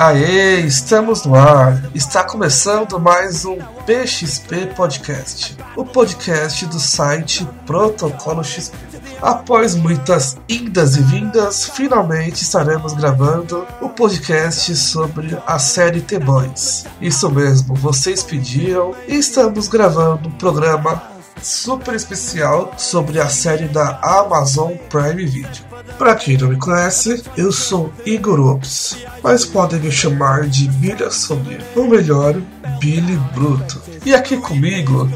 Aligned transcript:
Aê, 0.00 0.60
estamos 0.60 1.24
no 1.24 1.34
ar. 1.34 1.90
Está 1.92 2.22
começando 2.22 3.00
mais 3.00 3.44
um 3.44 3.58
PXP 3.84 4.66
Podcast, 4.76 5.56
o 5.74 5.84
podcast 5.84 6.66
do 6.66 6.78
site 6.78 7.44
Protocolo 7.66 8.44
XP. 8.44 8.76
Após 9.20 9.74
muitas 9.74 10.38
indas 10.48 10.94
e 10.94 11.02
vindas, 11.02 11.68
finalmente 11.70 12.42
estaremos 12.42 12.92
gravando 12.92 13.66
o 13.80 13.88
podcast 13.88 14.76
sobre 14.76 15.36
a 15.44 15.58
série 15.58 16.00
The 16.00 16.20
Boys. 16.20 16.86
Isso 17.00 17.28
mesmo, 17.28 17.74
vocês 17.74 18.22
pediram 18.22 18.94
e 19.08 19.16
estamos 19.16 19.66
gravando 19.66 20.28
um 20.28 20.32
programa 20.32 21.17
super 21.42 21.94
especial 21.94 22.72
sobre 22.76 23.20
a 23.20 23.28
série 23.28 23.68
da 23.68 23.98
Amazon 24.02 24.72
Prime 24.88 25.24
Video. 25.24 25.68
Para 25.96 26.14
quem 26.14 26.36
não 26.36 26.48
me 26.48 26.56
conhece, 26.56 27.24
eu 27.36 27.50
sou 27.50 27.92
Igor 28.04 28.40
Ops, 28.40 28.96
mas 29.22 29.44
podem 29.44 29.80
me 29.80 29.90
chamar 29.90 30.46
de 30.46 30.68
Billy 30.68 31.02
Assomir, 31.02 31.60
ou 31.74 31.88
melhor, 31.88 32.34
Billy 32.78 33.16
Bruto. 33.34 33.80
E 34.04 34.14
aqui 34.14 34.36
comigo 34.36 35.10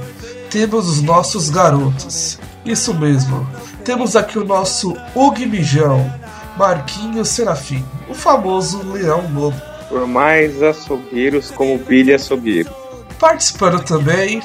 temos 0.50 0.88
os 0.88 1.02
nossos 1.02 1.50
garotos. 1.50 2.38
Isso 2.64 2.94
mesmo, 2.94 3.46
temos 3.84 4.16
aqui 4.16 4.38
o 4.38 4.44
nosso 4.44 4.96
Hug 5.14 5.44
Mijão, 5.46 6.12
Marquinhos 6.56 7.28
Serafim, 7.28 7.84
o 8.08 8.14
famoso 8.14 8.82
Leão 8.92 9.24
Lobo. 9.34 9.60
Por 9.88 10.06
mais 10.06 10.62
açougueiros 10.62 11.50
como 11.50 11.78
Billy 11.78 12.14
Açougueiro. 12.14 12.70
Participando 13.18 13.82
também, 13.84 14.42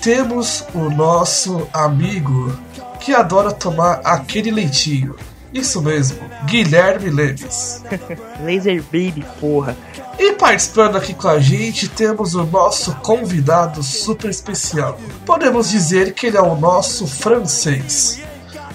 temos 0.00 0.64
o 0.74 0.90
nosso 0.90 1.68
amigo 1.72 2.56
que 3.00 3.12
adora 3.12 3.52
tomar 3.52 4.00
aquele 4.04 4.50
leitinho. 4.50 5.14
Isso 5.52 5.82
mesmo, 5.82 6.18
Guilherme 6.46 7.10
Lemes. 7.10 7.82
Laser 8.44 8.82
Baby, 8.84 9.24
porra. 9.40 9.76
E 10.18 10.32
participando 10.32 10.96
aqui 10.96 11.12
com 11.12 11.28
a 11.28 11.40
gente 11.40 11.88
temos 11.88 12.34
o 12.34 12.44
nosso 12.44 12.94
convidado 12.96 13.82
super 13.82 14.30
especial. 14.30 14.98
Podemos 15.26 15.70
dizer 15.70 16.14
que 16.14 16.26
ele 16.26 16.36
é 16.36 16.42
o 16.42 16.54
nosso 16.54 17.06
francês. 17.06 18.20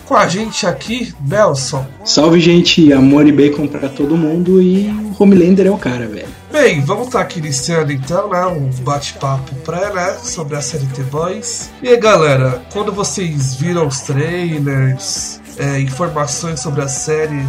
Com 0.06 0.16
a 0.16 0.28
gente 0.28 0.68
aqui, 0.68 1.14
Nelson. 1.22 1.86
Salve, 2.04 2.40
gente. 2.40 2.94
Amor 2.94 3.26
e 3.28 3.32
bacon 3.32 3.68
pra 3.68 3.90
todo 3.90 4.18
mundo. 4.18 4.62
E 4.62 4.88
o 4.90 5.16
Homelander 5.18 5.66
é 5.66 5.72
o 5.72 5.78
cara, 5.78 6.08
velho. 6.08 6.28
Bem, 6.56 6.80
vamos 6.80 7.08
estar 7.08 7.20
aqui 7.20 7.40
iniciando 7.40 7.92
então, 7.92 8.30
né? 8.30 8.46
Um 8.46 8.70
bate-papo 8.82 9.54
pré, 9.56 9.94
né? 9.94 10.14
Sobre 10.14 10.56
a 10.56 10.62
série 10.62 10.86
The 10.86 11.04
Boys. 11.04 11.70
E 11.84 11.90
aí, 11.90 11.98
galera, 11.98 12.62
quando 12.72 12.94
vocês 12.94 13.56
viram 13.56 13.86
os 13.86 14.00
trailers, 14.00 15.42
é, 15.58 15.82
informações 15.82 16.62
sobre 16.62 16.82
a 16.82 16.88
série, 16.88 17.46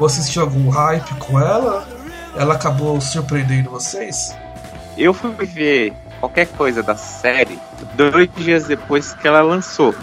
vocês 0.00 0.30
tinham 0.30 0.46
algum 0.46 0.70
hype 0.70 1.16
com 1.16 1.38
ela? 1.38 1.86
Ela 2.34 2.54
acabou 2.54 2.98
surpreendendo 2.98 3.68
vocês? 3.68 4.34
Eu 4.96 5.12
fui 5.12 5.32
ver 5.32 5.92
qualquer 6.18 6.46
coisa 6.46 6.82
da 6.82 6.96
série 6.96 7.58
dois 7.94 8.30
dias 8.36 8.64
depois 8.64 9.12
que 9.12 9.28
ela 9.28 9.42
lançou. 9.42 9.94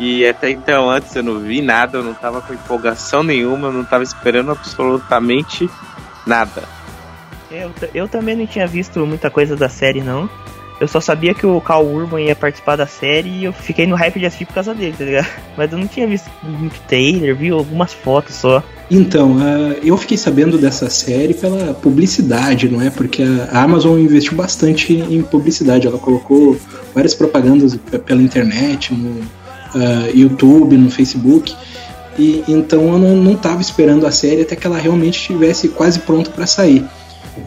E 0.00 0.26
até 0.26 0.50
então, 0.50 0.90
antes 0.90 1.14
eu 1.14 1.22
não 1.22 1.38
vi 1.38 1.62
nada, 1.62 1.98
eu 1.98 2.02
não 2.02 2.12
tava 2.12 2.42
com 2.42 2.52
empolgação 2.52 3.22
nenhuma, 3.22 3.68
eu 3.68 3.72
não 3.72 3.84
tava 3.84 4.02
esperando 4.02 4.50
absolutamente 4.50 5.70
nada. 6.26 6.77
Eu, 7.50 7.70
eu 7.94 8.08
também 8.08 8.36
não 8.36 8.46
tinha 8.46 8.66
visto 8.66 9.04
muita 9.06 9.30
coisa 9.30 9.56
da 9.56 9.68
série, 9.68 10.00
não. 10.00 10.28
Eu 10.80 10.86
só 10.86 11.00
sabia 11.00 11.34
que 11.34 11.44
o 11.44 11.60
Carl 11.60 11.84
Urban 11.84 12.20
ia 12.20 12.36
participar 12.36 12.76
da 12.76 12.86
série 12.86 13.28
e 13.28 13.44
eu 13.44 13.52
fiquei 13.52 13.84
no 13.84 13.96
hype 13.96 14.20
de 14.20 14.26
assistir 14.26 14.44
por 14.44 14.54
causa 14.54 14.72
dele, 14.72 14.94
tá 14.96 15.04
ligado? 15.04 15.26
Mas 15.56 15.72
eu 15.72 15.78
não 15.78 15.88
tinha 15.88 16.06
visto 16.06 16.30
muito 16.44 16.78
trailer, 16.86 17.34
vi 17.34 17.50
algumas 17.50 17.92
fotos 17.92 18.36
só. 18.36 18.62
Então, 18.88 19.32
uh, 19.32 19.72
eu 19.82 19.96
fiquei 19.96 20.16
sabendo 20.16 20.56
dessa 20.56 20.88
série 20.88 21.34
pela 21.34 21.74
publicidade, 21.74 22.68
não 22.68 22.80
é? 22.80 22.90
Porque 22.90 23.24
a 23.50 23.62
Amazon 23.62 23.98
investiu 23.98 24.34
bastante 24.34 24.92
em 24.92 25.20
publicidade. 25.22 25.86
Ela 25.86 25.98
colocou 25.98 26.56
várias 26.94 27.14
propagandas 27.14 27.76
pela 28.06 28.22
internet, 28.22 28.94
no 28.94 29.10
uh, 29.10 30.10
YouTube, 30.14 30.76
no 30.76 30.90
Facebook. 30.90 31.56
E 32.16 32.44
então 32.48 32.92
eu 32.92 32.98
não 32.98 33.32
estava 33.32 33.60
esperando 33.60 34.06
a 34.06 34.12
série 34.12 34.42
até 34.42 34.54
que 34.54 34.66
ela 34.66 34.78
realmente 34.78 35.18
estivesse 35.18 35.68
quase 35.68 36.00
pronta 36.00 36.30
para 36.30 36.46
sair. 36.46 36.84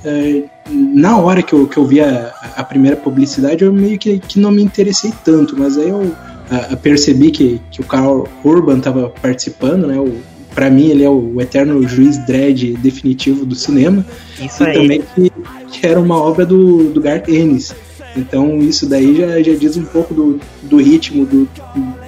Uh, 0.05 0.49
na 0.69 1.17
hora 1.17 1.41
que 1.41 1.53
eu, 1.53 1.67
que 1.67 1.77
eu 1.77 1.85
vi 1.85 2.01
a, 2.01 2.33
a 2.55 2.63
primeira 2.63 2.95
publicidade, 2.95 3.63
eu 3.63 3.73
meio 3.73 3.97
que, 3.97 4.19
que 4.19 4.39
não 4.39 4.51
me 4.51 4.61
interessei 4.61 5.11
tanto, 5.23 5.57
mas 5.57 5.77
aí 5.77 5.89
eu 5.89 5.99
uh, 6.01 6.77
percebi 6.81 7.31
que, 7.31 7.61
que 7.71 7.81
o 7.81 7.83
Carl 7.83 8.27
Urban 8.43 8.77
estava 8.77 9.09
participando, 9.09 9.87
né? 9.87 9.99
O, 9.99 10.21
para 10.53 10.69
mim 10.69 10.89
ele 10.89 11.03
é 11.03 11.09
o, 11.09 11.33
o, 11.35 11.41
eterno 11.41 11.87
juiz 11.87 12.17
dread 12.25 12.73
definitivo 12.77 13.45
do 13.45 13.55
cinema 13.55 14.05
Isso 14.39 14.63
e 14.63 14.67
aí. 14.67 14.73
também 14.73 15.01
que, 15.15 15.31
que, 15.71 15.87
era 15.87 15.99
uma 15.99 16.21
obra 16.21 16.45
do, 16.45 16.91
do 16.91 17.01
Garth 17.01 17.29
Ennis 17.29 17.73
então 18.15 18.57
isso 18.59 18.85
daí 18.85 19.15
já, 19.15 19.41
já 19.41 19.53
diz 19.53 19.77
um 19.77 19.85
pouco 19.85 20.13
do, 20.13 20.39
do 20.63 20.77
ritmo 20.77 21.25
do, 21.25 21.47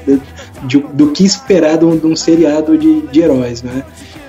do, 0.06 0.22
do, 0.64 0.80
do 0.94 1.12
que 1.12 1.24
esperar 1.24 1.78
de 1.78 1.86
um, 1.86 1.98
de 1.98 2.06
um 2.06 2.16
seriado 2.16 2.78
de, 2.78 3.02
de 3.08 3.22
heróis 3.22 3.64
né 3.64 3.84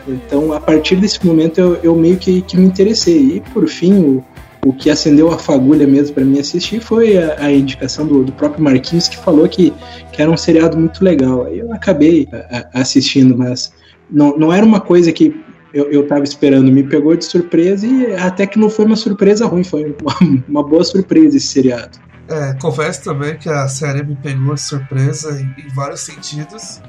então, 0.06 0.52
a 0.52 0.60
partir 0.60 0.96
desse 0.96 1.24
momento, 1.24 1.58
eu, 1.58 1.74
eu 1.76 1.96
meio 1.96 2.16
que, 2.16 2.42
que 2.42 2.56
me 2.56 2.66
interessei. 2.66 3.36
E, 3.36 3.40
por 3.52 3.66
fim, 3.68 3.94
o, 3.94 4.24
o 4.64 4.72
que 4.72 4.90
acendeu 4.90 5.30
a 5.30 5.38
fagulha 5.38 5.86
mesmo 5.86 6.14
para 6.14 6.24
mim 6.24 6.38
assistir 6.38 6.80
foi 6.80 7.16
a, 7.18 7.36
a 7.38 7.52
indicação 7.52 8.06
do, 8.06 8.24
do, 8.24 8.32
próprio 8.32 8.62
Marquinhos, 8.62 9.08
que 9.08 9.16
falou 9.16 9.48
que, 9.48 9.72
que 10.12 10.22
era 10.22 10.30
um 10.30 10.36
seriado 10.36 10.78
muito 10.78 11.04
legal. 11.04 11.44
Aí 11.46 11.58
eu 11.58 11.72
acabei 11.72 12.28
a, 12.32 12.78
a 12.78 12.80
assistindo, 12.80 13.36
mas 13.36 13.72
não, 14.10 14.36
não 14.36 14.52
era 14.52 14.64
uma 14.64 14.80
coisa 14.80 15.12
que 15.12 15.38
eu, 15.72 15.90
eu 15.90 16.06
tava 16.06 16.22
esperando, 16.22 16.70
me 16.70 16.84
pegou 16.84 17.16
de 17.16 17.24
surpresa 17.24 17.86
e 17.86 18.14
até 18.14 18.46
que 18.46 18.58
não 18.58 18.70
foi 18.70 18.84
uma 18.84 18.96
surpresa 18.96 19.46
ruim, 19.46 19.64
foi 19.64 19.94
uma, 20.00 20.42
uma 20.48 20.62
boa 20.62 20.84
surpresa 20.84 21.36
esse 21.36 21.48
seriado. 21.48 21.98
É, 22.28 22.54
confesso 22.54 23.04
também 23.04 23.36
que 23.36 23.50
a 23.50 23.68
série 23.68 24.02
me 24.02 24.16
pegou 24.16 24.54
de 24.54 24.62
surpresa 24.62 25.38
em, 25.38 25.62
em 25.62 25.68
vários 25.74 26.00
sentidos. 26.00 26.80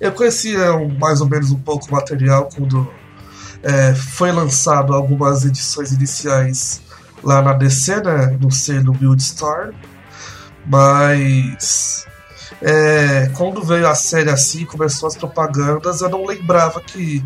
Eu 0.00 0.12
conhecia 0.12 0.72
mais 0.98 1.20
ou 1.20 1.28
menos 1.28 1.50
um 1.50 1.58
pouco 1.58 1.88
o 1.88 1.92
material 1.92 2.48
quando 2.54 2.90
é, 3.62 3.94
foi 3.94 4.30
lançado 4.30 4.92
algumas 4.92 5.44
edições 5.44 5.92
iniciais 5.92 6.82
lá 7.22 7.40
na 7.40 7.54
DC, 7.54 8.02
né, 8.02 8.36
no 8.40 8.50
selo 8.50 8.92
Build 8.92 9.22
Store, 9.22 9.74
mas 10.66 12.04
é, 12.60 13.30
quando 13.34 13.62
veio 13.62 13.88
a 13.88 13.94
série 13.94 14.30
assim, 14.30 14.66
começou 14.66 15.06
as 15.06 15.16
propagandas, 15.16 16.02
eu 16.02 16.10
não 16.10 16.26
lembrava 16.26 16.80
que 16.80 17.24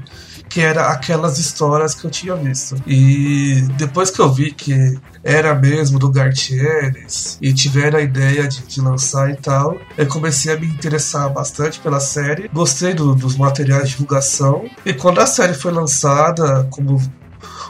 que 0.48 0.60
era 0.60 0.88
aquelas 0.88 1.38
histórias 1.38 1.94
que 1.94 2.04
eu 2.04 2.10
tinha 2.10 2.34
visto. 2.34 2.76
E 2.86 3.62
depois 3.76 4.10
que 4.10 4.20
eu 4.20 4.32
vi 4.32 4.52
que 4.52 4.98
era 5.22 5.54
mesmo 5.54 5.98
do 5.98 6.10
Gartienes 6.10 7.38
e 7.40 7.52
tiveram 7.52 7.98
a 7.98 8.02
ideia 8.02 8.48
de, 8.48 8.62
de, 8.62 8.80
lançar 8.80 9.30
e 9.30 9.36
tal, 9.36 9.76
eu 9.96 10.06
comecei 10.06 10.52
a 10.52 10.58
me 10.58 10.66
interessar 10.66 11.28
bastante 11.32 11.78
pela 11.80 12.00
série. 12.00 12.48
Gostei 12.48 12.94
do, 12.94 13.14
dos 13.14 13.36
materiais 13.36 13.84
de 13.84 13.90
divulgação. 13.90 14.68
E 14.84 14.92
quando 14.94 15.20
a 15.20 15.26
série 15.26 15.54
foi 15.54 15.72
lançada, 15.72 16.66
como 16.70 17.00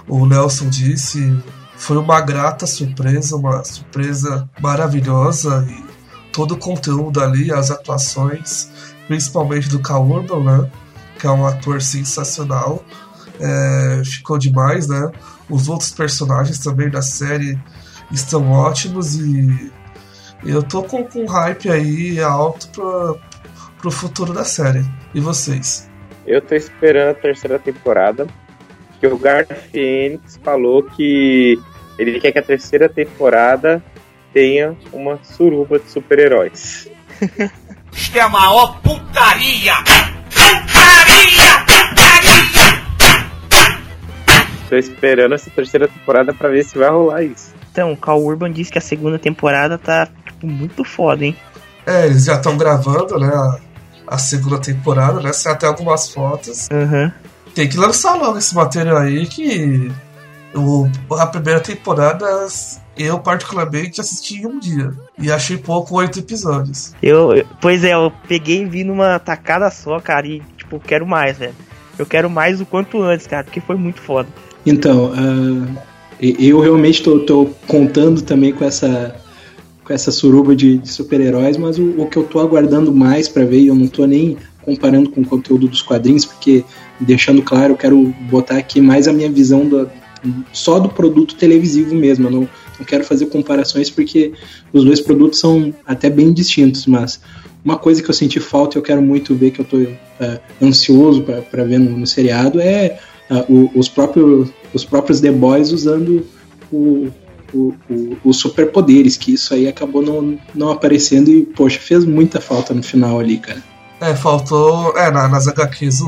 o 0.06 0.27
Nelson 0.27 0.69
disse, 0.69 1.37
foi 1.77 1.97
uma 1.97 2.21
grata 2.21 2.66
surpresa, 2.66 3.37
uma 3.37 3.65
surpresa 3.65 4.49
maravilhosa 4.60 5.66
e 5.69 5.89
todo 6.33 6.53
o 6.53 6.59
conteúdo 6.59 7.21
ali, 7.21 7.53
as 7.53 7.71
atuações, 7.71 8.69
principalmente 9.06 9.69
do 9.69 9.81
Cal 9.81 10.06
Urban, 10.06 10.45
né? 10.45 10.71
Que 11.18 11.26
é 11.26 11.30
um 11.30 11.47
ator 11.47 11.82
sensacional. 11.82 12.84
É, 13.41 14.03
ficou 14.04 14.38
demais, 14.38 14.88
né? 14.88 15.10
Os 15.48 15.68
outros 15.68 15.91
personagens 15.91 16.59
também 16.59 16.91
da 16.91 17.03
série 17.03 17.59
estão 18.10 18.50
ótimos 18.50 19.16
e 19.16 19.70
eu 20.44 20.62
tô 20.62 20.82
com, 20.82 21.04
com 21.04 21.26
hype 21.26 21.70
aí 21.70 22.20
alto 22.20 22.68
pro, 22.68 23.18
pro 23.78 23.91
futuro 23.91 24.32
da 24.32 24.44
série. 24.44 24.84
E 25.15 25.20
vocês? 25.20 25.88
Eu 26.26 26.41
tô 26.41 26.54
esperando 26.54 27.10
a 27.10 27.15
terceira 27.15 27.59
temporada, 27.59 28.26
que 29.00 29.06
o 29.06 29.16
Garth 29.18 29.50
Ennis 29.74 30.38
falou 30.42 30.82
que 30.82 31.59
ele 31.98 32.20
quer 32.20 32.32
que 32.32 32.38
a 32.38 32.42
terceira 32.42 32.88
temporada 32.88 33.82
tenha 34.32 34.76
uma 34.92 35.18
suruba 35.22 35.78
de 35.78 35.91
super-heróis. 35.91 36.88
Isto 37.92 38.18
é 38.18 38.20
a 38.20 38.28
maior 38.28 38.80
putaria! 38.80 39.74
Tô 44.68 44.76
esperando 44.76 45.34
essa 45.34 45.48
terceira 45.50 45.88
temporada 45.88 46.34
para 46.34 46.50
ver 46.50 46.65
se 46.65 46.76
vai 46.76 46.91
rolar 46.91 47.22
isso. 47.22 47.54
Então, 47.72 47.92
o 47.92 47.97
Cal 47.97 48.22
Urban 48.22 48.53
disse 48.53 48.70
que 48.70 48.78
a 48.78 48.82
segunda 48.82 49.18
temporada 49.18 49.78
tá 49.78 50.09
tipo, 50.26 50.47
muito 50.47 50.84
foda, 50.84 51.24
hein? 51.24 51.36
É, 51.86 52.06
eles 52.06 52.24
já 52.24 52.34
estão 52.34 52.56
gravando, 52.56 53.18
né? 53.18 53.28
A, 53.28 53.59
a, 54.15 54.18
segunda 54.18 54.59
temporada, 54.59 55.20
né? 55.20 55.30
Tem 55.30 55.53
até 55.53 55.66
algumas 55.66 56.10
fotos. 56.10 56.68
Uhum. 56.70 57.10
Tem 57.54 57.68
que 57.68 57.78
lançar 57.78 58.15
logo 58.15 58.36
esse 58.36 58.54
material 58.54 58.98
aí 58.98 59.26
que 59.26 59.91
o, 60.54 60.88
a 61.18 61.26
primeira 61.26 61.60
temporada 61.60 62.26
eu 62.97 63.18
particularmente 63.20 64.00
assisti 64.00 64.42
em 64.42 64.47
um 64.47 64.59
dia 64.59 64.92
e 65.18 65.30
achei 65.30 65.56
pouco 65.56 65.97
oito 65.97 66.18
episódios. 66.18 66.94
Eu, 67.03 67.47
pois 67.60 67.84
é, 67.84 67.94
eu 67.94 68.12
peguei 68.26 68.62
e 68.62 68.66
vi 68.66 68.84
numa 68.84 69.18
tacada 69.18 69.70
só, 69.70 70.00
cara, 70.00 70.26
e 70.26 70.42
tipo, 70.68 70.80
quero 70.80 71.06
mais, 71.06 71.38
velho. 71.38 71.54
Eu 71.98 72.06
quero 72.06 72.28
mais 72.30 72.60
o 72.60 72.66
quanto 72.66 73.03
antes, 73.03 73.26
cara, 73.26 73.42
porque 73.42 73.60
foi 73.60 73.76
muito 73.76 74.00
foda. 74.00 74.28
Então, 74.65 75.12
uh, 75.12 75.78
Eu 76.20 76.60
realmente 76.60 77.03
tô, 77.03 77.20
tô 77.20 77.47
contando 77.66 78.22
também 78.22 78.53
com 78.53 78.65
essa 78.65 79.15
com 79.84 79.94
essa 79.94 80.10
suruba 80.10 80.54
de, 80.54 80.76
de 80.76 80.88
super-heróis, 80.91 81.56
mas 81.56 81.78
o, 81.78 82.03
o 82.03 82.06
que 82.10 82.18
eu 82.18 82.24
tô 82.24 82.41
aguardando 82.41 82.92
mais 82.92 83.26
pra 83.26 83.47
ver, 83.47 83.65
eu 83.65 83.74
não 83.74 83.86
tô 83.86 84.04
nem 84.04 84.36
comparando 84.60 85.09
com 85.09 85.22
o 85.22 85.24
conteúdo 85.24 85.66
dos 85.66 85.80
quadrinhos, 85.80 86.26
porque 86.26 86.62
deixando 87.00 87.41
claro, 87.41 87.72
eu 87.72 87.76
quero 87.76 88.15
botar 88.30 88.59
aqui 88.59 88.82
mais 88.82 89.09
a 89.09 89.15
minha 89.15 89.30
visão 89.30 89.66
do, 89.66 89.91
só 90.53 90.78
do 90.78 90.91
produto 90.91 91.36
televisivo 91.36 91.94
mesmo. 91.94 92.26
Eu 92.26 92.30
não, 92.30 92.48
não 92.78 92.84
quero 92.86 93.03
fazer 93.03 93.26
comparações 93.26 93.88
porque 93.88 94.34
os 94.74 94.84
dois 94.84 95.00
produtos 95.00 95.41
são 95.41 95.72
até 95.86 96.10
bem 96.10 96.34
distintos, 96.34 96.84
mas 96.84 97.18
uma 97.68 97.78
coisa 97.78 98.03
que 98.03 98.09
eu 98.09 98.15
senti 98.15 98.41
falta 98.41 98.76
e 98.76 98.78
eu 98.78 98.82
quero 98.82 99.03
muito 99.03 99.34
ver, 99.34 99.50
que 99.50 99.60
eu 99.60 99.65
tô 99.65 99.76
é, 100.20 100.41
ansioso 100.62 101.22
para 101.22 101.65
ver 101.65 101.78
no, 101.78 101.98
no 101.98 102.06
seriado, 102.06 102.60
é 102.60 102.98
o- 103.48 103.70
os, 103.78 103.88
próprios, 103.88 104.48
os 104.72 104.84
próprios 104.84 105.20
The 105.20 105.30
Boys 105.30 105.70
usando 105.70 106.24
o, 106.72 107.09
o- 107.53 107.74
os 108.24 108.38
superpoderes, 108.38 109.16
que 109.16 109.32
isso 109.34 109.53
aí 109.53 109.68
acabou 109.68 110.03
não, 110.03 110.38
não 110.54 110.70
aparecendo 110.70 111.30
e, 111.30 111.44
poxa, 111.44 111.78
fez 111.78 112.04
muita 112.04 112.41
falta 112.41 112.72
no 112.72 112.82
final 112.82 113.20
ali, 113.20 113.36
cara. 113.38 113.62
É, 114.00 114.15
faltou. 114.15 114.97
É, 114.97 115.10
na- 115.10 115.28
nas 115.28 115.47
HQs 115.48 116.00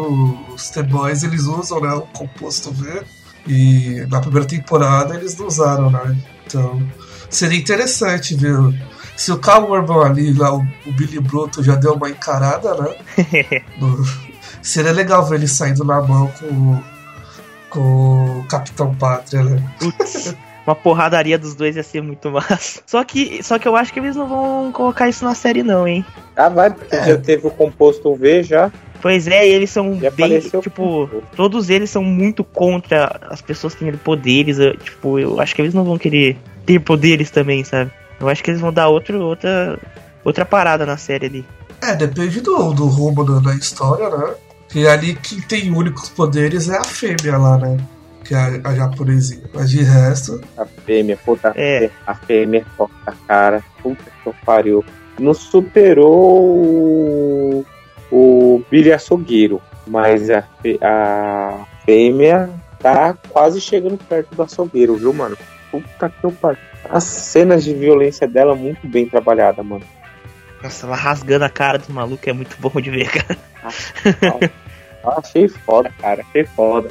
os 0.54 0.70
T-Boys 0.70 1.22
eles 1.24 1.42
usam, 1.46 1.80
né? 1.80 1.92
O 1.92 2.02
composto 2.02 2.70
V. 2.72 3.02
E 3.48 4.06
na 4.08 4.20
primeira 4.20 4.46
temporada 4.46 5.14
eles 5.16 5.36
não 5.36 5.46
usaram, 5.46 5.90
né? 5.90 6.16
Então. 6.46 6.80
Seria 7.28 7.58
interessante 7.58 8.34
ver. 8.34 8.56
Se 9.20 9.30
o 9.32 9.36
Cal 9.38 9.70
Urban 9.70 10.06
ali, 10.06 10.32
lá, 10.32 10.54
o, 10.54 10.66
o 10.86 10.92
Billy 10.92 11.20
Bruto 11.20 11.62
já 11.62 11.74
deu 11.74 11.92
uma 11.92 12.08
encarada, 12.08 12.74
né? 12.74 12.94
No- 13.78 14.02
seria 14.62 14.92
legal 14.92 15.26
ver 15.26 15.34
ele 15.36 15.46
saindo 15.48 15.84
na 15.84 16.00
mão 16.00 16.32
com, 16.40 16.46
o- 16.46 16.82
com 17.68 18.40
o 18.40 18.44
Capitão 18.48 18.94
Pátria, 18.94 19.42
né? 19.42 19.62
Putz, 19.78 20.34
uma 20.66 20.74
porradaria 20.74 21.38
dos 21.38 21.54
dois 21.54 21.76
ia 21.76 21.82
ser 21.82 22.02
muito 22.02 22.30
massa. 22.30 22.80
Só 22.86 23.04
que, 23.04 23.42
só 23.42 23.58
que 23.58 23.68
eu 23.68 23.76
acho 23.76 23.92
que 23.92 23.98
eles 24.00 24.16
não 24.16 24.26
vão 24.26 24.72
colocar 24.72 25.06
isso 25.08 25.22
na 25.22 25.34
série, 25.34 25.62
não, 25.62 25.86
hein? 25.86 26.02
Ah, 26.34 26.48
vai, 26.48 26.70
porque 26.70 26.96
É. 26.96 27.04
já 27.08 27.18
teve 27.18 27.46
o 27.46 27.50
composto 27.50 28.14
V 28.16 28.42
já. 28.42 28.72
Pois 29.02 29.26
é, 29.28 29.46
e 29.48 29.52
eles 29.52 29.68
são 29.70 29.98
Já 30.00 30.10
bem. 30.10 30.40
Tipo, 30.40 31.08
todos 31.36 31.68
eles 31.68 31.90
são 31.90 32.02
muito 32.02 32.42
contra 32.42 33.20
as 33.28 33.42
pessoas 33.42 33.74
que 33.74 33.84
têm 33.84 33.92
poderes. 33.98 34.58
eu- 34.58 34.76
Tipo, 34.78 35.18
eu 35.18 35.38
acho 35.40 35.54
que 35.54 35.60
eles 35.60 35.74
não 35.74 35.84
vão 35.84 35.98
querer 35.98 36.36
ter 36.64 36.78
poderes 36.80 37.30
também, 37.30 37.64
sabe? 37.64 37.90
Eu 38.20 38.28
acho 38.28 38.42
que 38.44 38.50
eles 38.50 38.60
vão 38.60 38.72
dar 38.72 38.88
outro, 38.88 39.20
outra, 39.22 39.78
outra 40.24 40.44
parada 40.44 40.84
na 40.84 40.96
série 40.96 41.26
ali. 41.26 41.46
É, 41.82 41.94
depende 41.96 42.40
do, 42.40 42.72
do 42.74 42.86
rumo 42.86 43.24
da, 43.24 43.38
da 43.50 43.54
história, 43.56 44.08
né? 44.10 44.34
Que 44.68 44.86
ali 44.86 45.14
quem 45.14 45.40
tem 45.40 45.70
únicos 45.72 46.08
poderes 46.10 46.68
é 46.68 46.76
a 46.76 46.84
fêmea 46.84 47.38
lá, 47.38 47.56
né? 47.56 47.76
Que 48.24 48.34
é 48.34 48.38
a, 48.38 48.68
a 48.68 48.74
japonesinha. 48.74 49.42
Mas 49.54 49.70
de 49.70 49.82
resto. 49.82 50.40
A 50.56 50.64
fêmea, 50.66 51.16
puta, 51.24 51.52
É. 51.56 51.90
a 52.06 52.14
fêmea 52.14 52.64
toca 52.76 52.92
a 53.06 53.12
cara. 53.26 53.64
Puta 53.82 54.04
que 54.22 54.28
eu 54.28 54.34
pariu. 54.44 54.84
Não 55.18 55.32
superou 55.34 56.54
o, 56.54 57.66
o 58.12 58.62
Billy 58.70 58.92
Açougueiro, 58.92 59.60
mas 59.86 60.30
a, 60.30 60.42
fê- 60.62 60.78
a 60.82 61.64
fêmea 61.84 62.50
tá 62.78 63.14
quase 63.30 63.60
chegando 63.60 63.98
perto 63.98 64.34
do 64.34 64.42
açougueiro, 64.42 64.96
viu, 64.96 65.12
mano? 65.12 65.36
Puta 65.70 66.08
que 66.08 66.24
eu 66.24 66.32
pariu. 66.32 66.60
As 66.88 67.04
cenas 67.04 67.62
de 67.64 67.74
violência 67.74 68.26
dela 68.26 68.54
muito 68.54 68.86
bem 68.86 69.08
trabalhada, 69.08 69.62
mano. 69.62 69.84
Nossa, 70.62 70.86
ela 70.86 70.96
rasgando 70.96 71.44
a 71.44 71.48
cara 71.48 71.78
do 71.78 71.92
maluco 71.92 72.28
é 72.28 72.32
muito 72.32 72.56
bom 72.58 72.80
de 72.80 72.90
ver, 72.90 73.10
cara. 73.10 73.38
Eu 75.02 75.10
achei 75.12 75.48
foda, 75.48 75.92
cara. 76.00 76.22
Achei 76.28 76.44
foda. 76.44 76.90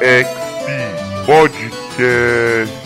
PXP 0.00 1.24
Podcast. 1.26 2.83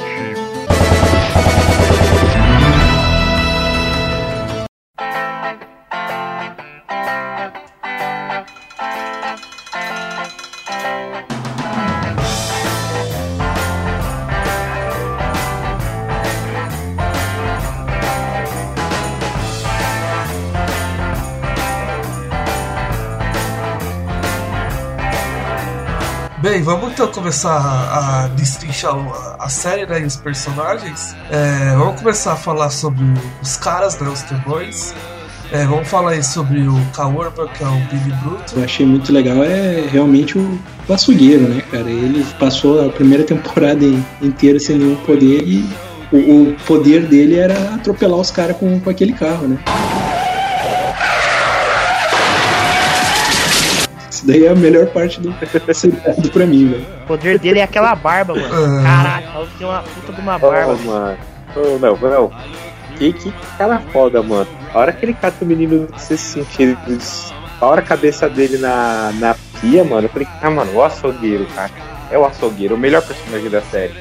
Bem, 26.40 26.62
vamos 26.62 26.92
então 26.92 27.08
começar 27.08 27.50
a, 27.58 28.28
destrinchar 28.28 28.94
a, 29.40 29.48
série 29.48 29.86
né, 29.86 30.00
e 30.00 30.04
os 30.04 30.14
personagens. 30.16 31.16
É, 31.30 31.74
vamos 31.76 32.00
começar 32.00 32.34
a 32.34 32.36
falar 32.36 32.70
sobre 32.70 33.02
os 33.42 33.56
caras, 33.56 33.98
né? 33.98 34.08
Os 34.08 34.22
T-Boys. 34.22 34.94
É, 35.50 35.64
vamos 35.64 35.88
falar 35.88 36.12
aí 36.12 36.22
sobre 36.22 36.60
o 36.60 36.80
Cal 36.94 37.12
Urban, 37.12 37.48
que 37.48 37.64
é 37.64 37.66
o 37.66 37.80
Billy 37.90 38.12
Bruto. 38.22 38.54
eu 38.56 38.64
achei 38.64 38.86
muito 38.86 39.12
legal 39.12 39.42
é 39.42 39.80
realmente 39.90 40.38
o, 40.38 40.58
açougueiro, 40.88 41.48
né, 41.48 41.60
cara? 41.72 41.90
Ele 41.90 42.24
passou 42.38 42.86
a 42.86 42.90
primeira 42.90 43.24
temporada 43.24 43.82
in- 43.84 44.04
inteira 44.22 44.60
sem 44.60 44.78
nenhum 44.78 44.96
poder 44.96 45.42
e 45.42 45.68
o, 46.12 46.50
o 46.50 46.56
poder 46.66 47.06
dele 47.06 47.36
era 47.36 47.74
atropelar 47.74 48.20
os 48.20 48.30
caras 48.30 48.56
com, 48.58 48.78
com 48.78 48.90
aquele 48.90 49.12
carro, 49.14 49.48
né? 49.48 49.58
Daí 54.28 54.44
é 54.44 54.50
a 54.50 54.54
melhor 54.54 54.86
parte 54.88 55.20
do 55.20 55.34
seriado 55.74 56.30
pra 56.30 56.46
mim, 56.46 56.68
velho. 56.68 56.86
O 57.04 57.06
poder 57.06 57.38
dele 57.38 57.58
é 57.58 57.62
aquela 57.62 57.94
barba, 57.94 58.34
mano. 58.34 58.48
Ah. 58.52 58.82
Caralho, 58.82 59.48
tem 59.58 59.66
uma 59.66 59.82
puta 59.82 60.12
de 60.12 60.20
uma 60.20 60.38
barba. 60.38 60.76
mano. 60.84 61.18
Ô, 61.56 61.78
não, 61.78 61.96
não. 61.96 62.32
Que, 62.96 63.12
que 63.12 63.32
cara 63.56 63.80
foda, 63.92 64.22
mano. 64.22 64.46
A 64.72 64.78
hora 64.78 64.92
que 64.92 65.04
ele 65.04 65.14
cata 65.14 65.44
o 65.44 65.48
menino 65.48 65.86
do 65.86 65.98
sexto 65.98 66.44
sentido, 66.44 66.78
a 67.60 67.66
hora 67.66 67.80
a 67.80 67.84
cabeça 67.84 68.28
dele 68.28 68.58
na, 68.58 69.12
na 69.14 69.34
pia, 69.60 69.82
mano, 69.82 70.06
eu 70.06 70.10
falei, 70.10 70.28
ah, 70.42 70.50
mano, 70.50 70.72
o 70.74 70.82
açougueiro, 70.82 71.46
cara. 71.54 71.70
É 72.10 72.18
o 72.18 72.24
açougueiro, 72.24 72.74
o 72.74 72.78
melhor 72.78 73.02
personagem 73.02 73.50
da 73.50 73.62
série. 73.62 73.94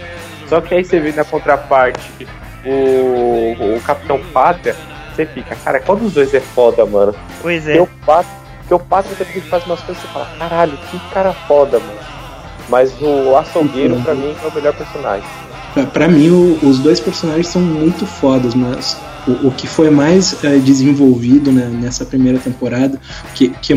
Só 0.48 0.62
que 0.62 0.74
aí 0.74 0.84
você 0.84 1.00
vê 1.00 1.12
na 1.12 1.24
contraparte 1.24 2.28
o, 2.66 3.75
o 3.75 3.82
Capitão 3.82 4.20
Pátria, 4.34 4.75
você 5.13 5.25
fica, 5.25 5.56
cara, 5.56 5.80
qual 5.80 5.98
dos 5.98 6.13
dois 6.13 6.34
é 6.34 6.40
foda, 6.40 6.86
mano? 6.86 7.13
Pois 7.42 7.63
Porque 7.63 7.78
é. 7.78 7.82
o 7.82 7.88
Pátria, 8.06 8.47
porque 8.68 8.74
o 8.74 8.80
Pátria 8.80 9.16
também 9.16 9.42
faz 9.44 9.66
umas 9.66 9.80
coisas 9.80 10.04
que 10.04 10.10
você 10.10 10.14
fala, 10.14 10.28
caralho, 10.38 10.78
que 10.92 11.00
cara 11.14 11.32
foda, 11.48 11.80
mano. 11.80 12.00
Mas 12.68 12.92
o 13.02 13.36
açougueiro, 13.38 13.96
pra 14.02 14.14
mim, 14.14 14.36
é 14.44 14.48
o 14.48 14.54
melhor 14.54 14.74
personagem. 14.74 15.24
Pra, 15.74 15.86
pra 15.86 16.08
mim, 16.10 16.30
o- 16.30 16.60
os 16.68 16.80
dois 16.80 17.00
personagens 17.00 17.48
são 17.48 17.62
muito 17.62 18.06
fodas, 18.06 18.54
mas 18.54 18.98
o, 19.26 19.48
o 19.48 19.52
que 19.52 19.66
foi 19.68 19.90
mais 19.90 20.44
eh, 20.44 20.58
desenvolvido 20.58 21.50
né, 21.50 21.66
nessa 21.82 22.04
primeira 22.04 22.40
temporada, 22.40 23.00
que, 23.34 23.48
que 23.62 23.74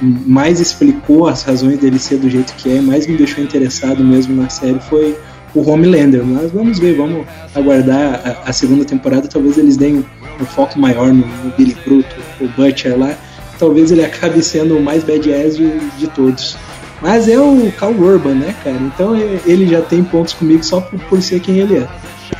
mais 0.00 0.60
explicou 0.60 1.26
as 1.26 1.42
razões 1.42 1.78
dele 1.80 1.98
ser 1.98 2.18
do 2.18 2.30
jeito 2.30 2.54
que 2.54 2.76
é, 2.76 2.80
mais 2.80 3.08
me 3.08 3.16
deixou 3.16 3.42
interessado 3.42 4.04
mesmo 4.04 4.40
na 4.40 4.48
série, 4.48 4.78
foi 4.88 5.18
o 5.52 5.68
Homelander. 5.68 6.24
Mas 6.24 6.52
vamos 6.52 6.78
ver, 6.78 6.96
vamos 6.96 7.26
aguardar 7.56 8.20
a, 8.46 8.50
a 8.50 8.52
segunda 8.52 8.84
temporada, 8.84 9.26
talvez 9.26 9.58
eles 9.58 9.76
deem 9.76 9.96
um, 9.96 10.04
um 10.40 10.44
foco 10.46 10.78
maior 10.78 11.08
no, 11.08 11.26
no 11.26 11.50
Billy 11.56 11.76
Bruto, 11.84 12.14
o 12.40 12.46
Butcher 12.50 12.96
lá. 12.96 13.16
Talvez 13.62 13.92
ele 13.92 14.04
acabe 14.04 14.42
sendo 14.42 14.76
o 14.76 14.82
mais 14.82 15.04
badass 15.04 15.56
de, 15.56 15.78
de 15.90 16.08
todos. 16.08 16.56
Mas 17.00 17.28
é 17.28 17.38
o 17.38 17.70
Cal 17.78 17.92
Urban, 17.92 18.34
né, 18.34 18.56
cara? 18.64 18.76
Então 18.76 19.14
é- 19.14 19.38
ele 19.46 19.68
já 19.68 19.80
tem 19.80 20.02
pontos 20.02 20.32
comigo 20.34 20.64
só 20.64 20.80
por, 20.80 20.98
por 21.04 21.22
ser 21.22 21.38
quem 21.38 21.58
ele 21.60 21.76
é. 21.78 21.88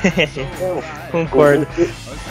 Concordo. 1.12 1.62
O, 1.62 1.66
que- 1.66 1.82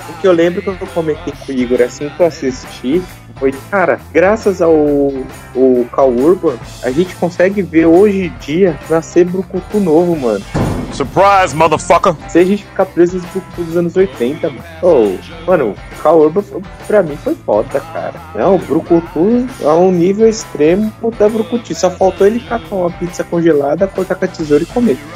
o 0.09 0.13
que 0.21 0.27
eu 0.27 0.31
lembro 0.33 0.61
que 0.61 0.67
eu 0.67 0.75
comentei 0.93 1.33
com 1.45 1.51
o 1.53 1.55
Igor 1.55 1.81
assim 1.81 2.09
que 2.09 2.21
eu 2.21 2.25
assisti 2.25 3.01
foi, 3.41 3.51
cara, 3.71 3.99
graças 4.13 4.61
ao 4.61 4.71
o 4.71 5.87
Cal 5.91 6.11
Urban, 6.11 6.53
a 6.83 6.91
gente 6.91 7.15
consegue 7.15 7.63
ver 7.63 7.87
hoje 7.87 8.25
em 8.27 8.33
dia 8.39 8.79
nascer 8.87 9.25
Brucutu 9.25 9.79
novo, 9.79 10.15
mano. 10.15 10.45
Surprise, 10.93 11.55
motherfucker! 11.55 12.13
Se 12.29 12.37
a 12.37 12.45
gente 12.45 12.63
ficar 12.63 12.85
preso 12.85 13.15
nos 13.15 13.25
Brucutu 13.25 13.63
dos 13.63 13.77
anos 13.77 13.95
80, 13.95 14.47
mano. 14.47 14.63
Oh, 14.83 15.49
mano, 15.49 15.69
o 15.71 16.03
Cal 16.03 16.19
Urban 16.19 16.43
pra 16.85 17.01
mim 17.01 17.17
foi 17.17 17.35
foda, 17.43 17.79
cara. 17.79 18.13
Não, 18.35 18.57
o 18.57 18.59
Brucutu 18.59 19.47
é 19.59 19.69
um 19.69 19.91
nível 19.91 20.29
extremo 20.29 20.93
da 21.17 21.27
Brucutu. 21.27 21.73
Só 21.73 21.89
faltou 21.89 22.27
ele 22.27 22.41
catar 22.41 22.75
uma 22.75 22.91
pizza 22.91 23.23
congelada, 23.23 23.87
cortar 23.87 24.15
com 24.15 24.25
a 24.25 24.27
tesoura 24.27 24.61
e 24.61 24.67
comer. 24.67 24.99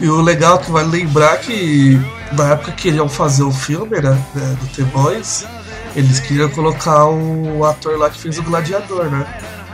E 0.00 0.08
o 0.08 0.20
legal 0.20 0.56
é 0.56 0.62
que 0.62 0.70
vai 0.70 0.84
lembrar 0.84 1.38
que 1.38 1.98
na 2.32 2.52
época 2.52 2.72
que 2.72 2.88
iriam 2.88 3.08
fazer 3.08 3.42
o 3.42 3.52
filme, 3.52 4.00
né, 4.00 4.18
né, 4.34 4.56
do 4.60 4.66
The 4.74 4.82
Boys, 4.90 5.46
eles 5.94 6.20
queriam 6.20 6.48
colocar 6.50 7.06
o 7.06 7.64
ator 7.64 7.98
lá 7.98 8.10
que 8.10 8.18
fez 8.18 8.38
o 8.38 8.42
Gladiador, 8.42 9.10
né? 9.10 9.26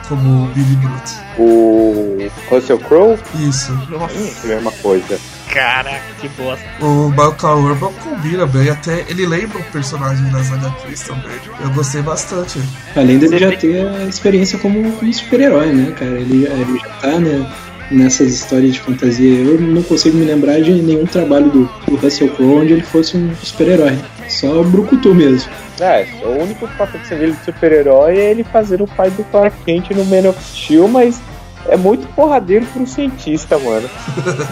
como 0.08 0.44
o 0.44 0.46
Billy 0.48 0.76
Bruto. 0.76 1.12
O 1.38 2.30
Russell 2.50 2.78
Crowe, 2.78 3.18
Isso. 3.38 3.72
Nossa, 3.90 4.18
hum, 4.18 4.30
é 4.44 4.52
a 4.52 4.54
mesma 4.56 4.72
coisa. 4.72 5.20
caraca, 5.52 6.02
que 6.20 6.28
bosta. 6.30 6.64
O 6.80 7.10
Michael 7.10 7.58
Urban 7.58 7.92
combina 8.02 8.46
bem, 8.46 8.70
até 8.70 9.04
ele 9.08 9.26
lembra 9.26 9.58
o 9.58 9.64
personagem 9.64 10.30
das 10.30 10.50
HQs 10.50 11.02
também. 11.02 11.38
Eu 11.60 11.70
gostei 11.70 12.02
bastante. 12.02 12.60
Além 12.96 13.18
dele 13.18 13.38
já 13.38 13.54
ter 13.54 13.86
a 13.86 14.04
experiência 14.04 14.58
como, 14.58 14.90
como 14.92 15.12
super-herói, 15.12 15.72
né, 15.72 15.92
cara? 15.92 16.18
Ele, 16.18 16.46
ele 16.46 16.78
já 16.78 16.88
tá, 17.00 17.18
né, 17.18 17.46
nessas 17.90 18.28
histórias 18.32 18.74
de 18.74 18.80
fantasia. 18.80 19.38
Eu 19.38 19.60
não 19.60 19.82
consigo 19.82 20.16
me 20.16 20.24
lembrar 20.24 20.60
de 20.60 20.72
nenhum 20.72 21.06
trabalho 21.06 21.50
do, 21.50 21.70
do 21.86 21.96
Russell 21.96 22.28
Crowe 22.30 22.62
onde 22.62 22.72
ele 22.74 22.82
fosse 22.82 23.16
um 23.16 23.34
super-herói. 23.42 23.98
Só 24.28 24.60
o 24.60 24.64
Brucutu 24.64 25.14
mesmo. 25.14 25.50
É, 25.80 26.06
o 26.22 26.42
único 26.42 26.66
papel 26.76 27.00
que 27.00 27.06
você 27.06 27.14
vê 27.14 27.24
ele 27.24 27.32
de 27.32 27.44
super-herói 27.44 28.18
é 28.18 28.30
ele 28.30 28.44
fazer 28.44 28.82
o 28.82 28.86
pai 28.86 29.10
do 29.10 29.24
Clark 29.24 29.56
Kent 29.64 29.90
no 29.90 30.04
Man 30.04 30.28
of 30.28 30.38
Steel, 30.42 30.88
mas 30.88 31.20
é 31.68 31.76
muito 31.76 32.06
porradeiro 32.14 32.66
pro 32.66 32.86
cientista, 32.86 33.58
mano. 33.58 33.88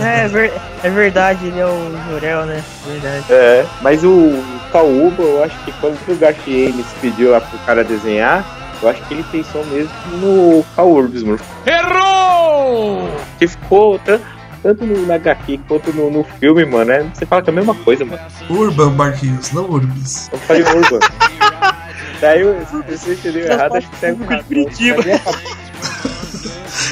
É, 0.00 0.24
é 0.24 0.28
ver- 0.28 0.52
é 0.84 0.90
verdade, 0.90 1.46
ele 1.46 1.58
é 1.58 1.66
o 1.66 1.90
Jorel, 2.10 2.46
né? 2.46 2.62
Verdade. 2.86 3.24
É, 3.30 3.66
mas 3.82 4.04
o 4.04 4.32
Kauba, 4.70 5.22
eu 5.22 5.42
acho 5.44 5.58
que 5.64 5.72
quando 5.80 5.96
o 6.08 6.16
Garfienes 6.16 6.86
pediu 7.00 7.30
lá 7.30 7.40
pro 7.40 7.58
cara 7.60 7.82
desenhar, 7.82 8.44
eu 8.82 8.88
acho 8.88 9.02
que 9.06 9.14
ele 9.14 9.24
pensou 9.30 9.64
mesmo 9.66 9.90
no 10.12 10.64
Kaurbs, 10.76 11.22
mano. 11.22 11.40
Errou! 11.66 13.08
Que 13.38 13.46
ficou 13.48 13.98
tan- 13.98 14.20
tanto 14.62 14.84
no 14.84 15.06
na 15.06 15.14
HQ 15.14 15.60
quanto 15.68 15.92
no, 15.92 16.10
no 16.10 16.24
filme, 16.24 16.64
mano. 16.64 16.90
É, 16.90 17.02
você 17.02 17.24
fala 17.26 17.42
que 17.42 17.50
é 17.50 17.52
a 17.52 17.56
mesma 17.56 17.74
coisa, 17.74 18.04
mano. 18.04 18.20
Urban 18.50 18.90
Marquinhos, 18.90 19.52
não 19.52 19.64
Urbis. 19.70 20.28
Eu 20.32 20.38
falei 20.40 20.62
Urban. 20.62 20.98
Daí, 22.20 22.40
eu- 22.40 22.56
se 22.66 22.96
você 22.96 23.12
entendeu 23.14 23.46
errado, 23.46 23.76
acho 23.76 23.88
que 23.90 23.96
saiu 23.96 24.18
errado. 24.22 24.44
Curitiba. 24.44 24.96
Na 24.98 25.04
minha 25.04 25.18
cabeça, 25.18 25.56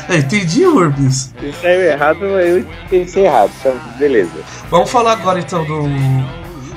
É, 0.08 0.16
entendi 0.16 0.66
Urbis. 0.66 1.32
Se 1.40 1.52
saiu 1.60 1.80
errado, 1.82 2.24
eu 2.24 2.64
pensei 2.90 3.24
errado. 3.26 3.50
Então, 3.60 3.74
beleza. 3.98 4.30
Vamos 4.70 4.90
falar 4.90 5.12
agora 5.12 5.38
então 5.40 5.64
do, 5.64 5.82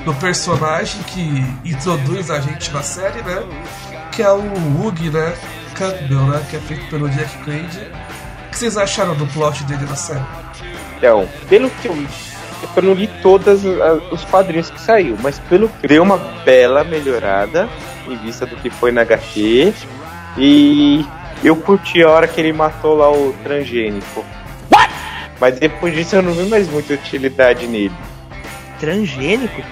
do 0.04 0.14
personagem 0.14 1.02
que 1.04 1.44
introduz 1.64 2.30
a 2.30 2.40
gente 2.40 2.72
na 2.72 2.82
série, 2.82 3.20
né? 3.22 3.42
Que 4.18 4.22
é 4.24 4.32
o 4.32 4.40
Hugh, 4.40 5.12
né? 5.12 5.32
Campbell, 5.76 6.26
né? 6.26 6.44
Que 6.50 6.56
é 6.56 6.58
feito 6.58 6.84
pelo 6.90 7.08
Jack 7.08 7.38
Quaid. 7.44 7.78
O 7.78 8.50
que 8.50 8.58
vocês 8.58 8.76
acharam 8.76 9.14
do 9.14 9.24
plot 9.28 9.62
dele 9.62 9.84
na 9.84 9.94
série? 9.94 10.26
Então, 10.96 11.28
pelo 11.48 11.70
que 11.70 11.86
eu 11.86 11.94
li, 11.94 12.08
eu 12.74 12.82
não 12.82 12.94
li 12.94 13.06
todos 13.22 13.62
os 14.10 14.24
quadrinhos 14.24 14.70
que 14.70 14.80
saiu, 14.80 15.16
mas 15.22 15.38
pelo 15.38 15.68
que 15.68 15.86
deu 15.86 16.02
uma 16.02 16.16
bela 16.44 16.82
melhorada 16.82 17.68
em 18.08 18.16
vista 18.16 18.44
do 18.44 18.56
que 18.56 18.68
foi 18.70 18.90
na 18.90 19.02
HQ. 19.02 19.72
E 20.36 21.06
eu 21.44 21.54
curti 21.54 22.02
a 22.02 22.10
hora 22.10 22.26
que 22.26 22.40
ele 22.40 22.52
matou 22.52 22.96
lá 22.96 23.08
o 23.12 23.32
transgênico. 23.44 24.24
Mas 25.38 25.60
depois 25.60 25.94
disso 25.94 26.16
eu 26.16 26.22
não 26.22 26.32
vi 26.32 26.42
mais 26.48 26.68
muita 26.68 26.92
utilidade 26.92 27.68
nele. 27.68 27.94
Transgênico? 28.80 29.62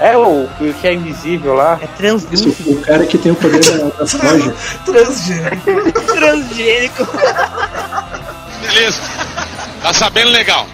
É 0.00 0.16
o, 0.16 0.44
o 0.44 0.74
que 0.80 0.86
é 0.86 0.92
invisível 0.94 1.54
lá. 1.54 1.78
É 1.80 1.84
Isso, 1.84 1.94
translúcido. 1.96 2.70
o 2.72 2.82
cara 2.82 3.06
que 3.06 3.16
tem 3.18 3.32
o 3.32 3.36
poder 3.36 3.60
da, 3.60 3.88
da 3.96 4.06
soja. 4.06 4.54
Transgênico. 4.84 6.02
Transgênico. 6.14 7.06
Beleza. 8.60 9.00
Tá 9.82 9.92
sabendo 9.92 10.30
legal. 10.30 10.66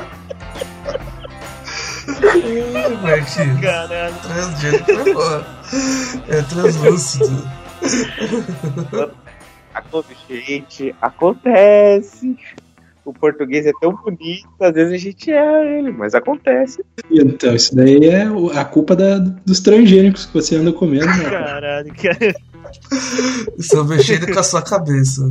Ih, 2.34 2.96
Marquinhos. 3.02 3.60
Caralho. 3.60 4.14
Transgênico 4.22 4.90
é 4.90 5.12
bom. 5.14 5.44
É 6.28 6.42
translúcido. 6.42 7.48
Acontece, 9.74 10.40
gente, 10.46 10.94
acontece. 11.00 12.36
O 13.04 13.12
português 13.12 13.66
é 13.66 13.72
tão 13.80 13.94
bonito, 13.96 14.48
às 14.60 14.72
vezes 14.72 14.92
a 14.94 14.96
gente 14.96 15.30
é 15.30 15.78
ele, 15.78 15.90
mas 15.90 16.14
acontece. 16.14 16.84
Então, 17.10 17.54
isso 17.54 17.74
daí 17.74 18.04
é 18.06 18.26
a 18.56 18.64
culpa 18.64 18.94
da- 18.94 19.18
dos 19.18 19.58
transgênicos 19.60 20.26
que 20.26 20.32
você 20.34 20.54
anda 20.56 20.72
comendo, 20.72 21.06
né? 21.06 21.28
Caralho, 21.30 21.92
cara. 21.94 22.34
Estão 23.58 23.84
mexendo 23.84 24.32
com 24.32 24.38
a 24.38 24.42
sua 24.42 24.62
cabeça. 24.62 25.22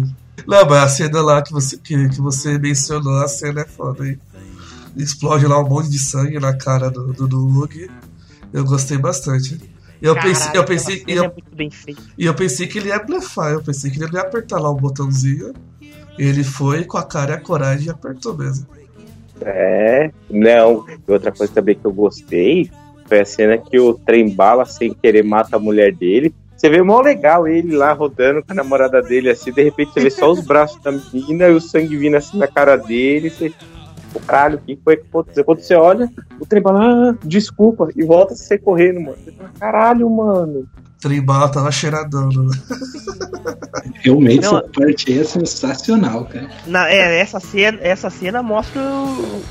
Não, 0.47 0.65
mas 0.65 0.83
a 0.83 0.87
cena 0.89 1.21
lá 1.21 1.41
que 1.41 1.51
você, 1.51 1.77
que, 1.77 2.09
que 2.09 2.19
você 2.21 2.57
mencionou, 2.57 3.17
a 3.19 3.27
cena 3.27 3.61
é 3.61 3.65
foda, 3.65 4.07
hein? 4.07 4.19
Explode 4.97 5.47
lá 5.47 5.59
um 5.63 5.67
monte 5.69 5.89
de 5.89 5.99
sangue 5.99 6.39
na 6.39 6.53
cara 6.55 6.89
do, 6.89 7.13
do, 7.13 7.27
do 7.27 7.47
Hugh. 7.47 7.89
Eu 8.51 8.65
gostei 8.65 8.97
bastante. 8.97 9.57
E 10.01 10.05
eu 10.05 10.15
pensei, 10.15 10.51
eu 10.55 10.65
pensei, 10.65 11.03
e 11.07 11.11
eu, 11.13 11.23
é 11.25 11.27
muito 11.27 11.55
bem 11.55 11.69
feito. 11.69 12.01
e 12.17 12.25
eu 12.25 12.33
pensei 12.33 12.67
que 12.67 12.79
ele 12.79 12.89
ia 12.89 12.99
blefar, 12.99 13.51
eu 13.53 13.61
pensei 13.63 13.89
que 13.91 14.01
ele 14.03 14.13
ia 14.13 14.21
apertar 14.21 14.59
lá 14.59 14.69
o 14.69 14.75
botãozinho. 14.75 15.53
Ele 16.17 16.43
foi 16.43 16.83
com 16.83 16.97
a 16.97 17.03
cara 17.03 17.31
e 17.31 17.35
a 17.35 17.39
coragem 17.39 17.87
e 17.87 17.89
apertou 17.89 18.37
mesmo. 18.37 18.67
É, 19.41 20.11
não. 20.29 20.85
Outra 21.07 21.31
coisa 21.31 21.51
também 21.51 21.75
que 21.75 21.85
eu 21.85 21.93
gostei 21.93 22.69
foi 23.05 23.21
a 23.21 23.25
cena 23.25 23.57
que 23.57 23.79
o 23.79 23.93
trem 23.93 24.29
bala 24.29 24.65
sem 24.65 24.93
querer 24.93 25.23
mata 25.23 25.55
a 25.55 25.59
mulher 25.59 25.93
dele. 25.93 26.33
Você 26.55 26.69
vê 26.69 26.81
mó 26.83 27.01
legal 27.01 27.47
ele 27.47 27.75
lá 27.75 27.91
rodando 27.91 28.43
com 28.43 28.51
a 28.51 28.55
namorada 28.55 29.01
dele, 29.01 29.31
assim, 29.31 29.51
de 29.51 29.63
repente 29.63 29.93
você 29.93 29.99
vê 29.99 30.11
só 30.11 30.31
os 30.31 30.45
braços 30.45 30.79
da 30.83 30.91
menina 30.91 31.47
e 31.47 31.53
o 31.53 31.59
sangue 31.59 31.97
vindo 31.97 32.15
assim 32.15 32.37
na 32.37 32.47
cara 32.47 32.75
dele. 32.75 33.31
Você, 33.31 33.51
Pô, 34.13 34.19
caralho, 34.19 34.57
o 34.57 34.61
que 34.61 34.77
foi 34.83 34.97
que 34.97 35.07
aconteceu? 35.07 35.43
Quando 35.45 35.61
você 35.61 35.73
olha, 35.73 36.11
o 36.39 36.45
trem 36.45 36.61
bala, 36.61 37.11
ah, 37.11 37.17
desculpa, 37.23 37.89
e 37.95 38.03
volta 38.03 38.33
a 38.33 38.37
ser 38.37 38.59
correndo, 38.59 38.99
mano. 38.99 39.17
Você 39.23 39.31
fala, 39.31 39.49
caralho, 39.57 40.09
mano. 40.09 40.67
Trembala 41.01 41.49
tava 41.49 41.71
cheiradão, 41.71 42.29
né? 42.29 42.57
Realmente, 44.01 44.41
Não, 44.43 44.57
essa 44.59 44.67
parte 44.69 45.11
aí 45.11 45.19
é 45.19 45.23
sensacional, 45.23 46.25
cara. 46.25 46.49
Na, 46.67 46.89
é, 46.89 47.19
essa 47.19 47.39
cena, 47.39 47.79
essa 47.81 48.09
cena 48.09 48.41
mostra 48.43 48.81
o, 48.81 49.41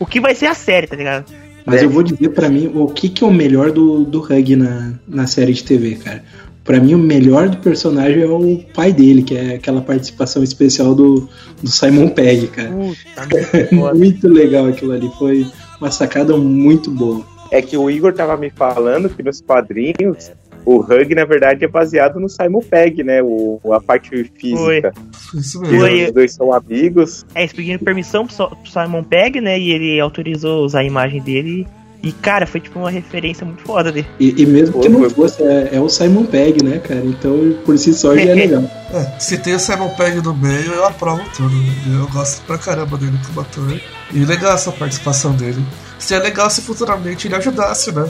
o 0.00 0.06
que 0.06 0.20
vai 0.20 0.34
ser 0.34 0.46
a 0.46 0.54
série, 0.54 0.86
tá 0.86 0.96
ligado? 0.96 1.24
Mas 1.66 1.80
É. 1.82 1.84
eu 1.84 1.90
vou 1.90 2.02
dizer 2.02 2.28
pra 2.30 2.48
mim 2.48 2.70
o 2.74 2.86
que, 2.88 3.08
que 3.08 3.24
é 3.24 3.26
o 3.26 3.32
melhor 3.32 3.72
do, 3.72 4.04
do 4.04 4.20
Hug 4.22 4.56
na, 4.56 4.92
na 5.08 5.26
série 5.26 5.52
de 5.52 5.64
TV, 5.64 5.96
cara. 5.96 6.22
Pra 6.62 6.80
mim, 6.80 6.94
o 6.94 6.98
melhor 6.98 7.50
do 7.50 7.58
personagem 7.58 8.22
é 8.22 8.26
o 8.26 8.62
pai 8.74 8.90
dele, 8.90 9.22
que 9.22 9.36
é 9.36 9.54
aquela 9.56 9.82
participação 9.82 10.42
especial 10.42 10.94
do, 10.94 11.28
do 11.62 11.70
Simon 11.70 12.08
Pegg, 12.08 12.46
cara. 12.48 12.70
Puta, 12.70 13.28
É 13.92 13.94
muito 13.94 14.26
legal 14.28 14.66
aquilo 14.66 14.92
ali. 14.92 15.10
Foi 15.18 15.46
uma 15.78 15.90
sacada 15.90 16.34
muito 16.38 16.90
boa. 16.90 17.22
É 17.50 17.60
que 17.60 17.76
o 17.76 17.90
Igor 17.90 18.14
tava 18.14 18.36
me 18.38 18.48
falando 18.50 19.10
que 19.10 19.22
nos 19.22 19.42
quadrinhos 19.42 20.32
o 20.64 20.78
Hug, 20.80 21.14
na 21.14 21.24
verdade, 21.24 21.64
é 21.64 21.68
baseado 21.68 22.18
no 22.18 22.28
Simon 22.28 22.60
Pegg, 22.60 23.02
né? 23.02 23.22
O, 23.22 23.60
a 23.72 23.80
parte 23.80 24.24
física. 24.38 24.92
Isso 25.34 25.60
Que 25.60 25.68
mesmo. 25.68 25.80
Foi. 25.80 26.04
Os 26.04 26.12
dois 26.12 26.32
são 26.32 26.52
amigos. 26.52 27.26
É, 27.34 27.40
eles 27.40 27.52
pediram 27.52 27.78
permissão 27.78 28.26
pro, 28.26 28.56
Simon 28.64 29.02
Pegg, 29.04 29.40
né? 29.40 29.58
E 29.58 29.72
ele 29.72 30.00
autorizou 30.00 30.64
usar 30.64 30.80
a 30.80 30.84
imagem 30.84 31.20
dele. 31.22 31.66
E, 32.02 32.12
cara, 32.12 32.46
foi 32.46 32.60
tipo 32.60 32.78
uma 32.78 32.90
referência 32.90 33.46
muito 33.46 33.62
foda 33.62 33.90
dele. 33.90 34.06
E, 34.20 34.42
e 34.42 34.44
mesmo 34.44 34.78
que 34.78 34.88
Foi, 34.88 34.88
não 34.90 35.00
foi. 35.00 35.10
fosse, 35.10 35.42
é, 35.42 35.70
é 35.72 35.80
o 35.80 35.88
Simon 35.88 36.26
Pegg, 36.26 36.62
né, 36.62 36.78
cara? 36.78 37.00
Então, 37.02 37.56
por 37.64 37.78
si 37.78 37.94
só, 37.94 38.14
já 38.14 38.20
é 38.20 38.32
legal. 38.34 38.62
É, 38.92 39.18
se 39.18 39.38
tem 39.38 39.54
o 39.54 39.58
Simon 39.58 39.88
Pegg 39.96 40.20
no 40.20 40.34
meio, 40.34 40.72
eu 40.72 40.84
aprovo 40.84 41.22
tudo. 41.34 41.54
Eu 41.98 42.06
gosto 42.08 42.44
pra 42.44 42.58
caramba 42.58 42.98
dele 42.98 43.18
como 43.26 43.40
ator. 43.40 43.80
E 44.12 44.18
legal 44.24 44.54
essa 44.54 44.70
participação 44.70 45.32
dele. 45.32 45.62
Seria 45.98 46.22
legal 46.22 46.50
se 46.50 46.60
futuramente 46.60 47.26
ele 47.26 47.36
ajudasse, 47.36 47.90
né? 47.90 48.06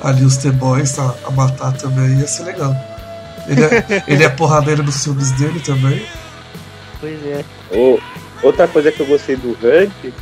Ali 0.00 0.24
os 0.24 0.36
T-Boys 0.38 0.98
a, 0.98 1.14
a 1.26 1.30
matar 1.30 1.72
também, 1.76 2.18
ia 2.18 2.26
ser 2.26 2.44
legal. 2.44 2.74
Ele 3.46 3.62
é, 3.62 4.04
ele 4.08 4.24
é 4.24 4.28
porradeiro 4.28 4.82
nos 4.82 5.02
filmes 5.02 5.30
dele 5.32 5.60
também. 5.60 6.02
Pois 7.00 7.18
é. 7.26 7.44
Ô, 7.72 7.98
outra 8.42 8.66
coisa 8.68 8.90
que 8.92 9.00
eu 9.00 9.06
gostei 9.06 9.36
do 9.36 9.50
Hug 9.50 10.12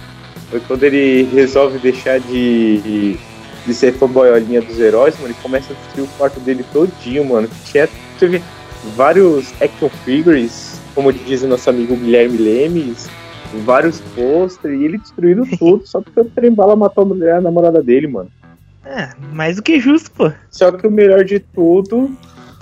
foi 0.50 0.60
quando 0.60 0.82
ele 0.84 1.24
resolve 1.34 1.78
deixar 1.78 2.18
de, 2.20 3.18
de 3.66 3.74
ser 3.74 3.92
fanboyolinha 3.92 4.62
dos 4.62 4.78
heróis, 4.78 5.14
mano. 5.16 5.28
Ele 5.28 5.36
começa 5.42 5.72
a 5.72 5.76
destruir 5.76 6.04
o 6.04 6.18
quarto 6.18 6.40
dele 6.40 6.64
todinho, 6.72 7.24
mano. 7.24 7.48
Tinha 7.64 7.88
vê, 8.20 8.42
vários 8.96 9.52
action 9.60 9.88
figures, 10.04 10.80
como 10.94 11.12
diz 11.12 11.42
o 11.42 11.48
nosso 11.48 11.68
amigo 11.68 11.96
Guilherme 11.96 12.38
Lemes, 12.38 13.08
vários 13.64 14.00
posters, 14.14 14.74
e 14.74 14.84
ele 14.84 14.98
destruindo 14.98 15.44
tudo 15.58 15.86
só 15.86 16.00
porque 16.00 16.20
o 16.20 16.24
trem 16.24 16.52
bala 16.52 16.74
matou 16.76 17.04
a 17.04 17.06
mulher, 17.06 17.34
a 17.36 17.40
namorada 17.40 17.82
dele, 17.82 18.06
mano. 18.06 18.30
É, 18.88 19.10
mais 19.32 19.56
do 19.56 19.62
que 19.62 19.78
justo, 19.78 20.10
pô. 20.12 20.32
Só 20.50 20.72
que 20.72 20.86
o 20.86 20.90
melhor 20.90 21.22
de 21.24 21.38
tudo 21.40 22.10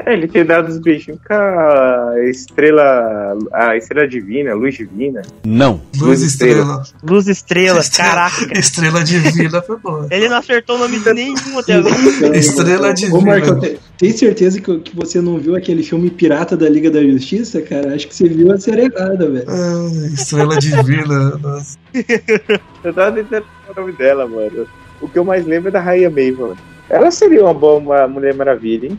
é 0.05 0.13
ele 0.13 0.27
ter 0.29 0.45
dado 0.45 0.69
os 0.69 0.79
beijinhos 0.79 1.21
com 1.27 1.33
a 1.33 2.15
estrela. 2.29 3.39
A 3.53 3.77
estrela 3.77 4.07
divina, 4.09 4.53
luz 4.55 4.75
divina. 4.75 5.23
Não. 5.45 5.81
Luz 5.99 6.21
Estrela. 6.23 6.83
Luz 7.03 7.29
Estrela, 7.29 7.79
Estrela- 7.81 8.11
caraca. 8.31 8.59
Estrela 8.59 9.03
Divina 9.05 9.63
foi 9.63 9.79
boa. 9.79 10.07
Ele 10.13 10.29
não 10.29 10.37
acertou 10.37 10.77
o 10.77 10.79
nome 10.81 10.99
nenhum 11.15 11.59
até 11.59 11.75
agora. 11.75 12.37
Estrela 12.37 12.91
Ô, 12.91 12.93
Divina. 12.93 13.21
Marco, 13.23 13.61
te- 13.61 13.79
tem 13.97 14.13
certeza 14.13 14.61
que, 14.61 14.79
que 14.81 14.95
você 14.97 15.21
não 15.21 15.39
viu 15.39 15.55
aquele 15.57 15.83
filme 15.83 16.11
Pirata 16.11 16.57
da 16.57 16.69
Liga 16.69 16.91
da 16.91 17.03
Justiça, 17.03 17.63
cara? 17.63 17.95
Acho 17.95 18.09
que 18.09 18.15
você 18.15 18.29
viu 18.29 18.53
a 18.53 18.59
série 18.59 18.83
errada, 18.93 19.31
velho. 19.31 19.47
Ah, 19.49 20.13
Estrela 20.13 20.59
Divina. 20.59 21.39
Nossa. 21.39 21.79
Eu 22.85 22.93
tava 22.93 23.13
tentando 23.13 23.47
o 23.75 23.81
nome 23.81 23.93
dela, 23.93 24.27
mano. 24.29 24.67
O 25.01 25.09
que 25.09 25.19
eu 25.19 25.25
mais 25.25 25.47
lembro 25.47 25.69
é 25.69 25.73
da 25.73 25.81
Rainha 25.81 26.11
mano. 26.11 26.57
Ela 26.89 27.11
seria 27.11 27.43
uma 27.43 27.55
boa 27.55 27.79
uma 27.79 28.09
Mulher 28.09 28.35
Maravilha, 28.35 28.87
hein? 28.89 28.99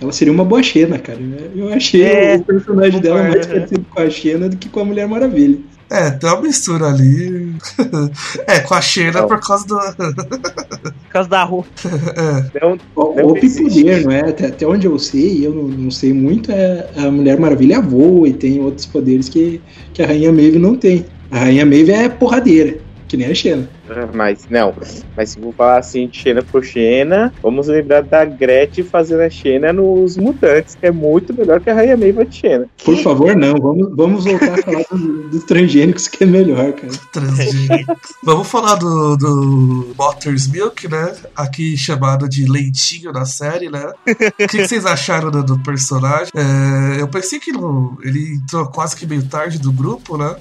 Ela 0.00 0.12
seria 0.12 0.32
uma 0.32 0.44
boa 0.44 0.62
Xena, 0.62 0.98
cara. 0.98 1.18
Eu 1.54 1.72
achei 1.72 2.02
É, 2.02 2.36
o 2.36 2.44
personagem 2.44 3.00
dela 3.00 3.22
mais 3.22 3.34
concordo, 3.34 3.48
né? 3.48 3.54
parecido 3.60 3.86
com 3.88 4.00
a 4.00 4.10
Xena 4.10 4.48
do 4.48 4.56
que 4.56 4.68
com 4.68 4.80
a 4.80 4.84
Mulher 4.84 5.08
Maravilha. 5.08 5.58
É, 5.88 6.10
tem 6.10 6.28
uma 6.28 6.42
mistura 6.42 6.86
ali. 6.88 7.54
é, 8.46 8.60
com 8.60 8.74
a 8.74 8.80
Xena 8.80 9.20
Não. 9.20 9.28
por 9.28 9.40
causa 9.40 9.66
do. 9.66 9.76
Por 9.76 11.08
causa 11.10 11.28
da 11.28 11.44
roupa. 11.44 11.68
é, 12.54 12.60
Não, 12.60 12.78
O 12.96 13.14
Não 13.14 13.34
poder, 13.34 14.04
não 14.04 14.12
é? 14.12 14.20
Até, 14.28 14.46
até 14.46 14.66
onde 14.66 14.86
eu 14.86 14.98
sei, 14.98 15.46
eu 15.46 15.54
não, 15.54 15.62
não 15.68 15.90
sei 15.90 16.12
muito, 16.12 16.50
é 16.50 16.88
a 16.96 17.10
Mulher 17.10 17.38
Maravilha 17.38 17.80
voa 17.80 18.28
e 18.28 18.32
tem 18.32 18.60
outros 18.60 18.84
poderes 18.86 19.28
que, 19.28 19.60
que 19.94 20.02
a 20.02 20.06
Rainha 20.06 20.32
Maeve 20.32 20.58
não 20.58 20.76
tem. 20.76 21.06
A 21.30 21.38
Rainha 21.38 21.64
Maeve 21.64 21.92
é 21.92 22.08
porradeira, 22.08 22.78
que 23.08 23.16
nem 23.16 23.28
a 23.30 23.34
Xena. 23.34 23.68
Mas 24.12 24.46
não, 24.50 24.74
mas 25.16 25.30
se 25.30 25.40
for 25.40 25.54
falar 25.54 25.78
assim 25.78 26.08
de 26.08 26.18
Xena 26.18 26.42
por 26.42 26.64
Xena, 26.64 27.32
vamos 27.42 27.68
lembrar 27.68 28.02
da 28.02 28.24
Gretchen 28.24 28.84
fazendo 28.84 29.20
a 29.20 29.30
Xena 29.30 29.72
nos 29.72 30.16
Mutantes, 30.16 30.74
que 30.74 30.86
é 30.86 30.90
muito 30.90 31.32
melhor 31.34 31.60
que 31.60 31.70
a 31.70 31.74
Rainha 31.74 31.96
Meiva 31.96 32.24
de 32.24 32.36
Xena. 32.36 32.66
Por 32.84 32.96
favor, 32.98 33.34
não. 33.36 33.54
Vamos, 33.58 33.96
vamos 33.96 34.24
voltar 34.24 34.58
a 34.58 34.62
falar 34.62 34.84
dos, 34.90 35.30
dos 35.30 35.44
transgênicos, 35.44 36.08
que 36.08 36.24
é 36.24 36.26
melhor, 36.26 36.72
cara. 36.72 36.92
transgênico. 37.12 37.96
Vamos 38.22 38.48
falar 38.48 38.74
do, 38.76 39.16
do 39.16 39.94
Mother's 39.96 40.48
Milk, 40.48 40.88
né? 40.88 41.12
Aqui 41.34 41.76
chamado 41.76 42.28
de 42.28 42.44
leitinho 42.50 43.12
na 43.12 43.24
série, 43.24 43.68
né? 43.70 43.92
O 44.06 44.14
que, 44.36 44.46
que 44.48 44.66
vocês 44.68 44.84
acharam 44.84 45.30
do, 45.30 45.42
do 45.44 45.58
personagem? 45.60 46.32
É, 46.34 47.00
eu 47.00 47.08
pensei 47.08 47.38
que 47.38 47.52
não- 47.52 47.96
ele 48.02 48.34
entrou 48.34 48.66
quase 48.66 48.96
que 48.96 49.06
meio 49.06 49.22
tarde 49.24 49.58
do 49.58 49.70
grupo, 49.70 50.16
né? 50.16 50.34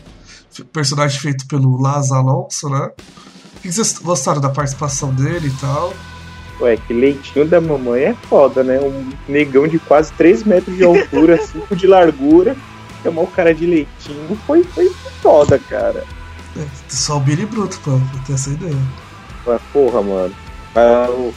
Personagem 0.63 1.19
feito 1.19 1.47
pelo 1.47 1.81
Laz 1.81 2.11
Alonso, 2.11 2.69
né? 2.69 2.89
O 3.57 3.59
que 3.61 3.71
vocês 3.71 3.97
gostaram 3.99 4.39
da 4.41 4.49
participação 4.49 5.13
dele 5.13 5.47
e 5.47 5.61
tal? 5.61 5.93
Ué, 6.61 6.77
que 6.77 6.93
leitinho 6.93 7.45
da 7.47 7.59
mamãe 7.59 8.03
é 8.03 8.13
foda, 8.29 8.63
né? 8.63 8.79
Um 8.79 9.09
negão 9.27 9.67
de 9.67 9.77
quase 9.79 10.11
3 10.13 10.43
metros 10.43 10.75
de 10.77 10.83
altura, 10.83 11.37
5 11.45 11.75
de 11.75 11.87
largura. 11.87 12.55
Chamar 13.03 13.21
o 13.23 13.27
cara 13.27 13.53
de 13.53 13.65
leitinho 13.65 14.37
foi, 14.47 14.63
foi 14.63 14.89
foda, 15.21 15.59
cara. 15.59 16.03
É, 16.57 16.65
só 16.87 17.17
o 17.17 17.19
Billy 17.19 17.45
Bruto, 17.45 17.79
pô, 17.83 17.91
pra 18.11 18.21
ter 18.25 18.33
essa 18.33 18.49
ideia. 18.51 18.77
Mas, 19.45 19.61
porra, 19.73 20.01
mano. 20.01 20.33
Ah, 20.75 21.07
o- 21.09 21.33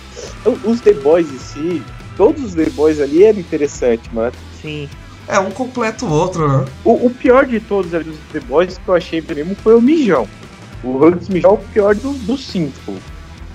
os 0.65 0.81
The 0.81 0.93
Boys 0.95 1.29
em 1.31 1.39
si, 1.39 1.83
todos 2.17 2.43
os 2.45 2.55
The 2.55 2.71
Boys 2.71 3.01
ali 3.01 3.25
eram 3.25 3.39
interessantes, 3.41 4.11
mano. 4.13 4.33
Sim. 4.63 4.89
É, 5.29 5.39
um 5.39 5.51
completa 5.51 6.05
o 6.05 6.11
outro, 6.11 6.49
né? 6.49 6.65
O, 6.85 7.07
o 7.07 7.11
pior 7.11 7.47
de 7.47 7.61
todos 7.61 7.93
ali 7.95 8.05
dos 8.05 8.19
The 8.33 8.41
Boys 8.41 8.79
que 8.79 8.89
eu 8.89 8.95
achei 8.95 9.21
mesmo 9.21 9.55
foi 9.63 9.75
o 9.75 9.81
Mijão. 9.81 10.27
O 10.83 11.05
Hanks 11.05 11.29
Mijão 11.29 11.51
é 11.51 11.55
o 11.55 11.59
pior 11.59 11.95
do- 11.95 12.15
dos 12.15 12.47
cinco. 12.47 12.97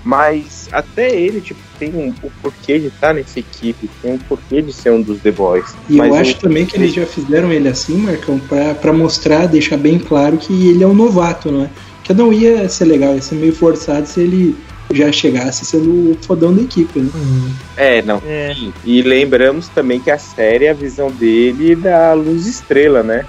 Mas 0.04 0.68
até 0.70 1.18
ele, 1.18 1.40
tipo, 1.40 1.60
tem 1.78 1.90
um, 1.94 2.14
o 2.22 2.30
porquê 2.42 2.78
de 2.78 2.88
estar 2.88 3.14
nessa 3.14 3.38
equipe, 3.40 3.88
tem 4.02 4.12
um 4.12 4.18
porquê 4.18 4.60
de 4.60 4.70
ser 4.70 4.90
um 4.92 5.00
dos 5.00 5.18
The 5.20 5.32
Boys. 5.32 5.74
E 5.88 5.96
Mas 5.96 6.08
eu 6.08 6.14
acho 6.16 6.40
também 6.40 6.66
que 6.66 6.76
eles 6.76 6.92
já 6.92 7.06
fizeram 7.06 7.50
ele 7.50 7.68
assim, 7.68 7.96
Marcão, 7.96 8.38
pra, 8.38 8.74
pra 8.74 8.92
mostrar, 8.92 9.46
deixar 9.46 9.78
bem 9.78 9.98
claro 9.98 10.36
que 10.36 10.68
ele 10.68 10.84
é 10.84 10.86
um 10.86 10.94
novato, 10.94 11.50
não 11.50 11.64
é? 11.64 11.70
Que 12.04 12.12
não 12.12 12.30
ia 12.32 12.68
ser 12.68 12.84
legal, 12.84 13.14
ia 13.14 13.22
ser 13.22 13.36
meio 13.36 13.54
forçado 13.54 14.06
se 14.06 14.20
ele 14.20 14.54
já 14.94 15.10
chegasse 15.12 15.64
sendo 15.64 16.12
o 16.12 16.18
fodão 16.22 16.54
da 16.54 16.62
equipe, 16.62 16.98
né? 17.00 17.10
Hum. 17.14 17.50
É, 17.76 18.02
não. 18.02 18.22
É. 18.24 18.54
E 18.84 19.02
lembramos 19.02 19.68
também 19.68 20.00
que 20.00 20.10
a 20.10 20.18
série 20.18 20.66
é 20.66 20.70
a 20.70 20.74
visão 20.74 21.10
dele 21.10 21.74
da 21.76 22.12
luz 22.14 22.46
estrela, 22.46 23.02
né? 23.02 23.24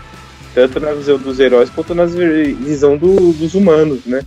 Tanto 0.54 0.80
na 0.80 0.92
visão 0.94 1.18
dos 1.18 1.40
heróis 1.40 1.70
quanto 1.70 1.94
na 1.94 2.06
vi- 2.06 2.54
visão 2.54 2.96
do- 2.98 3.34
dos 3.34 3.56
humanos, 3.56 4.02
né? 4.06 4.22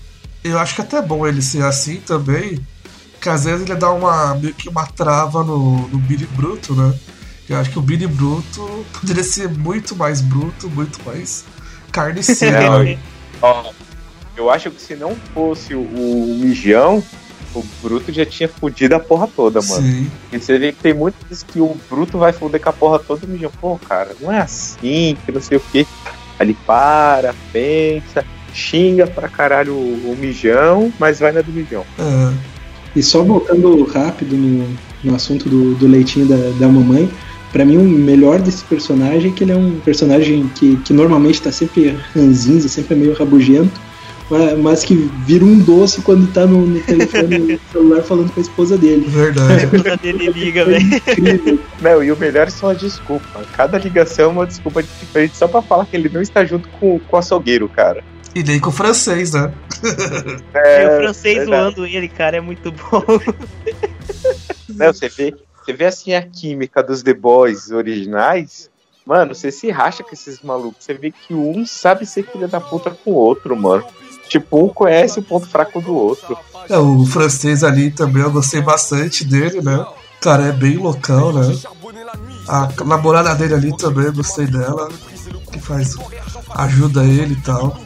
Eu 0.44 0.58
acho 0.58 0.74
que 0.74 0.80
é 0.80 0.84
até 0.84 1.00
bom 1.02 1.26
ele 1.26 1.40
ser 1.42 1.62
assim 1.64 1.96
também, 2.04 2.58
que 3.20 3.28
às 3.28 3.44
vezes 3.44 3.62
ele 3.68 3.74
dá 3.78 3.90
uma 3.92 4.34
meio 4.34 4.54
que 4.54 4.68
uma 4.68 4.86
trava 4.86 5.42
no, 5.42 5.88
no 5.88 5.98
Billy 5.98 6.28
Bruto, 6.36 6.74
né? 6.74 6.94
Eu 7.48 7.56
acho 7.56 7.70
que 7.70 7.78
o 7.78 7.82
Billy 7.82 8.06
Bruto 8.06 8.84
poderia 9.00 9.24
ser 9.24 9.48
muito 9.48 9.96
mais 9.96 10.20
bruto, 10.20 10.68
muito 10.68 10.98
mais 11.06 11.44
carniceiro. 11.90 12.56
Não? 12.84 12.98
Ó, 13.40 13.72
eu 14.36 14.50
acho 14.50 14.70
que 14.70 14.80
se 14.82 14.94
não 14.94 15.16
fosse 15.34 15.74
o, 15.74 15.80
o 15.80 16.38
Mijão, 16.40 17.02
o 17.54 17.64
Bruto 17.82 18.12
já 18.12 18.24
tinha 18.24 18.48
fudido 18.48 18.94
a 18.94 19.00
porra 19.00 19.28
toda, 19.34 19.61
mano. 19.62 19.82
Sim. 19.82 20.11
E 20.32 20.38
você 20.38 20.58
vê 20.58 20.72
que 20.72 20.82
tem 20.82 20.94
muitos 20.94 21.20
vezes 21.28 21.42
que 21.42 21.61
o 21.61 21.76
Bruto 21.88 22.18
vai 22.18 22.32
foder 22.32 22.61
com 22.61 22.68
a 22.68 22.72
porra 22.72 22.98
toda 22.98 23.24
e 23.24 23.28
o 23.28 23.30
Mijão, 23.30 23.50
pô, 23.61 23.78
cara, 23.78 24.11
não 24.20 24.32
é 24.32 24.40
assim, 24.40 25.16
que 25.24 25.32
não 25.32 25.40
sei 25.40 25.58
o 25.58 25.61
que. 25.61 25.87
Aí 26.38 26.46
ele 26.46 26.56
para, 26.66 27.34
pensa, 27.52 28.24
xinga 28.52 29.06
pra 29.06 29.28
caralho 29.28 29.72
o, 29.72 30.12
o 30.12 30.16
Mijão, 30.18 30.92
mas 30.98 31.20
vai 31.20 31.32
na 31.32 31.40
do 31.40 31.52
Mijão. 31.52 31.84
É. 31.98 32.58
E 32.96 33.02
só 33.02 33.22
voltando 33.22 33.84
rápido 33.84 34.37
no, 34.37 34.76
no 35.04 35.14
assunto 35.14 35.48
do, 35.48 35.74
do 35.74 35.87
leitinho 35.87 36.26
da, 36.26 36.37
da 36.58 36.68
mamãe, 36.68 37.08
pra 37.52 37.64
mim 37.64 37.76
o 37.76 37.82
melhor 37.82 38.40
desse 38.40 38.64
personagem 38.64 39.30
é 39.30 39.34
que 39.34 39.44
ele 39.44 39.52
é 39.52 39.56
um 39.56 39.78
personagem 39.80 40.48
que, 40.54 40.76
que 40.76 40.92
normalmente 40.92 41.42
tá 41.42 41.52
sempre 41.52 41.96
ranzinza, 42.14 42.68
sempre 42.68 42.94
é 42.94 42.98
meio 42.98 43.14
rabugento, 43.14 43.80
mas 44.62 44.84
que 44.84 44.94
vira 44.94 45.44
um 45.44 45.58
doce 45.58 46.02
quando 46.02 46.30
tá 46.32 46.46
no, 46.46 46.66
no 46.66 46.80
telefone, 46.80 47.38
no 47.38 47.60
celular 47.72 48.02
falando 48.02 48.32
com 48.32 48.40
a 48.40 48.42
esposa 48.42 48.76
dele. 48.76 49.06
A 49.06 49.10
Verdade. 49.10 49.64
esposa 49.64 49.96
dele 49.96 50.30
liga, 50.30 50.64
velho. 50.64 51.60
Não, 51.80 52.02
e 52.02 52.12
o 52.12 52.16
melhor 52.16 52.50
são 52.50 52.68
as 52.68 52.78
desculpas. 52.78 53.46
Cada 53.52 53.78
ligação 53.78 54.26
é 54.26 54.28
uma 54.28 54.46
desculpa 54.46 54.82
diferente 54.82 55.36
só 55.36 55.48
pra 55.48 55.62
falar 55.62 55.86
que 55.86 55.96
ele 55.96 56.10
não 56.10 56.20
está 56.20 56.44
junto 56.44 56.68
com, 56.68 56.98
com 56.98 57.16
o 57.16 57.18
açougueiro, 57.18 57.68
cara. 57.68 58.04
E 58.34 58.42
nem 58.42 58.60
com 58.60 58.68
o 58.68 58.72
francês, 58.72 59.32
né? 59.32 59.52
E 59.82 60.86
o 60.86 60.96
francês 60.98 61.38
verdade. 61.38 61.74
zoando 61.74 61.86
ele, 61.86 62.08
cara, 62.08 62.36
é 62.36 62.40
muito 62.40 62.70
bom. 62.70 63.02
Não, 64.68 64.92
você 64.92 65.08
vê, 65.08 65.34
você 65.64 65.72
vê 65.72 65.86
assim 65.86 66.14
a 66.14 66.22
química 66.22 66.82
dos 66.82 67.02
The 67.02 67.14
Boys 67.14 67.70
originais. 67.70 68.70
Mano, 69.06 69.34
você 69.34 69.50
se 69.50 69.70
racha 69.70 70.04
com 70.04 70.12
esses 70.12 70.42
malucos. 70.42 70.84
Você 70.84 70.92
vê 70.92 71.10
que 71.10 71.32
um 71.32 71.64
sabe 71.64 72.04
ser 72.04 72.24
filha 72.30 72.46
da 72.46 72.60
puta 72.60 72.90
com 72.90 73.12
o 73.12 73.14
outro, 73.14 73.56
mano. 73.56 73.84
Tipo, 74.28 74.66
um 74.66 74.68
conhece 74.68 75.18
o 75.18 75.22
ponto 75.22 75.48
fraco 75.48 75.80
do 75.80 75.94
outro. 75.94 76.36
É, 76.68 76.76
o 76.76 77.04
francês 77.06 77.64
ali 77.64 77.90
também, 77.90 78.22
eu 78.22 78.30
gostei 78.30 78.60
bastante 78.60 79.24
dele, 79.24 79.62
né? 79.62 79.76
O 79.78 80.20
cara 80.20 80.44
é 80.46 80.52
bem 80.52 80.76
loucão, 80.76 81.32
né? 81.32 81.56
A 82.46 82.68
namorada 82.84 83.34
dele 83.34 83.54
ali 83.54 83.76
também, 83.76 84.06
eu 84.06 84.12
gostei 84.12 84.46
dela. 84.46 84.88
Que 85.50 85.58
faz. 85.58 85.96
ajuda 86.50 87.04
ele 87.04 87.32
e 87.32 87.40
tal. 87.40 87.78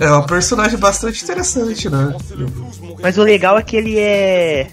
É 0.00 0.10
uma 0.10 0.26
personagem 0.26 0.78
bastante 0.78 1.22
interessante, 1.22 1.88
né? 1.88 2.14
Mas 3.02 3.16
o 3.16 3.22
legal 3.22 3.58
é 3.58 3.62
que 3.62 3.76
ele 3.76 3.98
é. 3.98 4.70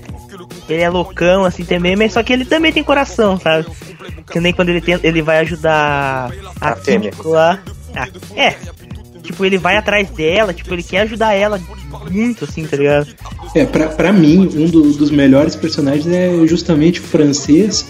Ele 0.67 0.81
é 0.81 0.89
loucão, 0.89 1.45
assim, 1.45 1.63
também, 1.63 1.95
mas 1.95 2.13
só 2.13 2.21
que 2.21 2.33
ele 2.33 2.43
também 2.43 2.73
tem 2.73 2.83
coração, 2.83 3.39
sabe? 3.39 3.65
Que 4.29 4.39
nem 4.39 4.51
quando 4.51 4.69
ele, 4.69 4.81
tem, 4.81 4.99
ele 5.01 5.21
vai 5.21 5.39
ajudar 5.39 6.31
a, 6.59 6.71
A 6.71 6.77
lá. 7.23 7.59
Ah, 7.95 8.07
é. 8.35 8.55
Tipo, 9.27 9.43
ele 9.45 9.57
vai 9.57 9.75
atrás 9.75 10.09
dela, 10.09 10.53
tipo, 10.53 10.73
ele 10.73 10.81
quer 10.81 11.01
ajudar 11.01 11.33
ela 11.33 11.59
muito, 12.09 12.45
assim, 12.45 12.63
tá 12.65 12.77
ligado? 12.77 13.07
É, 13.53 13.65
pra, 13.65 13.89
pra 13.89 14.13
mim, 14.13 14.39
um 14.55 14.65
do- 14.69 14.93
dos 14.93 15.11
melhores 15.11 15.53
personagens 15.55 16.07
é 16.07 16.31
justamente 16.47 17.01
o 17.01 17.03
francês, 17.03 17.85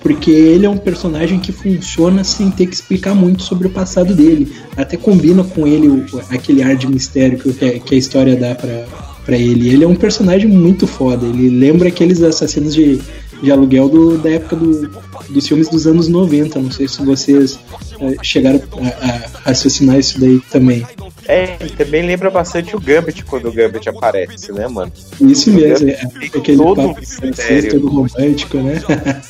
porque 0.00 0.30
ele 0.32 0.66
é 0.66 0.68
um 0.68 0.76
personagem 0.76 1.38
que 1.38 1.52
funciona 1.52 2.24
sem 2.24 2.50
ter 2.50 2.66
que 2.66 2.74
explicar 2.74 3.14
muito 3.14 3.42
sobre 3.42 3.68
o 3.68 3.70
passado 3.70 4.14
dele. 4.14 4.52
Até 4.76 4.96
combina 4.96 5.44
com 5.44 5.64
ele 5.66 5.86
o- 5.88 6.04
aquele 6.30 6.60
ar 6.62 6.74
de 6.74 6.88
mistério 6.88 7.38
que, 7.38 7.78
que 7.80 7.94
a 7.94 7.98
história 7.98 8.34
dá 8.34 8.54
pra, 8.56 8.84
pra 9.24 9.36
ele. 9.36 9.68
Ele 9.68 9.84
é 9.84 9.88
um 9.88 9.94
personagem 9.94 10.48
muito 10.48 10.86
foda, 10.88 11.24
ele 11.24 11.48
lembra 11.50 11.86
aqueles 11.88 12.20
assassinos 12.20 12.74
de, 12.74 13.00
de 13.42 13.50
aluguel 13.50 13.88
do- 13.88 14.18
da 14.18 14.30
época 14.30 14.56
do- 14.56 14.90
dos 15.28 15.46
filmes 15.46 15.68
dos 15.68 15.86
anos 15.86 16.08
90. 16.08 16.58
Não 16.60 16.70
sei 16.70 16.86
se 16.88 17.04
vocês 17.04 17.58
eh, 18.00 18.16
chegaram 18.22 18.60
a, 19.02 19.06
a 19.06 19.40
raciocinar 19.50 19.98
isso 19.98 20.20
daí 20.20 20.40
também. 20.50 20.86
É, 21.28 21.46
também 21.76 22.04
lembra 22.04 22.28
bastante 22.28 22.74
o 22.74 22.80
Gambit 22.80 23.24
quando 23.24 23.48
o 23.48 23.52
Gambit 23.52 23.88
aparece, 23.88 24.50
né, 24.50 24.66
mano? 24.66 24.90
Isso 25.20 25.52
mesmo, 25.52 25.88
é, 25.88 26.00
aquele 26.34 26.56
todo 26.56 26.76
papo 26.88 27.06
francês, 27.06 27.68
todo 27.68 27.88
romântico, 27.88 28.56
né? 28.56 28.82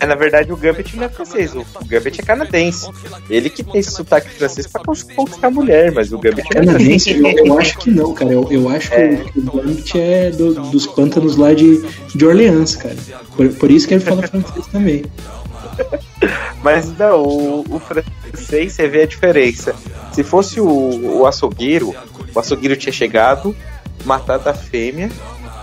É, 0.00 0.06
na 0.06 0.14
verdade, 0.14 0.52
o 0.52 0.56
Gambit 0.56 0.96
não 0.96 1.04
é 1.04 1.08
francês, 1.08 1.52
o 1.54 1.64
Gambit 1.86 2.20
é 2.20 2.24
canadense. 2.24 2.88
Ele 3.28 3.50
que 3.50 3.62
tem 3.64 3.80
esse 3.80 3.90
sotaque 3.90 4.30
francês 4.30 4.66
pra 4.66 4.82
conquistar 4.84 5.48
a 5.48 5.50
mulher, 5.50 5.92
mas 5.92 6.12
o 6.12 6.18
Gambit 6.18 6.40
é 6.54 6.62
francês. 6.62 6.66
Canadense, 7.04 7.10
eu, 7.18 7.46
eu 7.46 7.58
acho 7.58 7.78
que 7.78 7.90
não, 7.90 8.14
cara. 8.14 8.32
Eu, 8.32 8.46
eu 8.50 8.68
acho 8.68 8.92
É. 8.94 9.16
que 9.16 9.38
o 9.38 9.42
Gambit 9.42 9.98
é 10.00 10.30
do- 10.30 10.54
dos 10.70 10.86
pântanos 10.86 11.36
lá 11.36 11.52
de, 11.52 11.82
de 12.14 12.24
Orleans, 12.24 12.76
cara. 12.76 12.96
Por, 13.36 13.48
por 13.54 13.70
isso 13.70 13.88
que 13.88 13.94
ele 13.94 14.04
fala 14.04 14.22
francês 14.26 14.66
também. 14.66 15.04
Mas 16.62 16.96
não, 16.96 17.22
o, 17.22 17.64
o 17.68 17.80
francês 17.80 18.72
você 18.72 18.88
vê 18.88 19.02
a 19.02 19.06
diferença. 19.06 19.74
Se 20.12 20.22
fosse 20.22 20.60
o, 20.60 21.20
o 21.20 21.26
açougueiro, 21.26 21.94
o 22.34 22.38
açougueiro 22.38 22.76
tinha 22.76 22.92
chegado, 22.92 23.56
matado 24.04 24.48
a 24.48 24.54
fêmea 24.54 25.10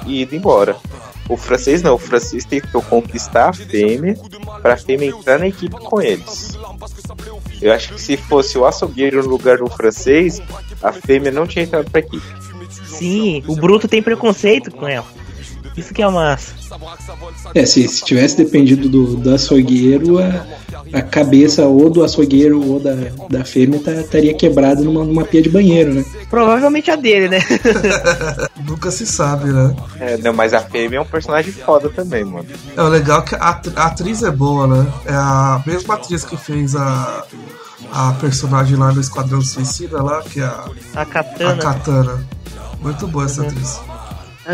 e 0.06 0.22
ido 0.22 0.36
embora. 0.36 0.76
O 1.30 1.38
francês 1.38 1.84
não, 1.84 1.94
o 1.94 2.00
francês 2.00 2.44
tentou 2.44 2.82
conquistar 2.82 3.50
a 3.50 3.54
fêmea 3.54 4.16
pra 4.64 4.76
fêmea 4.76 5.10
entrar 5.10 5.38
na 5.38 5.48
equipe 5.48 5.76
com 5.76 6.02
eles. 6.02 6.58
Eu 7.62 7.72
acho 7.72 7.94
que 7.94 8.02
se 8.02 8.18
fosse 8.18 8.58
o 8.58 8.66
açougueiro 8.66 9.22
no 9.22 9.30
lugar 9.30 9.60
do 9.60 9.70
francês, 9.70 10.42
a 10.82 10.92
fêmea 10.92 11.32
não 11.32 11.46
tinha 11.46 11.64
entrado 11.64 11.90
pra 11.92 12.00
equipe. 12.00 12.26
Sim, 12.86 13.44
o 13.48 13.56
Bruto 13.56 13.88
tem 13.88 14.02
preconceito 14.02 14.72
com 14.72 14.88
ela. 14.88 15.06
Isso 15.78 15.94
que 15.94 16.02
é 16.02 16.10
massa. 16.10 16.54
É, 17.56 17.66
se, 17.66 17.88
se 17.88 18.04
tivesse 18.04 18.38
dependido 18.38 18.90
do, 18.90 19.16
do 19.16 19.34
açougueiro, 19.34 20.20
a, 20.20 20.46
a 20.94 21.02
cabeça 21.02 21.66
ou 21.66 21.90
do 21.90 22.04
açougueiro 22.04 22.62
ou 22.64 22.80
da, 22.80 22.94
da 23.30 23.44
fêmea 23.46 23.80
tá- 23.80 23.94
estaria 23.94 24.34
quebrada 24.34 24.82
numa, 24.82 25.04
numa 25.04 25.24
pia 25.24 25.42
de 25.42 25.50
banheiro, 25.50 25.94
né? 25.94 26.06
Provavelmente 26.30 26.92
a 26.92 26.96
dele, 26.96 27.30
né? 27.30 27.40
Nunca 28.68 28.92
se 28.92 29.06
sabe, 29.06 29.50
né? 29.52 29.76
É, 30.00 30.18
não, 30.18 30.34
mas 30.34 30.54
a 30.54 30.60
fêmea 30.62 30.98
é 30.98 31.02
um 31.02 31.06
personagem 31.06 31.52
foda 31.52 31.90
também, 31.90 32.24
mano. 32.24 32.46
É 32.76 32.82
o 32.82 32.88
legal 32.88 33.24
que 33.24 33.36
a, 33.36 33.62
a 33.76 33.86
atriz 33.86 34.22
é 34.24 34.32
boa, 34.32 34.68
né? 34.68 34.92
É 35.06 35.14
a 35.14 35.62
mesma 35.66 35.96
atriz 35.96 36.24
que 36.24 36.38
fez 36.38 36.76
a, 36.76 37.24
a 37.92 38.14
personagem 38.14 38.76
lá 38.78 38.92
no 38.92 39.02
Esquadrão 39.02 39.42
Suicida 39.42 40.02
lá, 40.04 40.22
que 40.22 40.40
é 40.40 40.44
a, 40.44 40.66
A 40.96 41.02
a 41.02 41.06
Katana 41.06 41.56
Katana. 41.58 42.28
Muito 42.82 43.08
boa 43.08 43.26
essa 43.26 43.42
atriz. 43.42 43.80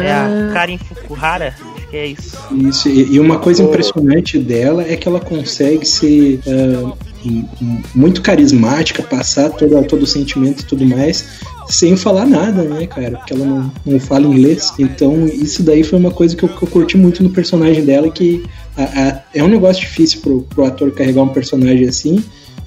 É 0.03 0.11
a 0.11 0.51
Karen 0.53 0.77
Fukuhara. 0.77 1.53
Acho 1.75 1.87
que 1.87 1.97
é 1.97 2.05
isso. 2.07 2.37
Isso, 2.51 2.89
e, 2.89 3.19
uma 3.19 3.39
coisa 3.39 3.63
impressionante 3.63 4.37
dela 4.37 4.83
é 4.83 4.95
que 4.97 5.07
ela 5.07 5.19
consegue 5.19 5.85
ser 5.85 6.39
ah, 6.47 6.93
m- 7.25 7.83
muito 7.93 8.21
carismática, 8.21 9.01
passar 9.03 9.49
todo, 9.51 9.81
todo 9.87 10.03
o 10.03 10.07
sentimento 10.07 10.61
e 10.61 10.65
tudo 10.65 10.85
mais, 10.85 11.25
sem 11.67 11.95
falar 11.95 12.25
nada, 12.25 12.63
né, 12.63 12.85
cara? 12.87 13.17
Porque 13.17 13.33
ela 13.33 13.45
não, 13.45 13.71
não 13.85 13.99
fala 13.99 14.25
inglês. 14.25 14.73
Então, 14.79 15.25
isso 15.27 15.63
daí 15.63 15.83
foi 15.83 15.97
uma 15.99 16.11
coisa 16.11 16.35
que 16.35 16.43
eu, 16.43 16.49
que 16.49 16.63
eu 16.63 16.67
curti 16.67 16.97
muito 16.97 17.23
no 17.23 17.29
personagem 17.29 17.83
dela, 17.85 18.09
que 18.11 18.43
a- 18.77 18.83
a- 18.83 19.21
é 19.33 19.43
um 19.43 19.47
negócio 19.47 19.81
difícil 19.81 20.21
pro, 20.21 20.41
pro 20.43 20.65
ator 20.65 20.91
carregar 20.91 21.21
um 21.23 21.29
personagem 21.29 21.87
assim, 21.87 22.23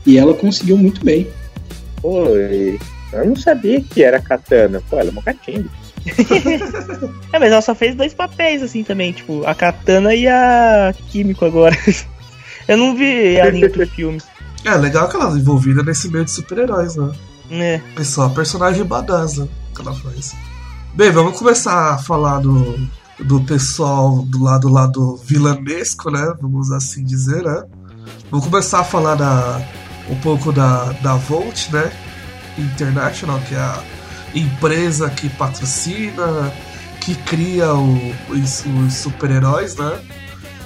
e 0.07 0.17
ela 0.19 0.33
conseguiu 0.35 0.77
muito 0.77 1.05
bem. 1.05 1.27
Pô, 2.01 2.27
eu 2.29 3.27
não 3.27 3.35
sabia 3.37 3.81
que 3.81 4.03
era 4.03 4.21
katana. 4.21 4.81
Pô, 4.89 4.99
ela 4.99 5.09
é 5.09 5.13
uma 5.13 5.23
catinga. 5.23 5.69
É, 7.33 7.39
mas 7.39 7.53
ela 7.53 7.61
só 7.61 7.75
fez 7.75 7.95
dois 7.95 8.15
papéis 8.15 8.63
assim 8.63 8.83
também, 8.83 9.13
tipo, 9.13 9.47
a 9.47 9.55
Katana 9.55 10.15
e 10.15 10.27
a 10.27 10.95
Químico 11.11 11.45
agora. 11.45 11.77
Eu 12.67 12.77
não 12.77 12.97
vi 12.97 13.37
ela 13.37 13.57
em 13.57 13.63
outros 13.65 13.89
filmes. 13.91 14.25
É 14.65 14.75
legal 14.75 15.09
que 15.09 15.17
ela 15.17 15.31
é 15.35 15.39
envolvida 15.39 15.83
nesse 15.83 16.09
meio 16.09 16.25
de 16.25 16.31
super-heróis, 16.31 16.97
né? 16.97 17.13
É. 17.51 17.81
É 17.97 18.05
só 18.05 18.27
a 18.27 18.31
personagem 18.31 18.85
badass 18.85 19.39
né, 19.39 19.49
que 19.75 19.81
ela 19.81 19.95
faz. 19.95 20.35
Bem, 20.95 21.11
vamos 21.11 21.39
começar 21.39 21.95
a 21.95 21.99
falar 21.99 22.41
do, 22.41 22.79
do 23.21 23.41
pessoal 23.43 24.23
do 24.23 24.43
lado, 24.43 24.69
lado 24.69 25.17
vilanesco, 25.25 26.11
né? 26.11 26.35
Vamos 26.41 26.71
assim 26.73 27.05
dizer, 27.05 27.43
né? 27.43 27.63
Vamos 28.31 28.47
começar 28.47 28.81
a 28.81 28.85
falar 28.85 29.15
da, 29.15 29.63
um 30.11 30.17
pouco 30.17 30.53
da, 30.53 30.93
da 31.03 31.15
Volt, 31.15 31.71
né? 31.71 31.91
International, 32.59 33.41
que 33.49 33.55
é 33.55 33.59
a 33.59 33.83
empresa 34.35 35.09
que 35.11 35.29
patrocina, 35.29 36.53
que 37.01 37.15
cria 37.15 37.73
o- 37.75 38.15
os, 38.31 38.65
os 38.87 38.95
super-heróis, 38.95 39.77
né? 39.77 39.99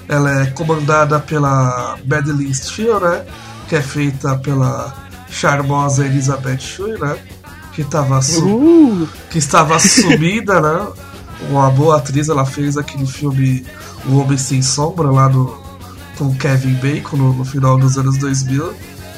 Ela 0.09 0.43
é 0.43 0.47
comandada 0.47 1.19
pela 1.21 1.97
Madeline 2.05 2.55
Steele, 2.55 3.01
né? 3.01 3.25
Que 3.69 3.77
é 3.77 3.83
feita 3.83 4.37
pela 4.37 4.93
charmosa 5.31 6.05
Elizabeth 6.05 6.59
Shue, 6.59 6.99
né? 6.99 7.17
Que, 7.73 7.85
tava 7.85 8.19
Uh, 8.43 9.09
que 9.31 9.39
estava 9.39 9.79
sumida, 9.79 10.61
né? 10.61 10.87
Uma 11.49 11.71
boa 11.71 11.97
atriz, 11.97 12.29
ela 12.29 12.45
fez 12.45 12.77
aquele 12.77 13.07
filme 13.07 13.65
O 14.07 14.19
Homem 14.19 14.37
Sem 14.37 14.61
Sombra 14.61 15.11
lá 15.11 15.29
no, 15.29 15.57
com 16.19 16.35
Kevin 16.37 16.75
Bacon 16.75 17.17
no, 17.17 17.33
no 17.33 17.45
final 17.45 17.79
dos 17.79 17.97
anos 17.97 18.19
2000. 18.19 18.75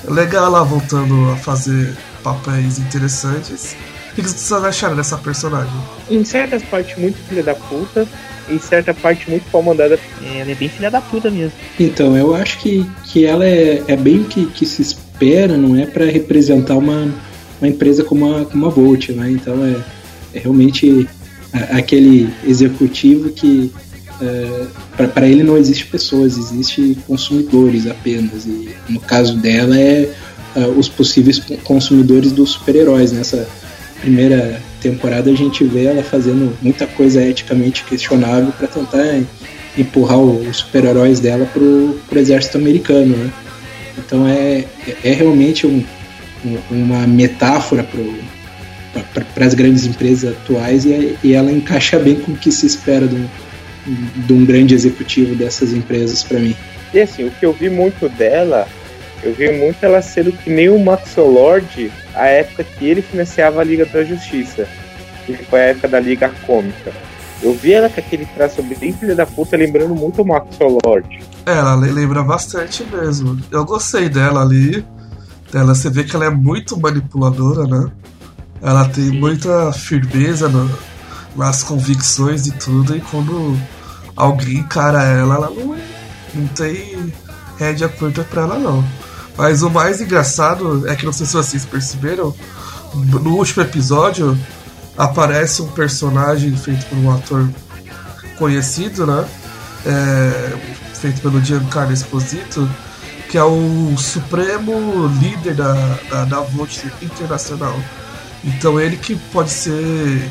É 0.06 0.10
legal 0.10 0.44
ela 0.46 0.62
voltando 0.62 1.30
a 1.32 1.36
fazer 1.36 1.96
papéis 2.22 2.78
interessantes. 2.78 3.74
O 4.14 4.16
que 4.16 4.22
que 4.22 4.28
vocês 4.30 4.52
acharam 4.52 4.94
dessa 4.94 5.18
personagem? 5.18 5.72
Em 6.08 6.24
certas 6.24 6.62
partes, 6.62 6.96
muito 6.96 7.16
filha 7.28 7.42
da 7.42 7.54
puta. 7.54 8.06
Em 8.48 8.58
certa 8.60 8.94
parte, 8.94 9.28
muito 9.28 9.44
pau 9.50 9.60
mandada. 9.62 9.98
é, 10.22 10.38
ela 10.40 10.50
é 10.52 10.54
bem 10.54 10.68
filha 10.68 10.88
da 10.90 11.00
puta 11.00 11.30
mesmo. 11.30 11.52
Então, 11.80 12.16
eu 12.16 12.32
acho 12.34 12.58
que, 12.58 12.86
que 13.04 13.24
ela 13.24 13.44
é, 13.44 13.82
é 13.88 13.96
bem 13.96 14.20
o 14.20 14.24
que, 14.24 14.46
que 14.46 14.64
se 14.64 14.82
espera, 14.82 15.56
não 15.56 15.76
é 15.76 15.84
para 15.86 16.04
representar 16.04 16.76
uma, 16.76 17.08
uma 17.60 17.68
empresa 17.68 18.04
como 18.04 18.36
a, 18.36 18.44
como 18.44 18.66
a 18.66 18.68
Volt, 18.68 19.08
né? 19.08 19.30
Então 19.30 19.64
é, 19.64 19.76
é 20.36 20.40
realmente 20.40 21.08
a- 21.52 21.78
aquele 21.78 22.28
executivo 22.46 23.30
que 23.30 23.72
para 24.96 25.26
ele 25.26 25.42
não 25.42 25.56
existe 25.56 25.86
pessoas, 25.86 26.38
existe 26.38 26.96
consumidores 27.06 27.86
apenas. 27.86 28.46
E 28.46 28.70
no 28.88 29.00
caso 29.00 29.36
dela 29.36 29.76
é 29.78 30.08
ah, 30.54 30.68
os 30.68 30.88
possíveis 30.88 31.40
consumidores 31.64 32.30
dos 32.32 32.50
super-heróis. 32.52 33.10
Nessa 33.12 33.48
primeira 34.04 34.60
temporada 34.82 35.30
a 35.30 35.34
gente 35.34 35.64
vê 35.64 35.86
ela 35.86 36.02
fazendo 36.02 36.54
muita 36.60 36.86
coisa 36.86 37.22
eticamente 37.26 37.84
questionável 37.84 38.52
para 38.52 38.68
tentar 38.68 39.22
empurrar 39.78 40.18
os 40.18 40.58
super-heróis 40.58 41.20
dela 41.20 41.46
pro, 41.46 41.98
pro 42.08 42.18
exército 42.18 42.58
americano, 42.58 43.16
né? 43.16 43.30
Então 43.98 44.28
é, 44.28 44.64
é- 45.02 45.12
realmente 45.12 45.66
um- 45.66 45.82
uma 46.70 47.06
metáfora 47.06 47.82
para 49.34 49.46
as 49.46 49.54
grandes 49.54 49.86
empresas 49.86 50.32
atuais 50.32 50.84
e, 50.84 51.16
e 51.24 51.32
ela 51.32 51.50
encaixa 51.50 51.98
bem 51.98 52.16
com 52.16 52.32
o 52.32 52.36
que 52.36 52.52
se 52.52 52.66
espera 52.66 53.06
de 53.08 53.14
um, 53.16 53.26
de 54.26 54.32
um 54.34 54.44
grande 54.44 54.74
executivo 54.74 55.34
dessas 55.34 55.72
empresas 55.72 56.22
para 56.22 56.38
mim. 56.38 56.54
E 56.92 57.00
assim, 57.00 57.24
o 57.24 57.30
que 57.30 57.46
eu 57.46 57.52
vi 57.54 57.70
muito 57.70 58.08
dela, 58.10 58.68
eu 59.24 59.34
vi 59.34 59.50
muito 59.52 59.82
ela 59.84 60.00
sendo 60.02 60.30
que 60.32 60.50
nem 60.50 60.68
o 60.68 60.78
Max 60.78 61.16
Lord 61.16 61.90
a 62.14 62.26
época 62.26 62.62
que 62.64 62.84
ele 62.86 63.02
financiava 63.02 63.60
a 63.60 63.64
Liga 63.64 63.84
da 63.86 64.04
Justiça, 64.04 64.66
que 65.26 65.34
foi 65.34 65.60
a 65.60 65.64
época 65.66 65.88
da 65.88 65.98
Liga 66.00 66.30
Cômica. 66.46 66.92
Eu 67.42 67.52
vi 67.54 67.72
ela 67.74 67.88
com 67.90 68.00
aquele 68.00 68.24
traço 68.26 68.62
bem 68.62 68.92
filha 68.92 69.14
da 69.14 69.26
puta, 69.26 69.56
lembrando 69.56 69.94
muito 69.94 70.22
o 70.22 70.26
Max 70.26 70.46
Lord. 70.60 71.20
É, 71.46 71.52
Ela 71.52 71.74
le- 71.76 71.90
lembra 71.92 72.22
bastante 72.22 72.84
mesmo. 72.84 73.38
Eu 73.50 73.64
gostei 73.64 74.08
dela 74.08 74.40
ali. 74.42 74.84
Dela, 75.52 75.74
você 75.74 75.90
vê 75.90 76.04
que 76.04 76.16
ela 76.16 76.24
é 76.26 76.30
muito 76.30 76.78
manipuladora, 76.80 77.64
né? 77.66 77.90
Ela 78.62 78.88
tem 78.88 79.04
muita 79.10 79.72
firmeza 79.72 80.48
no- 80.48 80.70
nas 81.36 81.62
convicções 81.62 82.46
e 82.46 82.52
tudo, 82.52 82.96
e 82.96 83.00
quando 83.00 83.58
alguém 84.16 84.58
encara 84.58 85.02
ela, 85.02 85.34
ela 85.34 85.50
não, 85.50 85.76
não 86.34 86.46
tem 86.48 87.12
rédea 87.58 87.88
curta 87.88 88.22
pra 88.24 88.42
ela, 88.42 88.58
não. 88.58 88.82
Mas 89.36 89.62
o 89.62 89.70
mais 89.70 90.00
engraçado 90.00 90.88
é 90.88 90.94
que 90.94 91.04
não 91.04 91.12
sei 91.12 91.26
se 91.26 91.32
vocês 91.32 91.64
perceberam, 91.64 92.34
no 92.94 93.36
último 93.36 93.62
episódio 93.62 94.38
aparece 94.96 95.60
um 95.60 95.68
personagem 95.68 96.56
feito 96.56 96.86
por 96.86 96.98
um 96.98 97.12
ator 97.12 97.48
conhecido, 98.38 99.06
né? 99.06 99.26
É, 99.86 100.56
feito 100.94 101.20
pelo 101.20 101.42
Giancarlo 101.44 101.92
Esposito, 101.92 102.68
que 103.28 103.36
é 103.36 103.42
o 103.44 103.94
supremo 103.98 105.08
líder 105.20 105.54
da, 105.54 105.74
da, 106.08 106.24
da 106.24 106.46
Internacional. 107.02 107.76
Então 108.44 108.80
ele 108.80 108.96
que 108.96 109.16
pode 109.32 109.50
ser 109.50 110.30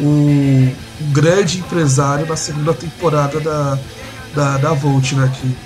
um, 0.00 0.72
um 1.00 1.12
grande 1.12 1.58
empresário 1.58 2.26
na 2.26 2.36
segunda 2.36 2.74
temporada 2.74 3.40
da, 3.40 3.78
da, 4.34 4.58
da 4.58 4.72
Volt, 4.72 5.12
né? 5.12 5.30
Que 5.32 5.56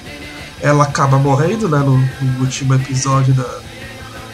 ela 0.60 0.84
acaba 0.84 1.18
morrendo 1.18 1.68
né, 1.68 1.78
no, 1.78 1.98
no 1.98 2.40
último 2.40 2.74
episódio 2.74 3.34
da, 3.34 3.60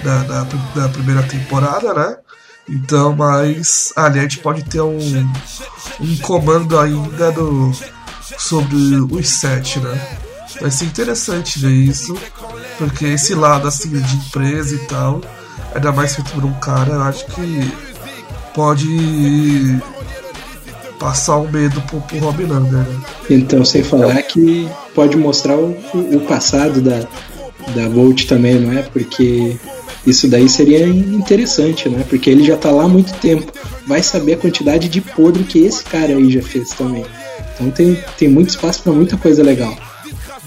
da, 0.03 0.23
da, 0.23 0.47
da 0.75 0.89
primeira 0.89 1.23
temporada, 1.23 1.93
né? 1.95 2.17
Então, 2.69 3.15
mas 3.15 3.93
ali 3.97 4.19
a 4.19 4.23
gente 4.23 4.39
pode 4.39 4.63
ter 4.65 4.81
um, 4.81 5.31
um 6.01 6.17
comando 6.19 6.79
ainda 6.79 7.33
do, 7.33 7.73
sobre 8.39 8.77
os 9.11 9.29
sete, 9.29 9.81
né? 9.81 10.19
Vai 10.61 10.71
ser 10.71 10.85
interessante 10.85 11.59
ver 11.59 11.73
isso, 11.73 12.17
porque 12.79 13.07
esse 13.07 13.35
lado 13.35 13.67
assim 13.67 13.91
de 13.91 14.17
empresa 14.17 14.77
e 14.77 14.79
tal, 14.87 15.21
ainda 15.75 15.91
mais 15.93 16.15
feito 16.15 16.31
por 16.31 16.45
um 16.45 16.53
cara, 16.55 16.93
eu 16.93 17.03
acho 17.03 17.27
que 17.27 17.73
pode 18.55 18.87
passar 21.03 21.39
um 21.39 21.51
medo 21.51 21.81
pro, 21.83 22.01
pro 22.01 22.19
Robin 22.19 22.45
Lander, 22.45 22.79
né? 22.79 23.01
Então, 23.29 23.65
sem 23.65 23.83
falar 23.83 24.23
que 24.23 24.69
pode 24.95 25.17
mostrar 25.17 25.57
o, 25.57 25.77
o 25.95 26.21
passado 26.21 26.81
da, 26.81 27.01
da 27.75 27.89
Volt 27.89 28.27
também, 28.27 28.61
não 28.61 28.73
é? 28.79 28.83
Porque 28.83 29.57
isso 30.07 30.29
daí 30.29 30.49
seria 30.49 30.87
interessante, 30.87 31.89
né? 31.89 32.05
Porque 32.09 32.31
ele 32.31 32.45
já 32.45 32.57
tá 32.57 32.71
lá 32.71 32.85
há 32.85 32.89
muito 32.89 33.13
tempo. 33.15 33.53
Vai 33.85 34.01
saber 34.01 34.35
a 34.35 34.37
quantidade 34.37 34.89
de 34.89 35.01
podre 35.01 35.43
que 35.43 35.59
esse 35.65 35.83
cara 35.83 36.15
aí 36.15 36.31
já 36.31 36.41
fez 36.41 36.71
também. 36.71 37.05
Então 37.55 37.69
tem, 37.71 37.99
tem 38.17 38.29
muito 38.29 38.51
espaço 38.51 38.83
para 38.85 38.93
muita 38.93 39.17
coisa 39.17 39.43
legal. 39.43 39.77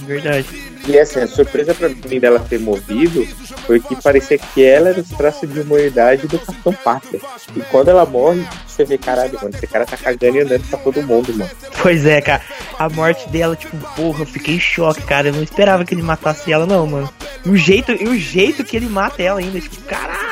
Verdade. 0.08 0.48
E 0.88 1.00
assim, 1.00 1.20
a 1.20 1.28
surpresa 1.28 1.74
pra 1.74 1.90
mim 1.90 2.20
dela 2.20 2.40
ter 2.40 2.60
morrido 2.60 3.26
foi 3.66 3.80
que 3.80 3.96
parecia 4.02 4.38
que 4.38 4.64
ela 4.64 4.90
era 4.90 5.02
os 5.02 5.10
traços 5.10 5.52
de 5.52 5.60
humanidade 5.60 6.28
do 6.28 6.38
Capitão 6.38 6.74
Pátria. 6.74 7.20
E 7.56 7.60
quando 7.62 7.90
ela 7.90 8.06
morre, 8.06 8.46
você 8.68 8.86
vê, 8.86 8.98
caralho, 8.98 9.34
mano, 9.42 9.50
esse 9.56 9.66
cara 9.66 9.86
tá 9.86 9.98
cagando 9.98 10.38
e 10.38 10.42
andando 10.42 10.70
pra 10.70 10.78
todo 10.78 11.02
mundo, 11.02 11.34
mano. 11.34 11.50
Pois 11.82 12.06
é, 12.06 12.22
cara. 12.22 12.42
A 12.78 12.88
morte 12.90 13.28
dela, 13.30 13.56
tipo, 13.56 13.76
porra, 13.96 14.22
eu 14.22 14.26
fiquei 14.28 14.56
em 14.56 14.60
choque, 14.60 15.02
cara. 15.02 15.30
Eu 15.30 15.34
não 15.34 15.44
esperava 15.44 15.84
que 15.84 15.96
ele 15.96 16.04
matasse 16.04 16.52
ela, 16.52 16.68
não, 16.68 16.86
mano. 16.86 17.10
E 17.44 17.50
o 17.50 17.58
jeito, 17.58 17.92
e 17.92 18.08
o 18.08 18.18
jeito 18.18 18.64
que 18.64 18.78
ele 18.78 18.88
mata 18.88 19.24
ela 19.24 19.40
ainda, 19.40 19.60
tipo, 19.60 19.82
caralho. 19.84 20.26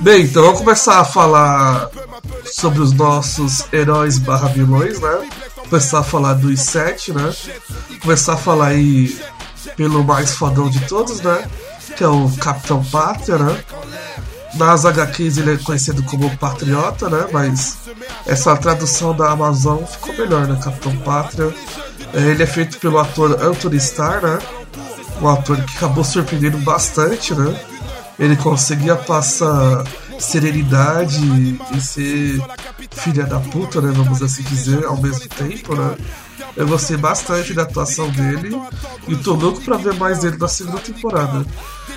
Bem, 0.00 0.22
então 0.22 0.42
vamos 0.42 0.60
começar 0.60 1.00
a 1.00 1.04
falar 1.04 1.90
sobre 2.46 2.80
os 2.80 2.92
nossos 2.92 3.66
heróis 3.72 4.18
barra 4.18 4.48
vilões, 4.48 4.98
né? 5.00 5.28
começar 5.72 6.00
a 6.00 6.04
falar 6.04 6.34
dos 6.34 6.60
sete, 6.60 7.14
né? 7.14 7.32
Começar 8.02 8.34
a 8.34 8.36
falar 8.36 8.66
aí 8.68 9.18
pelo 9.76 10.04
mais 10.04 10.32
fodão 10.32 10.68
de 10.68 10.80
todos, 10.86 11.20
né? 11.20 11.46
Que 11.96 12.04
é 12.04 12.08
o 12.08 12.30
Capitão 12.38 12.84
Pátria, 12.84 13.38
né? 13.38 13.64
Nas 14.54 14.84
HQs 14.84 15.38
ele 15.38 15.54
é 15.54 15.56
conhecido 15.56 16.02
como 16.02 16.36
Patriota, 16.36 17.08
né? 17.08 17.26
Mas 17.32 17.78
essa 18.26 18.56
tradução 18.56 19.14
da 19.16 19.30
Amazon 19.30 19.84
ficou 19.84 20.14
melhor, 20.14 20.46
né? 20.46 20.58
Capitão 20.62 20.96
Pátria. 20.98 21.52
É, 22.14 22.20
Ele 22.20 22.42
é 22.42 22.46
feito 22.46 22.78
pelo 22.78 22.98
ator 22.98 23.42
Anthony 23.42 23.76
Starr, 23.76 24.22
né? 24.22 24.38
Um 25.20 25.28
ator 25.28 25.56
que 25.64 25.76
acabou 25.76 26.04
surpreendendo 26.04 26.58
bastante, 26.58 27.34
né? 27.34 27.58
Ele 28.18 28.36
conseguia 28.36 28.96
passar 28.96 29.84
serenidade 30.18 31.18
e 31.74 31.80
ser 31.80 32.42
filha 32.90 33.24
da 33.24 33.40
puta, 33.40 33.80
né? 33.80 33.90
Vamos 33.94 34.22
assim 34.22 34.42
dizer, 34.42 34.84
ao 34.84 34.96
mesmo 35.00 35.26
tempo, 35.28 35.74
né? 35.74 35.96
Eu 36.56 36.66
gostei 36.66 36.96
bastante 36.96 37.54
da 37.54 37.62
atuação 37.62 38.08
dele 38.10 38.60
e 39.08 39.16
tô 39.16 39.34
louco 39.34 39.60
pra 39.62 39.76
ver 39.76 39.94
mais 39.94 40.20
dele 40.20 40.36
na 40.38 40.48
segunda 40.48 40.78
temporada. 40.78 41.44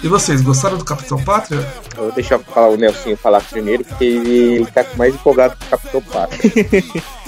E 0.04 0.08
vocês, 0.08 0.42
gostaram 0.42 0.78
do 0.78 0.86
Capitão 0.86 1.22
Pátria? 1.24 1.68
Eu 1.98 2.04
vou 2.04 2.12
deixar 2.12 2.40
falar 2.40 2.70
o 2.70 2.78
Nelson 2.78 3.16
falar 3.16 3.42
primeiro, 3.42 3.84
porque 3.84 4.06
ele, 4.06 4.66
tá 4.68 4.86
mais 4.96 5.14
empolgado 5.14 5.56
com 5.58 5.66
o 5.66 5.70
Capitão 5.70 6.02
Pátria. 6.02 6.52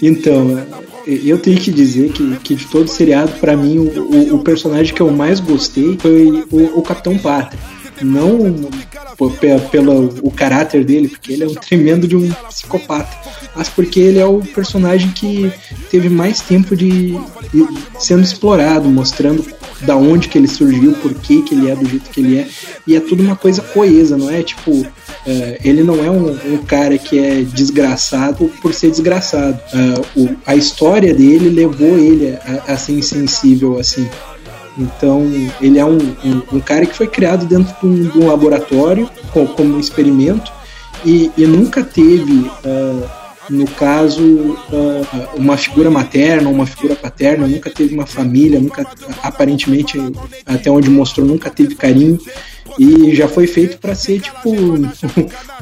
Então, 0.00 0.64
eu 1.06 1.38
tenho 1.38 1.58
que 1.58 1.72
dizer 1.72 2.12
que, 2.12 2.36
que 2.36 2.54
de 2.54 2.66
todo 2.66 2.84
o 2.84 2.88
seriado, 2.88 3.32
pra 3.40 3.56
mim, 3.56 3.78
o, 3.78 4.00
o, 4.00 4.34
o 4.36 4.44
personagem 4.44 4.94
que 4.94 5.00
eu 5.00 5.10
mais 5.10 5.40
gostei 5.40 5.98
foi 5.98 6.46
o, 6.52 6.78
o 6.78 6.82
Capitão 6.82 7.18
Pátria. 7.18 7.58
Não 8.00 8.70
pelo 9.70 10.14
o 10.22 10.30
caráter 10.30 10.84
dele, 10.84 11.08
porque 11.08 11.32
ele 11.32 11.44
é 11.44 11.46
um 11.46 11.54
tremendo 11.54 12.06
de 12.08 12.16
um 12.16 12.30
psicopata, 12.48 13.16
mas 13.54 13.68
porque 13.68 14.00
ele 14.00 14.18
é 14.18 14.26
o 14.26 14.40
personagem 14.40 15.10
que 15.12 15.50
teve 15.90 16.08
mais 16.08 16.40
tempo 16.40 16.76
de, 16.76 17.12
de 17.52 17.66
sendo 17.98 18.22
explorado, 18.22 18.88
mostrando 18.88 19.44
da 19.82 19.96
onde 19.96 20.28
que 20.28 20.38
ele 20.38 20.48
surgiu, 20.48 20.92
por 20.94 21.12
que 21.14 21.42
que 21.42 21.54
ele 21.54 21.70
é 21.70 21.76
do 21.76 21.88
jeito 21.88 22.10
que 22.10 22.20
ele 22.20 22.38
é, 22.38 22.48
e 22.86 22.96
é 22.96 23.00
tudo 23.00 23.22
uma 23.22 23.36
coisa 23.36 23.60
coesa, 23.60 24.16
não 24.16 24.30
é 24.30 24.42
tipo 24.42 24.86
é, 25.26 25.58
ele 25.64 25.82
não 25.82 26.04
é 26.04 26.10
um, 26.10 26.54
um 26.54 26.58
cara 26.58 26.96
que 26.98 27.18
é 27.18 27.42
desgraçado 27.42 28.50
por 28.60 28.74
ser 28.74 28.90
desgraçado. 28.90 29.58
É, 29.72 30.18
o- 30.20 30.36
a 30.46 30.54
história 30.54 31.14
dele 31.14 31.48
levou 31.48 31.98
ele 31.98 32.36
a, 32.66 32.72
a 32.72 32.76
ser 32.76 32.92
insensível 32.92 33.78
assim. 33.78 34.06
Então, 34.76 35.22
ele 35.60 35.78
é 35.78 35.84
um, 35.84 35.98
um, 35.98 36.42
um 36.54 36.60
cara 36.60 36.84
que 36.84 36.94
foi 36.96 37.06
criado 37.06 37.46
dentro 37.46 37.74
de 37.80 37.86
um, 37.86 38.08
de 38.10 38.18
um 38.18 38.26
laboratório 38.26 39.08
co- 39.32 39.46
como 39.46 39.76
um 39.76 39.80
experimento 39.80 40.52
e, 41.04 41.30
e 41.36 41.46
nunca 41.46 41.84
teve, 41.84 42.50
ah, 42.64 43.34
no 43.50 43.66
caso, 43.66 44.56
ah, 44.72 45.28
uma 45.36 45.56
figura 45.56 45.90
materna, 45.90 46.48
uma 46.48 46.66
figura 46.66 46.96
paterna, 46.96 47.46
nunca 47.46 47.70
teve 47.70 47.94
uma 47.94 48.06
família, 48.06 48.58
nunca, 48.58 48.84
aparentemente, 49.22 49.98
até 50.44 50.70
onde 50.70 50.90
mostrou, 50.90 51.26
nunca 51.26 51.50
teve 51.50 51.74
carinho 51.76 52.18
e 52.78 53.14
já 53.14 53.28
foi 53.28 53.46
feito 53.46 53.78
para 53.78 53.94
ser 53.94 54.20
tipo 54.20 54.50
um, 54.50 54.84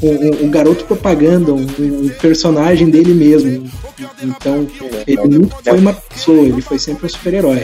um- 0.03 0.45
um 0.45 0.51
garoto 0.51 0.85
propaganda, 0.85 1.53
um, 1.53 1.67
um 1.79 2.09
personagem 2.21 2.89
dele 2.91 3.13
mesmo. 3.15 3.71
Então, 4.23 4.67
ele 5.07 5.39
nunca 5.39 5.57
foi 5.63 5.79
uma 5.79 5.93
pessoa, 5.93 6.43
ele 6.45 6.61
foi 6.63 6.79
sempre 6.79 7.07
um 7.07 7.09
super-herói. 7.09 7.63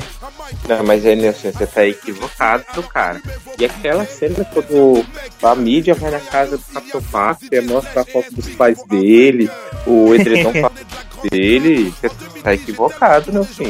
Não, 0.69 0.83
mas 0.85 1.05
aí, 1.05 1.15
Nelson, 1.17 1.53
você 1.53 1.67
tá 1.67 1.87
equivocado, 1.87 2.83
cara. 2.85 3.21
E 3.59 3.65
aquela 3.65 4.05
cena 4.07 4.45
quando 4.53 5.05
a 5.43 5.55
mídia 5.55 5.95
vai 5.95 6.11
na 6.11 6.21
casa 6.21 6.57
do 6.57 6.63
Capitão 6.73 7.03
Pátria, 7.03 7.63
mostra 7.63 8.01
a 8.01 8.05
foto 8.05 8.35
dos 8.35 8.49
pais 8.51 8.79
dele, 8.89 9.51
o 9.87 10.15
edredom 10.15 10.53
dele, 11.31 11.93
você 12.01 12.11
tá 12.43 12.55
equivocado, 12.55 13.33
Nelson. 13.33 13.65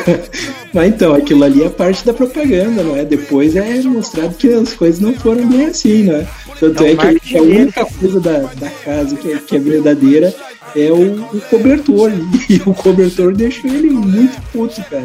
Mas 0.74 0.88
então, 0.88 1.14
aquilo 1.14 1.44
ali 1.44 1.62
é 1.62 1.68
parte 1.68 2.04
da 2.04 2.12
propaganda, 2.12 2.82
não 2.82 2.96
é? 2.96 3.04
Depois 3.04 3.54
é 3.56 3.80
mostrado 3.82 4.34
que 4.34 4.52
as 4.52 4.74
coisas 4.74 4.93
não 5.00 5.14
foram 5.14 5.48
bem 5.48 5.66
assim, 5.66 6.04
né? 6.04 6.26
Tanto 6.58 6.84
É 6.84 6.92
é 6.92 7.18
que 7.18 7.36
a 7.36 7.42
única 7.42 7.84
coisa 7.86 8.20
da, 8.20 8.38
da 8.54 8.70
casa 8.70 9.16
que 9.16 9.32
é, 9.32 9.38
que 9.38 9.56
é 9.56 9.58
verdadeira 9.58 10.34
é 10.76 10.90
o, 10.90 11.22
o 11.34 11.40
cobertor. 11.50 12.10
E 12.48 12.60
o 12.66 12.74
cobertor 12.74 13.34
deixou 13.34 13.70
ele 13.70 13.90
muito 13.90 14.40
puto, 14.52 14.82
cara. 14.90 15.04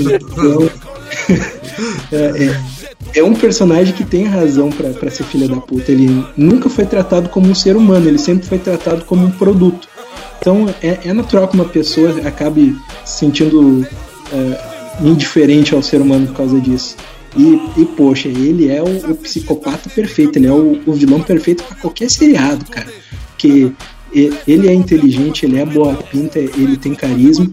Então, 0.00 0.70
é, 2.12 2.44
é- 2.44 2.74
é 3.16 3.22
um 3.22 3.34
personagem 3.34 3.94
que 3.94 4.04
tem 4.04 4.24
razão 4.24 4.70
pra 4.70 4.90
pra 4.90 5.10
ser 5.10 5.24
filha 5.24 5.46
da 5.46 5.56
puta. 5.56 5.92
Ele 5.92 6.24
nunca 6.36 6.68
foi 6.68 6.84
tratado 6.84 7.28
como 7.28 7.48
um 7.48 7.54
ser 7.54 7.76
humano, 7.76 8.08
ele 8.08 8.18
sempre 8.18 8.46
foi 8.46 8.58
tratado 8.58 9.04
como 9.04 9.24
um 9.26 9.30
produto. 9.30 9.86
Então 10.38 10.66
é, 10.82 10.98
é 11.04 11.12
natural 11.12 11.46
que 11.48 11.54
uma 11.54 11.64
pessoa 11.64 12.10
acabe 12.26 12.76
se 13.04 13.18
sentindo 13.20 13.86
é, 14.32 15.06
indiferente 15.06 15.74
ao 15.74 15.82
ser 15.82 16.00
humano 16.00 16.26
por 16.28 16.36
causa 16.36 16.60
disso. 16.60 16.96
E, 17.36 17.80
e, 17.80 17.84
poxa, 17.96 18.28
ele 18.28 18.68
é 18.68 18.82
o, 18.82 19.10
o 19.10 19.14
psicopata 19.16 19.90
perfeito, 19.90 20.38
ele 20.38 20.46
é 20.46 20.52
o, 20.52 20.80
o 20.86 20.92
vilão 20.92 21.20
perfeito 21.20 21.64
pra 21.64 21.76
qualquer 21.76 22.08
seriado, 22.10 22.64
cara. 22.66 22.86
Porque 23.30 23.72
e- 24.14 24.32
ele 24.46 24.68
é 24.68 24.72
inteligente, 24.72 25.44
ele 25.44 25.58
é 25.58 25.66
boa 25.66 25.94
pinta, 25.94 26.38
ele 26.38 26.76
tem 26.76 26.94
carisma, 26.94 27.50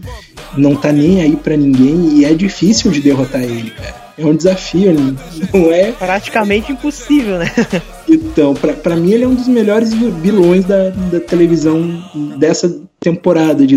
não 0.56 0.76
tá 0.76 0.92
nem 0.92 1.20
aí 1.20 1.34
pra 1.34 1.56
ninguém 1.56 2.18
e 2.18 2.24
é 2.24 2.32
difícil 2.32 2.90
de 2.90 3.00
derrotar 3.00 3.42
ele, 3.42 3.70
cara. 3.70 4.02
É 4.16 4.26
um 4.26 4.36
desafio, 4.36 4.92
não 4.92 5.72
é 5.72 5.90
Praticamente 5.92 6.70
impossível, 6.70 7.38
né? 7.38 7.50
então, 8.06 8.54
pra, 8.54 8.74
pra 8.74 8.94
mim 8.94 9.12
ele 9.12 9.24
é 9.24 9.28
um 9.28 9.34
dos 9.34 9.48
melhores 9.48 9.92
vilões 9.92 10.64
da, 10.64 10.90
da 10.90 11.18
televisão 11.18 12.04
dessa 12.38 12.80
temporada 13.00 13.66
de 13.66 13.76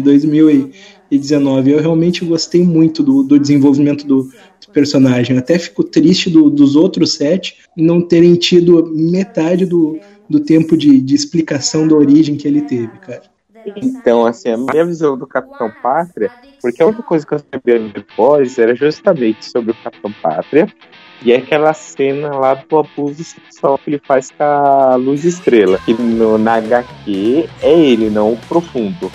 2019. 1.18 1.72
Eu 1.72 1.80
realmente 1.82 2.24
gostei 2.26 2.64
muito 2.64 3.02
do, 3.04 3.24
do 3.24 3.40
desenvolvimento 3.40 4.06
do, 4.06 4.24
do 4.24 4.32
personagem. 4.74 5.38
Até 5.38 5.58
fico 5.58 5.84
triste 5.84 6.30
do- 6.30 6.50
dos 6.50 6.76
outros 6.76 7.14
sete 7.14 7.58
não 7.76 8.02
terem 8.02 8.36
tido 8.36 8.86
metade 8.94 9.66
do, 9.66 10.00
do 10.30 10.40
tempo 10.40 10.76
de, 10.78 11.00
de 11.00 11.16
explicação 11.16 11.88
da 11.88 11.96
origem 11.96 12.36
que 12.36 12.48
ele 12.48 12.62
teve, 12.62 12.98
cara. 13.00 13.22
Então, 13.76 14.26
assim, 14.28 14.50
a 14.50 14.58
minha 14.58 14.86
visão 14.86 15.18
do 15.18 15.26
Capitão 15.26 15.72
Pátria, 15.82 16.32
porque 16.62 16.84
a 16.84 16.86
única 16.86 17.02
coisa 17.02 17.26
que 17.26 17.34
eu 17.34 17.40
sabia 17.40 17.80
depois 17.90 18.60
era 18.60 18.76
justamente 18.76 19.50
sobre 19.50 19.72
o 19.72 19.76
Capitão 19.84 20.14
Pátria 20.22 20.72
e 21.24 21.34
aquela 21.34 21.74
cena 21.74 22.30
lá 22.36 22.54
do 22.54 22.78
abuso 22.78 23.24
sexual 23.24 23.80
que 23.80 23.90
ele 23.90 24.02
faz 24.06 24.30
com 24.30 24.44
a 24.44 24.96
Luz 24.96 25.26
Estrela, 25.26 25.80
que 25.84 25.94
no, 25.96 26.38
na 26.38 26.56
HQ 26.56 27.50
é 27.64 27.72
ele, 27.74 28.12
não 28.12 28.34
o 28.34 28.38
profundo. 28.48 29.12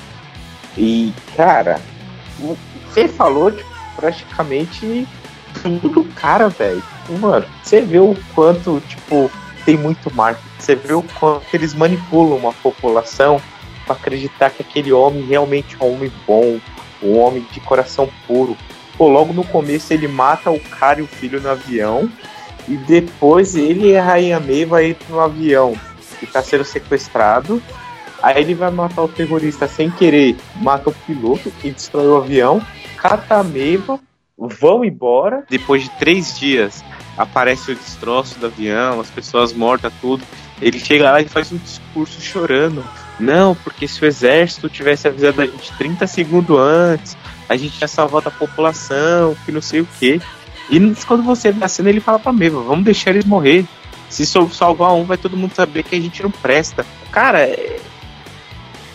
E, 0.76 1.12
cara, 1.36 1.80
você 2.88 3.08
falou 3.08 3.50
tipo, 3.50 3.68
praticamente 3.96 5.06
tudo 5.62 5.88
do 5.88 6.04
cara, 6.14 6.48
velho. 6.48 6.82
Mano, 7.20 7.46
você 7.62 7.80
vê 7.80 7.98
o 7.98 8.16
quanto, 8.34 8.80
tipo, 8.88 9.30
tem 9.64 9.76
muito 9.76 10.14
marketing, 10.14 10.48
você 10.58 10.74
vê 10.74 10.92
o 10.92 11.02
quanto 11.18 11.44
eles 11.52 11.74
manipulam 11.74 12.36
uma 12.36 12.52
população 12.52 13.40
pra 13.84 13.94
acreditar 13.94 14.50
que 14.50 14.62
aquele 14.62 14.92
homem 14.92 15.24
realmente 15.24 15.76
é 15.78 15.84
um 15.84 15.94
homem 15.94 16.12
bom, 16.26 16.58
um 17.02 17.18
homem 17.18 17.44
de 17.50 17.60
coração 17.60 18.08
puro. 18.26 18.56
Pô, 18.96 19.08
logo 19.08 19.32
no 19.32 19.44
começo 19.44 19.92
ele 19.92 20.06
mata 20.06 20.50
o 20.50 20.60
cara 20.60 21.00
e 21.00 21.02
o 21.02 21.06
filho 21.06 21.40
no 21.40 21.50
avião, 21.50 22.10
e 22.68 22.76
depois 22.76 23.56
ele 23.56 23.90
e 23.90 23.96
a 23.96 24.04
Rainha 24.04 24.38
Meiva 24.38 24.84
entram 24.84 25.16
no 25.16 25.20
avião 25.20 25.74
que 26.18 26.26
tá 26.26 26.42
sendo 26.42 26.64
sequestrado. 26.64 27.62
Aí 28.22 28.42
ele 28.42 28.54
vai 28.54 28.70
matar 28.70 29.02
o 29.02 29.08
terrorista 29.08 29.66
sem 29.66 29.90
querer, 29.90 30.36
mata 30.56 30.90
o 30.90 30.94
piloto 30.94 31.52
e 31.64 31.70
destrói 31.70 32.06
o 32.06 32.16
avião, 32.16 32.60
cata 32.96 33.36
a 33.36 33.44
Meiva, 33.44 33.98
vão 34.36 34.84
embora. 34.84 35.44
Depois 35.48 35.84
de 35.84 35.90
três 35.98 36.38
dias, 36.38 36.84
aparece 37.16 37.72
o 37.72 37.74
destroço 37.74 38.38
do 38.38 38.46
avião, 38.46 39.00
as 39.00 39.10
pessoas 39.10 39.52
mortas, 39.52 39.92
tudo. 40.00 40.24
Ele 40.60 40.78
chega 40.78 41.10
lá 41.10 41.20
e 41.20 41.28
faz 41.28 41.50
um 41.52 41.56
discurso 41.56 42.20
chorando. 42.20 42.84
Não, 43.18 43.54
porque 43.54 43.86
se 43.86 44.02
o 44.02 44.06
exército 44.06 44.68
tivesse 44.68 45.08
avisado 45.08 45.42
a 45.42 45.46
gente 45.46 45.76
30 45.76 46.06
segundos 46.06 46.58
antes, 46.58 47.16
a 47.48 47.56
gente 47.56 47.76
tinha 47.76 47.88
salvado 47.88 48.28
a 48.28 48.32
população, 48.32 49.36
que 49.44 49.52
não 49.52 49.60
sei 49.60 49.80
o 49.80 49.88
quê. 49.98 50.20
E 50.70 50.78
quando 51.06 51.22
você 51.22 51.50
vê 51.50 51.64
a 51.64 51.68
cena, 51.68 51.88
ele 51.88 52.00
fala 52.00 52.18
pra 52.18 52.32
Meiva, 52.32 52.62
vamos 52.62 52.84
deixar 52.84 53.10
eles 53.10 53.24
morrer. 53.24 53.66
Se 54.08 54.26
salvar 54.26 54.92
um, 54.94 55.04
vai 55.04 55.16
todo 55.16 55.36
mundo 55.36 55.54
saber 55.54 55.82
que 55.82 55.94
a 55.94 56.00
gente 56.00 56.22
não 56.22 56.30
presta. 56.30 56.86
Cara, 57.12 57.40
é... 57.40 57.80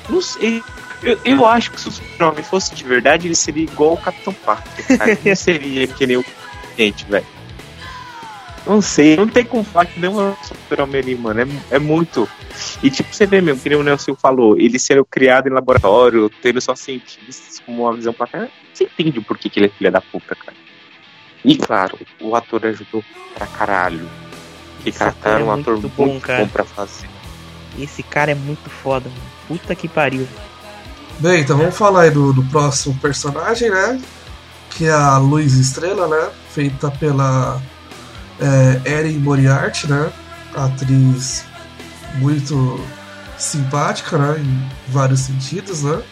não 0.10 0.22
sei. 0.22 0.64
Eu, 1.04 1.20
eu 1.24 1.46
acho 1.46 1.72
que 1.72 1.80
se 1.80 1.88
o 1.88 1.92
Super-Homem 1.92 2.44
fosse 2.44 2.74
de 2.74 2.84
verdade, 2.84 3.28
ele 3.28 3.36
seria 3.36 3.64
igual 3.64 3.94
o 3.94 3.98
Capitão. 3.98 4.34
Cara. 4.34 4.64
Ele 5.24 5.36
seria 5.36 5.88
que 5.88 6.08
nem 6.08 6.18
o 6.18 6.26
gente, 6.78 7.06
velho. 7.06 7.26
Não 8.66 8.82
sei, 8.82 9.16
não 9.16 9.28
tem 9.28 9.46
como 9.46 9.64
falar 9.64 9.86
que 9.86 10.00
não 10.00 10.20
é 10.20 10.24
um 10.32 10.44
super-homem 10.44 11.00
ali, 11.00 11.16
mano. 11.16 11.42
É, 11.42 11.76
é 11.76 11.80
muito. 11.80 12.28
E 12.82 12.90
tipo, 12.90 13.14
você 13.14 13.28
vê 13.28 13.40
mesmo, 13.40 13.62
que 13.62 13.70
nem 13.70 13.78
o 13.78 13.84
Nelson 13.84 14.16
falou, 14.16 14.58
ele 14.60 14.80
sendo 14.80 15.06
criado 15.06 15.48
em 15.48 15.52
laboratório, 15.52 16.32
tendo 16.42 16.60
só 16.60 16.76
cientistas 16.76 17.60
com 17.60 17.74
uma 17.74 17.94
visão 17.94 18.12
plateia, 18.12 18.50
você 18.74 18.86
entende 18.86 19.20
o 19.20 19.24
porquê 19.24 19.50
que 19.50 19.60
ele 19.60 19.68
é 19.68 19.70
filha 19.70 19.92
da 19.92 20.02
puta, 20.02 20.36
cara. 20.36 20.58
E 21.44 21.56
claro, 21.58 22.00
o 22.20 22.36
ator 22.36 22.66
ajudou 22.66 23.04
pra 23.36 23.46
caralho. 23.46 24.10
Que 24.82 24.90
Esse 24.90 24.98
cara 24.98 25.12
tá 25.22 25.40
é 25.40 25.44
um 25.44 25.52
ator 25.52 25.74
muito 25.74 25.84
muito 25.84 25.96
bom, 25.96 26.08
bom, 26.16 26.20
cara. 26.20 26.48
pra 26.48 26.64
fazer. 26.64 27.08
Esse 27.78 28.02
cara 28.02 28.32
é 28.32 28.36
muito 28.36 28.68
foda, 28.68 29.08
mano. 29.10 29.35
Puta 29.48 29.76
que 29.76 29.88
pariu. 29.88 30.28
Bem, 31.20 31.42
então 31.42 31.58
vamos 31.58 31.78
falar 31.78 32.02
aí 32.02 32.12
do, 32.12 32.34
do 32.34 32.44
próximo 32.44 32.96
personagem, 32.96 33.70
né? 33.70 34.02
Que 34.72 34.86
é 34.88 34.92
a 34.92 35.18
Luz 35.18 35.54
Estrela, 35.54 36.08
né? 36.08 36.30
Feita 36.50 36.92
pela 36.92 37.62
é, 38.40 38.82
Erin 38.90 39.20
Moriarty, 39.20 39.90
né? 39.90 40.12
Atriz 40.56 41.46
muito 42.16 42.80
simpática, 43.38 44.18
né? 44.18 44.40
Em 44.40 44.92
vários 44.92 45.22
sentidos, 45.22 45.84
né? 45.84 46.02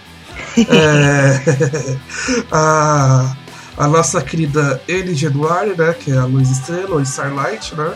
É, 0.55 1.97
a, 2.51 3.35
a 3.77 3.87
nossa 3.87 4.21
querida 4.21 4.81
Annie 4.89 5.15
January, 5.15 5.75
né? 5.77 5.93
Que 5.93 6.11
é 6.11 6.17
a 6.17 6.25
Luz 6.25 6.49
Estrela, 6.49 6.95
ou 6.95 7.01
Starlight, 7.01 7.75
né? 7.75 7.93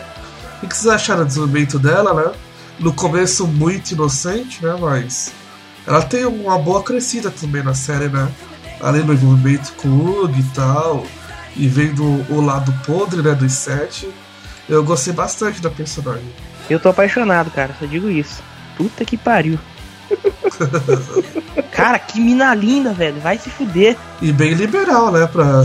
O 0.62 0.68
que 0.68 0.76
vocês 0.76 0.92
acharam 0.92 1.22
do 1.22 1.28
desenvolvimento 1.28 1.78
dela, 1.78 2.14
né? 2.14 2.32
No 2.78 2.92
começo 2.92 3.46
muito 3.46 3.92
inocente, 3.92 4.64
né? 4.64 4.76
Mas 4.80 5.32
ela 5.86 6.02
tem 6.02 6.24
uma 6.24 6.58
boa 6.58 6.82
crescida 6.82 7.30
também 7.30 7.62
na 7.62 7.74
série, 7.74 8.08
né? 8.08 8.28
Além 8.80 9.02
do 9.02 9.12
envolvimento 9.12 9.72
com 9.74 9.88
o 9.88 10.24
Hug 10.24 10.38
e 10.38 10.42
tal, 10.54 11.04
e 11.56 11.66
vendo 11.66 12.04
o 12.32 12.40
lado 12.40 12.72
podre, 12.86 13.20
né, 13.20 13.34
dos 13.34 13.52
sete, 13.52 14.08
eu 14.68 14.84
gostei 14.84 15.12
bastante 15.12 15.60
da 15.60 15.68
personagem. 15.68 16.32
Eu 16.70 16.78
tô 16.78 16.88
apaixonado, 16.88 17.50
cara, 17.50 17.74
só 17.78 17.86
digo 17.86 18.08
isso. 18.08 18.42
Puta 18.76 19.04
que 19.04 19.16
pariu. 19.16 19.58
cara, 21.72 21.98
que 21.98 22.20
mina 22.20 22.54
linda, 22.54 22.92
velho. 22.92 23.20
Vai 23.20 23.38
se 23.38 23.50
fuder. 23.50 23.96
E 24.20 24.32
bem 24.32 24.54
liberal, 24.54 25.10
né? 25.12 25.26
Pra... 25.26 25.64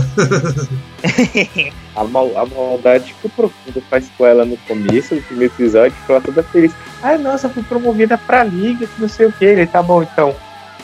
a, 1.96 2.04
mal, 2.04 2.30
a 2.36 2.46
maldade 2.46 3.14
que 3.20 3.26
o 3.26 3.30
Profundo 3.30 3.82
faz 3.90 4.10
com 4.16 4.26
ela 4.26 4.44
no 4.44 4.56
começo 4.58 5.14
do 5.14 5.22
primeiro 5.22 5.54
episódio, 5.54 5.96
ela 6.08 6.20
toda 6.20 6.42
feliz. 6.42 6.72
Ai, 7.02 7.18
nossa, 7.18 7.48
fui 7.48 7.62
promovida 7.62 8.16
pra 8.16 8.44
liga, 8.44 8.86
que 8.86 9.00
não 9.00 9.08
sei 9.08 9.26
o 9.26 9.32
que. 9.32 9.44
Ele 9.44 9.66
tá 9.66 9.82
bom 9.82 10.02
então. 10.02 10.34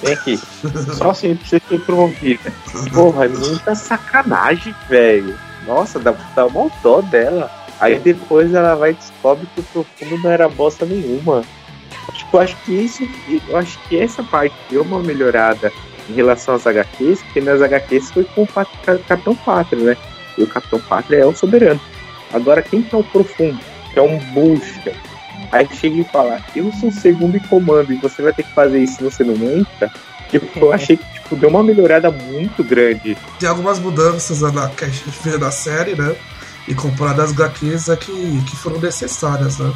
Vem 0.03 0.15
aqui. 0.15 0.41
Só 0.97 1.11
assim 1.11 1.37
pra 1.37 1.47
você 1.47 1.63
ser 1.69 1.81
promovida. 1.81 2.53
Porra, 2.93 3.27
é 3.27 3.29
muita 3.29 3.75
sacanagem, 3.75 4.75
velho. 4.89 5.39
Nossa, 5.67 5.99
dá, 5.99 6.15
dá 6.35 6.47
uma 6.47 6.71
dó 6.83 7.01
dela. 7.03 7.51
Aí 7.81 7.99
depois 7.99 8.53
ela 8.53 8.75
vai 8.75 8.91
e 8.91 8.95
descobre 8.95 9.47
que 9.55 9.61
o 9.61 9.65
profundo 9.65 10.23
não 10.23 10.31
era 10.31 10.49
bosta 10.49 10.85
nenhuma. 10.85 11.43
Tipo, 12.11 12.39
acho 12.39 12.57
que 12.65 12.73
isso. 12.73 13.09
Eu 13.49 13.57
acho 13.57 13.79
que 13.89 13.99
essa 13.99 14.23
parte 14.23 14.55
deu 14.71 14.83
uma 14.83 15.01
melhorada 15.01 15.73
em 16.09 16.15
relação 16.15 16.55
às 16.55 16.67
HQs, 16.67 17.23
porque 17.23 17.41
nas 17.41 17.63
HQs 17.63 18.11
foi 18.11 18.25
com 18.25 18.43
o 18.43 18.49
Capitão 19.07 19.35
Pátria, 19.35 19.83
né? 19.83 19.97
E 20.37 20.43
o 20.43 20.47
Capitão 20.47 20.81
Pátria 20.81 21.19
é 21.19 21.27
o 21.27 21.35
soberano. 21.35 21.81
Agora, 22.33 22.63
quem 22.63 22.83
que 22.83 22.95
é 22.95 22.99
o 22.99 23.05
profundo? 23.05 23.59
Que 23.93 23.99
é 23.99 24.03
um 24.03 24.19
bucha. 24.19 24.93
Aí 25.53 25.69
chega 25.73 25.97
e 25.97 26.05
fala, 26.05 26.41
eu 26.55 26.73
sou 26.73 26.91
o 26.91 26.93
segundo 26.93 27.37
em 27.37 27.41
comando 27.41 27.93
e 27.93 27.97
você 27.97 28.23
vai 28.23 28.33
ter 28.33 28.45
que 28.45 28.55
fazer 28.55 28.79
isso 28.79 28.97
se 28.97 29.03
você 29.03 29.25
não 29.25 29.35
entra. 29.35 29.91
Tipo, 30.31 30.61
eu 30.61 30.73
achei 30.73 30.97
que 30.97 31.05
tipo, 31.13 31.35
deu 31.35 31.51
uma 31.51 31.63
melhorada 31.63 32.11
muito 32.11 32.63
grande. 32.63 33.17
Tem 33.39 33.49
algumas 33.49 33.81
mudanças 33.81 34.41
na, 34.41 34.69
que 34.69 34.85
a 34.85 34.89
gente 34.89 35.11
vê 35.25 35.37
na 35.37 35.51
série, 35.51 35.97
né? 35.97 36.15
E 36.69 36.75
comparado 36.75 37.23
às 37.23 37.33
HQs 37.33 37.89
é 37.89 37.97
que, 37.97 38.13
que 38.45 38.57
foram 38.57 38.79
necessárias, 38.79 39.59
né? 39.59 39.73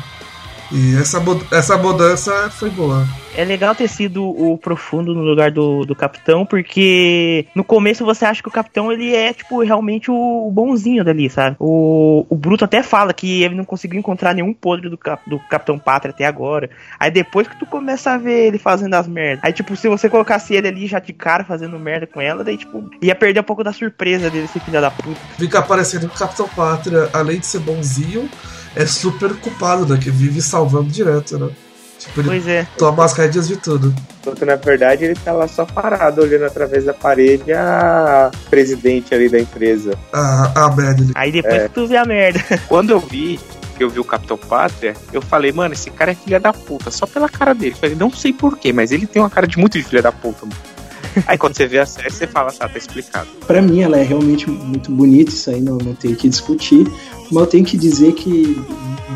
E 0.72 0.96
essa, 0.96 1.22
essa 1.50 1.76
mudança 1.76 2.50
foi 2.50 2.70
boa. 2.70 3.06
É 3.36 3.44
legal 3.44 3.74
ter 3.74 3.88
sido 3.88 4.24
o 4.24 4.56
profundo 4.56 5.14
no 5.14 5.22
lugar 5.22 5.50
do, 5.50 5.84
do 5.84 5.94
capitão, 5.94 6.46
porque 6.46 7.46
no 7.54 7.64
começo 7.64 8.04
você 8.04 8.24
acha 8.24 8.42
que 8.42 8.48
o 8.48 8.52
capitão 8.52 8.92
ele 8.92 9.14
é, 9.14 9.32
tipo, 9.32 9.62
realmente 9.62 10.10
o, 10.10 10.50
bonzinho 10.52 11.04
dali, 11.04 11.28
sabe? 11.28 11.56
O, 11.58 12.24
o 12.28 12.36
Bruto 12.36 12.64
até 12.64 12.82
fala 12.82 13.12
que 13.12 13.42
ele 13.42 13.54
não 13.54 13.64
conseguiu 13.64 13.98
encontrar 13.98 14.34
nenhum 14.34 14.54
podre 14.54 14.88
do, 14.88 14.96
cap, 14.96 15.28
do 15.28 15.38
Capitão 15.38 15.78
Pátria 15.78 16.12
até 16.12 16.24
agora. 16.24 16.70
Aí 16.98 17.10
depois 17.10 17.48
que 17.48 17.58
tu 17.58 17.66
começa 17.66 18.12
a 18.12 18.18
ver 18.18 18.46
ele 18.46 18.58
fazendo 18.58 18.94
as 18.94 19.08
merdas. 19.08 19.44
Aí, 19.44 19.52
tipo, 19.52 19.74
se 19.76 19.88
você 19.88 20.08
colocasse 20.08 20.54
ele 20.54 20.68
ali 20.68 20.86
já 20.86 20.98
de 20.98 21.12
cara 21.12 21.44
fazendo 21.44 21.78
merda 21.78 22.06
com 22.06 22.20
ela, 22.20 22.44
daí, 22.44 22.56
tipo, 22.56 22.88
ia 23.02 23.14
perder 23.14 23.40
um 23.40 23.44
pouco 23.44 23.64
da 23.64 23.72
surpresa 23.72 24.30
dele, 24.30 24.44
esse 24.44 24.60
filho 24.60 24.80
da 24.80 24.90
puta. 24.90 25.20
Fica 25.36 25.58
aparecendo 25.58 26.08
que 26.08 26.14
o 26.14 26.18
Capitão 26.18 26.48
Pátria, 26.48 27.08
além 27.12 27.40
de 27.40 27.46
ser 27.46 27.58
bonzinho, 27.58 28.28
é 28.76 28.86
super 28.86 29.34
culpado, 29.36 29.86
né? 29.86 29.98
Que 30.00 30.10
vive 30.10 30.40
salvando 30.40 30.88
direto, 30.88 31.38
né? 31.38 31.50
Tipo, 31.98 32.20
ele 32.20 32.28
pois 32.28 32.48
é. 32.48 32.66
toma 32.76 33.04
as 33.04 33.12
rédeas 33.12 33.48
de 33.48 33.56
tudo. 33.56 33.94
Porque 34.22 34.44
na 34.44 34.56
verdade 34.56 35.04
ele 35.04 35.14
tá 35.14 35.32
lá 35.32 35.46
só 35.46 35.64
parado, 35.64 36.22
olhando 36.22 36.44
através 36.44 36.84
da 36.84 36.94
parede 36.94 37.52
a 37.52 38.30
presidente 38.50 39.14
ali 39.14 39.28
da 39.28 39.38
empresa. 39.38 39.96
A, 40.12 40.64
a 40.64 40.68
Madeline. 40.68 41.12
Aí 41.14 41.30
depois 41.30 41.54
é. 41.54 41.68
tu 41.68 41.86
vê 41.86 41.96
a 41.96 42.04
merda. 42.04 42.40
Quando 42.68 42.90
eu 42.90 43.00
vi 43.00 43.38
que 43.76 43.82
eu 43.82 43.90
vi 43.90 43.98
o 43.98 44.04
Capitão 44.04 44.38
Pátria, 44.38 44.94
eu 45.12 45.20
falei, 45.20 45.50
mano, 45.52 45.74
esse 45.74 45.90
cara 45.90 46.12
é 46.12 46.14
filha 46.14 46.38
da 46.38 46.52
puta, 46.52 46.90
só 46.90 47.06
pela 47.06 47.28
cara 47.28 47.52
dele. 47.52 47.72
Eu 47.72 47.78
falei, 47.78 47.96
não 47.96 48.10
sei 48.10 48.32
porquê, 48.32 48.72
mas 48.72 48.92
ele 48.92 49.06
tem 49.06 49.20
uma 49.20 49.30
cara 49.30 49.46
de 49.46 49.58
muito 49.58 49.76
de 49.78 49.84
filha 49.84 50.00
da 50.00 50.12
puta, 50.12 50.46
mano. 50.46 50.73
Aí 51.26 51.38
quando 51.38 51.56
você 51.56 51.66
vê 51.66 51.78
a 51.78 51.86
série, 51.86 52.10
você 52.10 52.26
fala, 52.26 52.52
tá, 52.52 52.68
tá 52.68 52.78
explicado. 52.78 53.28
Pra 53.46 53.62
mim, 53.62 53.80
ela 53.80 53.98
é 53.98 54.02
realmente 54.02 54.48
muito 54.48 54.90
bonita, 54.90 55.30
isso 55.30 55.50
aí 55.50 55.60
não, 55.60 55.78
não 55.78 55.94
tem 55.94 56.14
que 56.14 56.28
discutir. 56.28 56.86
Mas 57.30 57.42
eu 57.42 57.46
tenho 57.46 57.64
que 57.64 57.76
dizer 57.76 58.12
que 58.12 58.60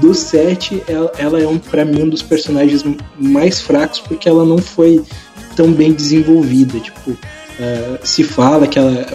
do 0.01 0.15
set, 0.15 0.83
ela, 0.87 1.13
ela 1.19 1.41
é 1.41 1.47
um, 1.47 1.59
pra 1.59 1.85
mim 1.85 2.03
um 2.03 2.09
dos 2.09 2.23
personagens 2.23 2.85
mais 3.19 3.61
fracos, 3.61 4.01
porque 4.01 4.29
ela 4.29 4.45
não 4.45 4.59
foi 4.59 5.03
tão 5.57 5.73
bem 5.73 5.93
desenvolvida. 5.93 6.79
Tipo, 6.79 7.11
uh, 7.11 7.99
se 8.03 8.23
fala 8.23 8.67
que 8.67 8.79
ela 8.79 9.07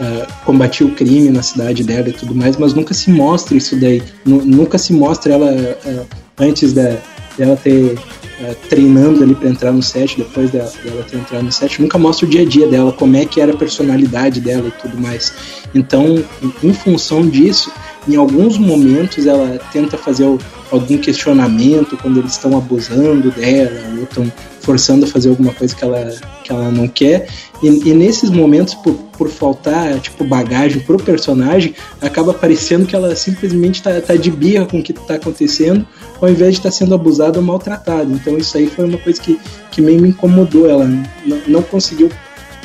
uh, 0.00 0.44
combatia 0.44 0.86
o 0.86 0.94
crime 0.94 1.30
na 1.30 1.42
cidade 1.42 1.84
dela 1.84 2.08
e 2.08 2.12
tudo 2.12 2.34
mais, 2.34 2.56
mas 2.56 2.72
nunca 2.72 2.94
se 2.94 3.10
mostra 3.10 3.56
isso 3.56 3.76
daí. 3.76 4.02
N 4.26 4.42
nunca 4.44 4.78
se 4.78 4.92
mostra 4.92 5.34
ela 5.34 5.50
uh, 5.50 6.06
antes 6.38 6.72
da, 6.72 6.96
dela 7.36 7.56
ter 7.56 7.98
é, 8.40 8.54
treinando 8.68 9.22
ali 9.22 9.34
para 9.34 9.48
entrar 9.48 9.72
no 9.72 9.82
set, 9.82 10.16
depois 10.16 10.50
dela, 10.50 10.72
dela 10.82 11.04
ter 11.08 11.18
entrado 11.18 11.44
no 11.44 11.52
set, 11.52 11.80
nunca 11.80 11.98
mostra 11.98 12.26
o 12.26 12.28
dia 12.28 12.42
a 12.42 12.44
dia 12.44 12.66
dela, 12.66 12.92
como 12.92 13.16
é 13.16 13.24
que 13.24 13.40
era 13.40 13.52
a 13.52 13.56
personalidade 13.56 14.40
dela 14.40 14.68
e 14.68 14.82
tudo 14.82 14.98
mais. 14.98 15.32
Então, 15.74 16.24
em 16.62 16.72
função 16.72 17.26
disso, 17.28 17.70
em 18.08 18.16
alguns 18.16 18.56
momentos 18.56 19.26
ela 19.26 19.58
tenta 19.72 19.98
fazer 19.98 20.24
algum 20.70 20.96
questionamento 20.96 21.96
quando 21.98 22.18
eles 22.18 22.32
estão 22.32 22.56
abusando 22.56 23.30
dela 23.30 23.78
ou 23.96 24.04
estão 24.04 24.32
forçando 24.60 25.04
a 25.04 25.08
fazer 25.08 25.30
alguma 25.30 25.52
coisa 25.52 25.74
que 25.74 25.84
ela, 25.84 26.14
que 26.44 26.52
ela 26.52 26.70
não 26.70 26.86
quer. 26.86 27.28
E, 27.62 27.66
e 27.66 27.94
nesses 27.94 28.30
momentos, 28.30 28.74
por, 28.74 28.94
por 28.94 29.28
faltar 29.28 29.98
tipo 30.00 30.24
bagagem 30.24 30.80
pro 30.80 30.96
personagem, 30.96 31.74
acaba 32.00 32.32
parecendo 32.32 32.86
que 32.86 32.94
ela 32.94 33.14
simplesmente 33.14 33.82
tá, 33.82 34.00
tá 34.00 34.16
de 34.16 34.30
birra 34.30 34.66
com 34.66 34.78
o 34.78 34.82
que 34.82 34.92
tá 34.92 35.14
acontecendo, 35.14 35.86
ao 36.20 36.30
invés 36.30 36.52
de 36.52 36.60
estar 36.60 36.70
tá 36.70 36.74
sendo 36.74 36.94
abusada 36.94 37.38
ou 37.38 37.44
maltratada. 37.44 38.12
Então 38.12 38.36
isso 38.36 38.56
aí 38.56 38.66
foi 38.66 38.84
uma 38.84 38.98
coisa 38.98 39.20
que, 39.20 39.38
que 39.70 39.80
meio 39.80 40.00
me 40.00 40.08
incomodou. 40.10 40.68
Ela 40.68 40.84
não, 40.84 41.40
não 41.46 41.62
conseguiu 41.62 42.10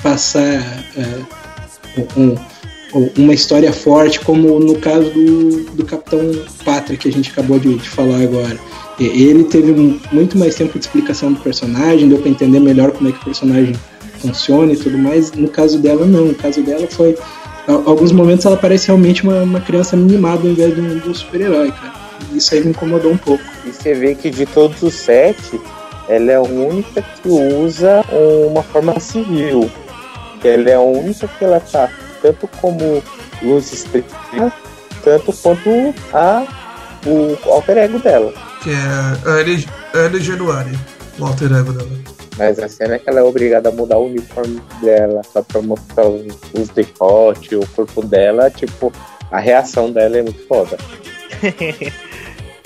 passar 0.02 0.44
é, 0.44 1.20
um, 2.18 2.36
uma 3.18 3.34
história 3.34 3.72
forte, 3.74 4.20
como 4.20 4.60
no 4.60 4.78
caso 4.80 5.10
do, 5.10 5.66
do 5.72 5.86
Capitão 5.86 6.20
Pátria, 6.64 6.98
que 6.98 7.08
a 7.08 7.12
gente 7.12 7.32
acabou 7.32 7.60
de, 7.60 7.76
de 7.76 7.90
falar 7.90 8.22
agora. 8.22 8.58
Ele 9.00 9.44
teve 9.44 10.00
muito 10.12 10.38
mais 10.38 10.56
tempo 10.56 10.80
de 10.80 10.86
explicação 10.86 11.34
do 11.34 11.40
personagem, 11.42 12.08
deu 12.08 12.20
para 12.20 12.30
entender 12.30 12.60
melhor 12.60 12.92
como 12.92 13.10
é 13.10 13.12
que 13.12 13.20
o 13.20 13.26
personagem 13.26 13.76
funciona 14.20 14.72
e 14.72 14.78
tudo 14.78 14.98
mais. 14.98 15.34
No 15.34 15.50
caso 15.50 15.80
dela, 15.80 16.06
não. 16.06 16.26
No 16.26 16.36
caso 16.36 16.62
dela 16.62 16.88
foi. 16.88 17.18
Alguns 17.68 18.12
momentos 18.12 18.46
ela 18.46 18.56
parece 18.56 18.88
realmente 18.88 19.24
uma, 19.24 19.42
uma 19.42 19.60
criança 19.60 19.98
mimada 19.98 20.44
ao 20.44 20.50
invés 20.50 20.74
de 20.74 20.82
um, 20.82 21.00
de 21.00 21.10
um 21.10 21.14
super-herói, 21.14 21.72
cara. 21.72 22.05
Isso 22.32 22.54
aí 22.54 22.64
me 22.64 22.72
incomodou 22.72 23.12
um 23.12 23.18
pouco. 23.18 23.44
E 23.66 23.72
você 23.72 23.94
vê 23.94 24.16
que 24.16 24.30
de 24.30 24.46
todos 24.46 24.82
os 24.82 24.94
sete, 24.94 25.60
ela 26.08 26.32
é 26.32 26.36
a 26.36 26.42
única 26.42 27.02
que 27.02 27.30
usa 27.30 28.04
uma 28.50 28.64
forma 28.64 29.00
civil. 29.00 29.70
Ela 30.44 30.70
é 30.70 30.74
a 30.76 30.82
única 30.82 31.28
que 31.28 31.44
ela 31.44 31.60
tá 31.60 31.90
tanto 32.22 32.48
como 32.62 33.02
luz 33.42 33.74
estrela, 33.74 34.54
tanto 35.04 35.34
quanto 35.34 35.70
a 36.14 36.46
o 37.06 37.38
alter 37.52 37.78
ego 37.78 38.00
dela. 38.00 38.34
Que 38.62 38.72
é 38.72 38.74
a 38.74 40.00
Anne 40.00 40.20
January, 40.20 40.78
o 41.20 41.26
alter 41.26 41.52
ego 41.52 41.72
dela. 41.72 41.90
Mas 42.38 42.60
a 42.60 42.68
cena 42.68 42.96
é 42.96 43.00
que 43.00 43.10
ela 43.10 43.22
é 43.22 43.24
obrigada 43.24 43.70
a 43.70 43.72
mudar 43.72 43.98
o 43.98 44.08
uniforme 44.08 44.62
dela 44.82 45.22
só 45.32 45.42
pra 45.42 45.62
mostrar 45.62 46.06
os 46.08 46.70
decotes, 46.76 47.58
o 47.58 47.66
corpo 47.76 48.06
dela, 48.06 48.52
tipo, 48.52 48.92
a 49.32 49.40
reação 49.40 49.90
dela 49.90 50.18
é 50.18 50.22
muito 50.22 50.46
foda. 50.48 50.78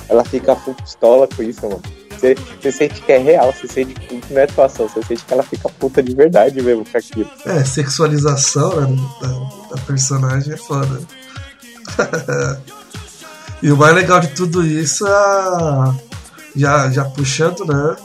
ela 0.09 0.26
fica 0.26 0.55
full 0.55 0.74
pistola 0.76 1.28
com 1.28 1.43
isso, 1.43 1.61
mano. 1.63 1.82
Você, 2.11 2.36
você 2.36 2.72
sente 2.72 3.01
que 3.01 3.11
é 3.13 3.17
real, 3.17 3.53
você 3.53 3.67
sente 3.67 3.93
que 3.93 4.22
não 4.30 4.41
é 4.41 4.43
atuação, 4.43 4.89
você 4.89 5.01
sente 5.03 5.24
que 5.24 5.34
ela 5.34 5.43
fica 5.43 5.70
puta 5.70 6.03
de 6.03 6.13
verdade 6.13 6.61
mesmo 6.61 6.84
com 6.84 6.97
aquilo. 6.97 7.30
É, 7.45 7.63
sexualização 7.63 8.82
né, 8.82 9.01
da, 9.22 9.76
da 9.76 9.82
personagem 9.84 10.53
é 10.53 10.57
foda. 10.57 10.99
e 13.63 13.72
o 13.72 13.78
mais 13.78 13.95
legal 13.95 14.20
de 14.20 14.28
tudo 14.30 14.65
isso 14.65 15.07
é 15.07 16.09
já, 16.55 16.89
já 16.89 17.05
puxando, 17.05 17.65
né? 17.65 17.95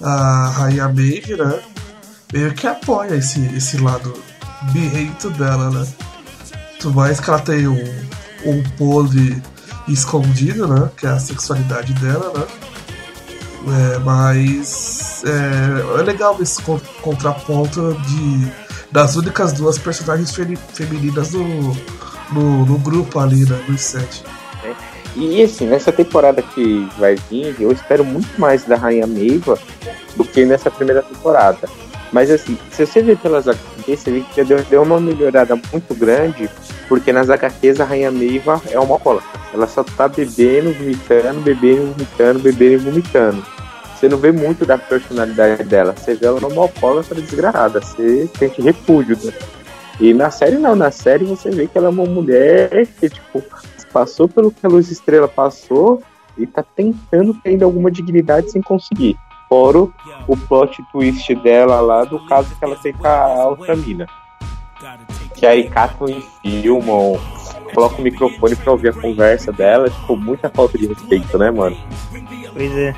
A 0.00 0.48
Rainha 0.48 0.88
Maeve, 0.88 1.36
né? 1.36 1.60
Meio 2.32 2.54
que 2.54 2.66
apoia 2.66 3.16
esse, 3.16 3.44
esse 3.54 3.76
lado 3.76 4.14
birrento 4.72 5.28
dela, 5.30 5.70
né? 5.70 5.86
Tudo 6.78 6.94
mais 6.94 7.20
que 7.20 7.28
ela 7.28 7.40
tem 7.40 7.68
um, 7.68 8.06
um 8.46 8.62
podre 8.78 9.42
escondido, 9.88 10.66
né? 10.66 10.88
Que 10.96 11.06
é 11.06 11.10
a 11.10 11.18
sexualidade 11.18 11.92
dela, 11.94 12.32
né? 12.38 12.46
É, 13.94 13.98
mas 13.98 15.22
é, 15.26 16.00
é 16.00 16.02
legal 16.02 16.36
esse 16.40 16.62
con- 16.62 16.80
contraponto 17.02 17.92
de 18.06 18.50
das 18.90 19.14
únicas 19.16 19.52
duas 19.52 19.78
personagens 19.78 20.34
fe- 20.34 20.56
femininas 20.72 21.32
no, 21.32 21.76
no, 22.32 22.64
no 22.66 22.78
grupo 22.78 23.20
ali, 23.20 23.44
né? 23.48 23.62
Nos 23.68 23.80
sete. 23.82 24.24
E 25.16 25.42
assim, 25.42 25.66
nessa 25.66 25.92
temporada 25.92 26.40
que 26.40 26.88
vai 26.98 27.16
vir, 27.30 27.54
eu 27.60 27.70
espero 27.72 28.04
muito 28.04 28.40
mais 28.40 28.64
da 28.64 28.76
Rainha 28.76 29.06
Meiva 29.06 29.58
do 30.16 30.24
que 30.24 30.44
nessa 30.44 30.70
primeira 30.70 31.02
temporada. 31.02 31.68
Mas 32.12 32.30
assim, 32.30 32.56
se 32.70 32.86
você 32.86 33.02
ver 33.02 33.18
pelas 33.18 33.46
HQs, 33.80 34.00
você 34.00 34.10
vê 34.10 34.20
que 34.20 34.36
já 34.36 34.42
deu, 34.42 34.62
deu 34.64 34.82
uma 34.82 35.00
melhorada 35.00 35.56
muito 35.56 35.94
grande, 35.94 36.48
porque 36.88 37.12
nas 37.12 37.28
HQs 37.30 37.80
a 37.80 37.84
Rainha 37.84 38.10
Meiva 38.10 38.60
é 38.70 38.78
uma 38.78 38.98
cola. 38.98 39.22
Ela 39.52 39.66
só 39.66 39.82
tá 39.82 40.08
bebendo, 40.08 40.72
vomitando, 40.72 41.40
bebendo, 41.40 41.92
vomitando, 41.92 42.38
bebendo 42.38 42.72
e 42.74 42.76
vomitando. 42.76 43.44
Você 43.94 44.08
não 44.08 44.16
vê 44.16 44.32
muito 44.32 44.64
da 44.64 44.78
personalidade 44.78 45.64
dela. 45.64 45.94
Você 45.96 46.14
vê 46.14 46.26
ela 46.26 46.40
numa 46.40 46.62
alcoólatra 46.62 47.20
desgraçada. 47.20 47.80
Você 47.80 48.30
sente 48.38 48.62
repúdio. 48.62 49.18
Né? 49.22 49.32
E 50.00 50.14
na 50.14 50.30
série 50.30 50.56
não, 50.56 50.74
na 50.74 50.90
série 50.90 51.24
você 51.24 51.50
vê 51.50 51.66
que 51.66 51.76
ela 51.76 51.88
é 51.88 51.90
uma 51.90 52.06
mulher 52.06 52.86
que, 52.98 53.10
tipo, 53.10 53.42
passou 53.92 54.26
pelo 54.26 54.50
que 54.50 54.64
a 54.64 54.68
Luz 54.70 54.90
Estrela 54.90 55.28
passou 55.28 56.02
e 56.38 56.46
tá 56.46 56.62
tentando 56.62 57.34
ter 57.34 57.50
ainda 57.50 57.66
alguma 57.66 57.90
dignidade 57.90 58.50
sem 58.50 58.62
conseguir. 58.62 59.16
Fora 59.50 59.78
o- 59.80 60.36
plot 60.48 60.80
twist 60.92 61.34
dela 61.34 61.80
lá 61.80 62.04
do 62.04 62.24
caso 62.26 62.54
que 62.56 62.64
ela 62.64 62.76
tem 62.76 62.92
com 62.92 63.04
a 63.06 63.46
outra 63.48 63.74
mina. 63.74 64.06
Que 65.34 65.44
aí 65.44 65.68
catam 65.68 66.08
e 66.08 66.24
filmam, 66.40 67.18
colocam 67.74 67.98
o 67.98 68.02
microfone 68.02 68.54
pra 68.54 68.70
ouvir 68.70 68.90
a 68.90 68.92
conversa 68.92 69.50
dela. 69.52 69.90
Tipo, 69.90 70.16
muita 70.16 70.48
falta 70.48 70.78
de 70.78 70.86
respeito, 70.86 71.36
né, 71.36 71.50
mano? 71.50 71.76
Pois 72.54 72.76
é. 72.78 72.94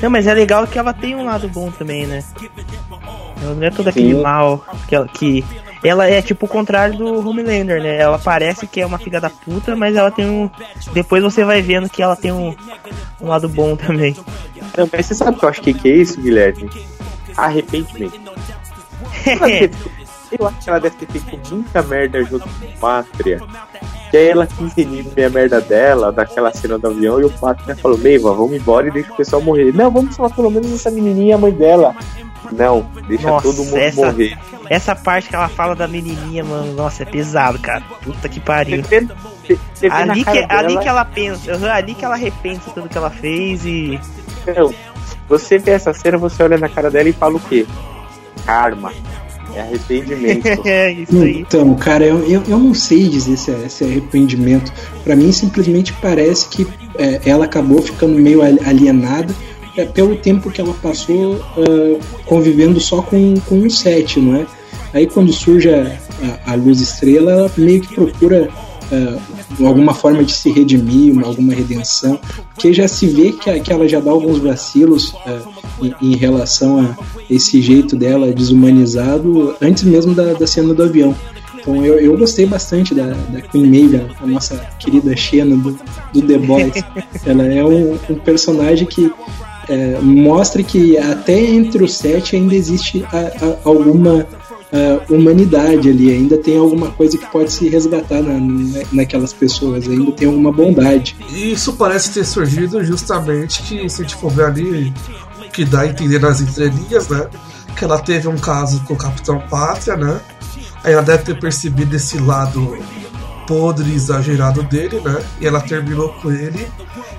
Não, 0.00 0.08
mas 0.08 0.26
é 0.28 0.32
legal 0.34 0.66
que 0.68 0.78
ela 0.78 0.94
tem 0.94 1.16
um 1.16 1.24
lado 1.24 1.48
bom 1.48 1.68
também, 1.72 2.06
né? 2.06 2.22
Ela 3.42 3.54
não 3.54 3.66
é 3.66 3.70
todo 3.70 3.88
aquele 3.88 4.14
Sim. 4.14 4.22
mal 4.22 4.64
que 4.88 4.94
ela, 4.94 5.08
que 5.08 5.44
ela 5.82 6.06
é 6.08 6.20
tipo 6.20 6.46
o 6.46 6.48
contrário 6.48 6.96
do 6.96 7.28
Homelander, 7.28 7.82
né? 7.82 7.96
Ela 7.96 8.18
parece 8.18 8.66
que 8.66 8.80
é 8.80 8.86
uma 8.86 8.98
filha 8.98 9.20
da 9.20 9.30
puta, 9.30 9.74
mas 9.74 9.96
ela 9.96 10.10
tem 10.10 10.28
um. 10.28 10.50
Depois 10.92 11.22
você 11.22 11.44
vai 11.44 11.62
vendo 11.62 11.88
que 11.88 12.02
ela 12.02 12.16
tem 12.16 12.32
um, 12.32 12.54
um 13.20 13.28
lado 13.28 13.48
bom 13.48 13.76
também. 13.76 14.14
Não, 14.76 14.88
mas 14.92 15.06
você 15.06 15.14
sabe 15.14 15.36
o 15.36 15.40
que 15.40 15.44
eu 15.44 15.48
acho 15.48 15.62
que, 15.62 15.74
que 15.74 15.88
é 15.88 15.96
isso, 15.96 16.20
Guilherme? 16.20 16.68
Arrependimento. 17.36 18.30
Eu 20.30 20.46
acho 20.46 20.60
que 20.62 20.70
ela 20.70 20.78
deve 20.78 20.94
ter 20.94 21.20
feito 21.20 21.54
muita 21.54 21.82
merda 21.82 22.22
junto 22.22 22.48
com 22.48 22.78
Pátria. 22.78 23.40
E 24.12 24.16
aí 24.16 24.28
ela 24.28 24.46
quis 24.46 24.72
redimir 24.74 25.26
a 25.26 25.30
merda 25.30 25.60
dela, 25.60 26.12
daquela 26.12 26.52
cena 26.52 26.78
do 26.78 26.86
avião, 26.88 27.20
e 27.20 27.24
o 27.24 27.30
Pátria 27.30 27.76
falou, 27.76 27.98
Meiva, 27.98 28.32
vamos 28.32 28.54
embora 28.54 28.86
e 28.86 28.90
deixa 28.90 29.12
o 29.12 29.16
pessoal 29.16 29.42
morrer. 29.42 29.72
Não, 29.74 29.90
vamos 29.90 30.14
salvar 30.14 30.34
pelo 30.36 30.50
menos 30.50 30.72
essa 30.72 30.90
menininha 30.90 31.34
a 31.34 31.38
mãe 31.38 31.52
dela. 31.52 31.94
Não, 32.52 32.86
deixa 33.06 33.28
Nossa, 33.28 33.42
todo 33.48 33.64
mundo 33.64 33.76
essa- 33.76 34.06
morrer. 34.06 34.38
Essa 34.68 34.94
parte 34.94 35.28
que 35.28 35.34
ela 35.34 35.48
fala 35.48 35.74
da 35.74 35.88
menininha, 35.88 36.44
mano, 36.44 36.72
nossa, 36.74 37.02
é 37.02 37.06
pesado, 37.06 37.58
cara. 37.58 37.82
Puta 38.02 38.28
que 38.28 38.38
pariu. 38.40 38.82
Você 38.84 39.00
você- 39.00 39.58
você 39.74 39.86
Ali 39.88 40.22
que, 40.24 40.30
ali 40.30 40.46
dela- 40.68 40.80
que 40.82 40.88
ela 40.88 41.04
pensa, 41.04 41.72
ali 41.72 41.94
que 41.94 42.04
ela 42.04 42.14
repensa 42.16 42.70
tudo 42.72 42.88
que 42.88 42.96
ela 42.96 43.10
fez 43.10 43.64
e. 43.64 43.98
Não, 44.56 44.72
você 45.28 45.58
vê 45.58 45.72
essa 45.72 45.92
cena, 45.92 46.16
você 46.18 46.42
olha 46.42 46.56
na 46.56 46.68
cara 46.68 46.90
dela 46.90 47.08
e 47.08 47.12
fala 47.12 47.36
o 47.36 47.40
quê? 47.40 47.66
Karma. 48.46 48.92
É 49.54 49.62
arrependimento. 49.62 50.46
é 50.66 50.92
isso 50.92 51.20
aí. 51.20 51.40
Então, 51.40 51.74
cara, 51.74 52.04
eu, 52.06 52.20
eu, 52.30 52.42
eu 52.46 52.58
não 52.58 52.72
sei 52.72 53.08
dizer 53.08 53.36
se 53.36 53.50
é, 53.50 53.68
se 53.68 53.82
é 53.84 53.88
arrependimento. 53.88 54.72
Pra 55.02 55.16
mim, 55.16 55.32
simplesmente 55.32 55.92
parece 55.94 56.48
que 56.48 56.66
é, 56.96 57.20
ela 57.28 57.46
acabou 57.46 57.82
ficando 57.82 58.14
meio 58.16 58.42
ali- 58.42 58.60
alienada 58.64 59.34
é, 59.76 59.84
pelo 59.84 60.16
tempo 60.16 60.50
que 60.50 60.60
ela 60.60 60.74
passou 60.82 61.40
ah, 61.56 62.00
convivendo 62.26 62.80
só 62.80 63.02
com, 63.02 63.34
com 63.48 63.56
um 63.56 63.70
set, 63.70 64.18
não 64.20 64.36
é? 64.36 64.46
Aí, 64.92 65.06
quando 65.06 65.32
surge 65.32 65.68
a, 65.70 65.96
a, 66.46 66.52
a 66.52 66.54
luz 66.56 66.80
estrela, 66.80 67.30
ela 67.32 67.52
meio 67.56 67.80
que 67.80 67.94
procura 67.94 68.48
ah, 68.92 69.18
alguma 69.64 69.94
forma 69.94 70.24
de 70.24 70.32
se 70.32 70.50
redimir, 70.50 71.12
uma- 71.12 71.26
alguma 71.26 71.54
redenção, 71.54 72.18
porque 72.54 72.72
já 72.72 72.88
se 72.88 73.06
vê 73.06 73.30
que, 73.32 73.48
a- 73.50 73.60
que 73.60 73.72
ela 73.72 73.88
já 73.88 74.00
dá 74.00 74.10
alguns 74.10 74.38
vacilos 74.38 75.14
ah, 75.26 75.38
em, 75.80 75.94
em 76.02 76.16
relação 76.16 76.80
a 76.80 76.96
esse 77.28 77.60
jeito 77.62 77.94
dela 77.96 78.32
desumanizado 78.32 79.54
antes 79.60 79.84
mesmo 79.84 80.14
da, 80.14 80.32
da 80.32 80.46
cena 80.46 80.74
do 80.74 80.82
avião. 80.82 81.14
Então 81.60 81.84
eu, 81.84 82.00
eu 82.00 82.16
gostei 82.16 82.46
bastante 82.46 82.94
da, 82.94 83.08
da 83.28 83.40
Queen 83.42 83.66
Maeve, 83.66 84.06
a 84.20 84.26
nossa 84.26 84.56
querida 84.78 85.14
Xena 85.14 85.54
do, 85.56 85.78
do 86.12 86.22
The 86.22 86.38
Boys. 86.38 86.72
Ela 87.26 87.44
é 87.44 87.62
um, 87.64 87.98
um 88.08 88.14
personagem 88.16 88.86
que 88.86 89.12
é, 89.70 89.98
mostra 90.00 90.62
que 90.62 90.98
até 90.98 91.40
entre 91.40 91.82
os 91.84 91.96
sete 91.96 92.34
ainda 92.36 92.54
existe 92.54 93.04
a- 93.12 93.16
a- 93.46 93.56
alguma 93.64 94.26
ah, 94.72 95.00
humanidade 95.10 95.88
ali, 95.90 96.12
ainda 96.12 96.36
tem 96.38 96.56
alguma 96.56 96.90
coisa 96.92 97.18
que 97.18 97.26
pode 97.26 97.50
se 97.52 97.68
resgatar 97.68 98.20
na, 98.22 98.38
na- 98.38 98.82
naquelas 98.92 99.32
pessoas, 99.32 99.88
ainda 99.88 100.12
tem 100.12 100.28
alguma 100.28 100.52
bondade. 100.52 101.16
Isso 101.32 101.72
parece 101.72 102.12
ter 102.12 102.24
surgido 102.24 102.84
justamente 102.84 103.62
que, 103.62 103.88
se 103.88 104.02
a 104.02 104.04
gente 104.04 104.14
for 104.16 104.30
ver 104.30 104.44
ali, 104.44 104.92
que 105.52 105.64
dá 105.64 105.80
a 105.80 105.86
entender 105.88 106.20
nas 106.20 106.40
entrelinhas, 106.40 107.08
né? 107.08 107.26
Que 107.76 107.84
ela 107.84 107.98
teve 107.98 108.28
um 108.28 108.36
caso 108.38 108.80
com 108.86 108.94
o 108.94 108.96
Capitão 108.96 109.40
Pátria, 109.50 109.96
né? 109.96 110.20
Aí 110.84 110.92
ela 110.92 111.02
deve 111.02 111.24
ter 111.24 111.38
percebido 111.40 111.96
esse 111.96 112.18
lado 112.18 112.78
podre 113.50 113.92
exagerado 113.92 114.62
dele, 114.62 115.00
né? 115.00 115.20
E 115.40 115.46
ela 115.46 115.60
terminou 115.60 116.10
com 116.22 116.30
ele 116.30 116.70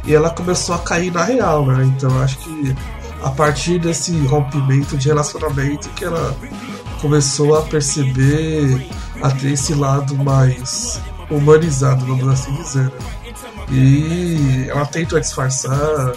e 0.05 0.15
ela 0.15 0.29
começou 0.29 0.73
a 0.73 0.79
cair 0.79 1.11
na 1.11 1.25
real, 1.25 1.65
né? 1.65 1.83
Então 1.83 2.21
acho 2.21 2.37
que 2.37 2.73
a 3.21 3.29
partir 3.29 3.79
desse 3.79 4.17
rompimento 4.27 4.95
de 4.95 5.09
relacionamento 5.09 5.89
que 5.89 6.05
ela 6.05 6.33
começou 7.01 7.57
a 7.57 7.63
perceber 7.63 8.87
a 9.21 9.29
ter 9.29 9.51
esse 9.51 9.73
lado 9.73 10.15
mais 10.15 11.01
humanizado, 11.29 12.05
vamos 12.05 12.25
assim 12.29 12.53
dizer. 12.53 12.85
né? 12.85 12.91
E 13.69 14.67
ela 14.69 14.85
tenta 14.85 15.19
disfarçar, 15.19 16.13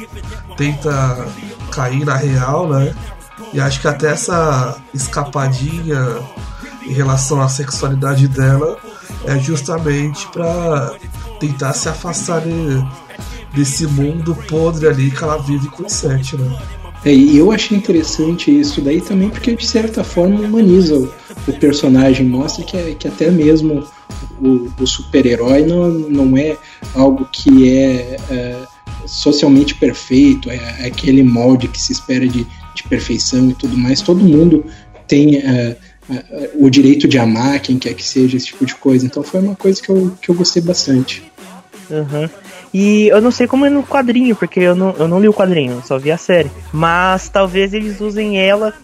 tenta 0.57 1.27
cair 1.73 2.05
na 2.05 2.15
real, 2.15 2.69
né? 2.69 2.95
E 3.53 3.61
acho 3.61 3.81
que 3.81 3.89
até 3.89 4.13
essa 4.13 4.77
escapadinha 4.95 6.21
em 6.87 6.93
relação 6.93 7.41
à 7.41 7.49
sexualidade 7.49 8.29
dela 8.29 8.79
é 9.27 9.39
justamente 9.39 10.27
pra 10.29 10.97
tentar 11.41 11.73
se 11.73 11.89
afastar 11.89 12.41
de- 12.43 12.85
desse 13.55 13.87
mundo 13.87 14.37
podre 14.49 14.87
ali 14.89 15.11
que 15.11 15.23
ela 15.23 15.39
vive 15.39 15.69
com 15.69 15.85
o 15.85 15.89
sete, 15.91 16.37
né? 16.37 16.57
É, 17.05 17.13
e 17.15 17.37
eu 17.37 17.53
achei 17.53 17.77
interessante 17.77 18.51
isso 18.51 18.81
daí 18.81 19.01
também 19.01 19.29
porque 19.29 19.55
de 19.55 19.67
certa 19.67 20.03
forma 20.03 20.41
humaniza 20.41 20.97
o, 20.97 21.13
o 21.47 21.53
personagem, 21.53 22.27
mostra 22.27 22.65
que, 22.65 22.77
é- 22.77 22.95
que 22.99 23.07
até 23.07 23.31
mesmo 23.31 23.85
o, 24.41 24.69
o 24.81 24.87
super-herói 24.87 25.65
não, 25.67 25.89
não 25.91 26.37
é 26.37 26.57
algo 26.95 27.29
que 27.31 27.69
é, 27.69 28.17
é, 28.31 28.57
socialmente 29.07 29.75
perfeito, 29.75 30.51
é, 30.51 30.57
é 30.81 30.87
aquele 30.87 31.23
molde 31.23 31.69
que 31.69 31.81
se 31.81 31.93
espera 31.93 32.27
de, 32.27 32.47
de 32.75 32.83
perfeição 32.89 33.51
e 33.51 33.55
tudo 33.55 33.77
mais. 33.77 34.01
Todo 34.01 34.25
mundo 34.25 34.65
tem 35.07 35.37
é, 35.37 35.77
o 36.55 36.69
direito 36.69 37.09
de 37.09 37.19
amar 37.19 37.61
quem 37.61 37.79
quer 37.79 37.95
que 37.95 38.05
seja, 38.05 38.37
esse 38.37 38.47
tipo 38.47 38.65
de 38.67 38.75
coisa. 38.75 39.07
Então 39.07 39.23
foi 39.23 39.41
uma 39.41 39.57
coisa 39.57 39.81
que 39.81 39.89
eu, 39.89 40.13
que 40.21 40.29
eu 40.31 40.35
gostei 40.35 40.63
bastante. 40.63 41.23
Aham. 41.91 42.31
E 42.73 43.07
eu 43.09 43.21
não 43.21 43.31
sei 43.31 43.47
como 43.47 43.65
é 43.65 43.71
no 43.71 43.85
quadrinho, 43.85 44.35
porque 44.35 44.59
eu 44.59 44.75
não, 44.75 44.95
eu 44.99 45.07
não 45.07 45.21
li 45.21 45.29
o 45.29 45.33
quadrinho, 45.33 45.75
eu 45.75 45.83
só 45.83 45.97
vi 45.97 46.11
a 46.11 46.19
série. 46.19 46.51
Mas 46.73 47.29
talvez 47.29 47.73
eles 47.73 48.01
usem 48.01 48.41
ela 48.41 48.75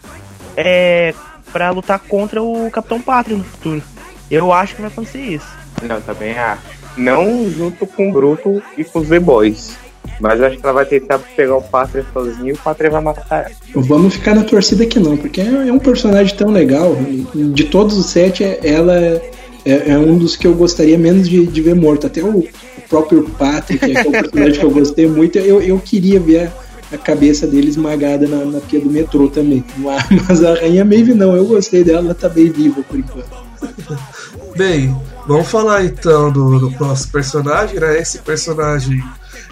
é, 0.57 1.13
para 1.53 1.71
lutar 1.71 1.99
contra 1.99 2.41
o 2.41 2.71
Capitão 2.71 3.01
Pátria 3.01 3.37
no 3.37 3.43
futuro. 3.43 3.83
Eu 4.31 4.53
acho 4.53 4.77
que 4.77 4.81
vai 4.81 4.91
acontecer 4.91 5.21
isso. 5.21 5.49
Não, 5.83 6.01
também 6.01 6.39
acho. 6.39 6.63
Não 6.97 7.51
junto 7.51 7.85
com 7.87 8.11
o 8.11 8.13
Bruto 8.13 8.63
e 8.77 8.85
com 8.85 9.01
os 9.01 9.09
The-Boys. 9.09 9.77
Mas 10.21 10.39
eu 10.39 10.47
acho 10.47 10.59
que 10.59 10.63
ela 10.65 10.73
vai 10.75 10.85
tentar 10.85 11.19
pegar 11.19 11.57
o 11.57 11.63
Pátria 11.63 12.05
sozinho 12.13 12.49
e 12.49 12.53
o 12.53 12.59
Pátria 12.59 12.91
vai 12.91 13.01
matar 13.01 13.47
ela. 13.47 13.55
Vamos 13.75 14.15
ficar 14.15 14.35
na 14.35 14.45
torcida 14.45 14.85
que 14.85 14.99
não, 15.01 15.17
porque 15.17 15.41
é 15.41 15.69
é 15.69 15.73
um 15.73 15.79
personagem 15.79 16.37
tão 16.37 16.51
legal. 16.51 16.95
De 17.35 17.65
todos 17.65 17.97
os 17.97 18.07
sete, 18.07 18.45
é- 18.45 18.61
ela 18.63 18.95
é, 18.95 19.23
é 19.65 19.99
um 19.99 20.19
dos 20.19 20.37
que 20.37 20.47
eu 20.47 20.55
gostaria 20.55 20.99
menos 20.99 21.29
de, 21.29 21.47
de 21.47 21.61
ver 21.63 21.75
morto. 21.75 22.07
Até 22.07 22.23
o, 22.23 22.39
o 22.41 22.49
próprio 22.89 23.23
Patrick, 23.39 23.79
que 23.85 23.97
é 23.97 24.01
um 24.03 24.13
personagem 24.13 24.61
que 24.61 24.65
eu 24.65 24.71
gostei 24.71 25.07
muito, 25.07 25.39
eu, 25.39 25.63
eu 25.63 25.79
queria 25.79 26.21
ver 26.21 26.49
a, 26.93 26.95
a 26.95 26.99
cabeça 26.99 27.47
dele 27.47 27.69
esmagada 27.69 28.27
na, 28.29 28.45
na 28.45 28.61
pia 28.61 28.81
do 28.81 28.91
metrô 28.91 29.29
também. 29.29 29.65
Mas, 29.79 30.05
mas 30.29 30.45
a 30.45 30.55
Rainha 30.55 30.85
Maeve 30.85 31.15
não, 31.15 31.35
eu 31.35 31.47
gostei 31.47 31.83
dela, 31.83 32.01
ela 32.01 32.15
tá 32.15 32.29
bem 32.29 32.51
viva 32.51 32.83
por 32.83 32.99
enquanto. 32.99 33.51
Bem, 34.57 34.95
vamos 35.27 35.49
falar 35.49 35.85
então 35.85 36.31
do, 36.33 36.59
do 36.59 36.73
próximo 36.73 37.13
personagem, 37.13 37.79
né? 37.79 37.99
Esse 37.99 38.19
personagem 38.19 39.03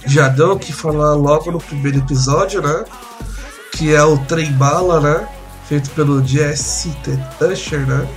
já 0.09 0.29
deu 0.29 0.53
o 0.53 0.59
que 0.59 0.73
falar 0.73 1.15
logo 1.15 1.51
no 1.51 1.59
primeiro 1.59 1.99
episódio, 1.99 2.63
né? 2.63 2.85
Que 3.73 3.95
é 3.95 4.03
o 4.03 4.19
Trem 4.19 4.53
Bala, 4.53 5.01
né? 5.01 5.29
Feito 5.67 5.91
pelo 5.91 6.25
Jesse. 6.25 6.97
Usher, 7.41 7.87
né? 7.87 8.09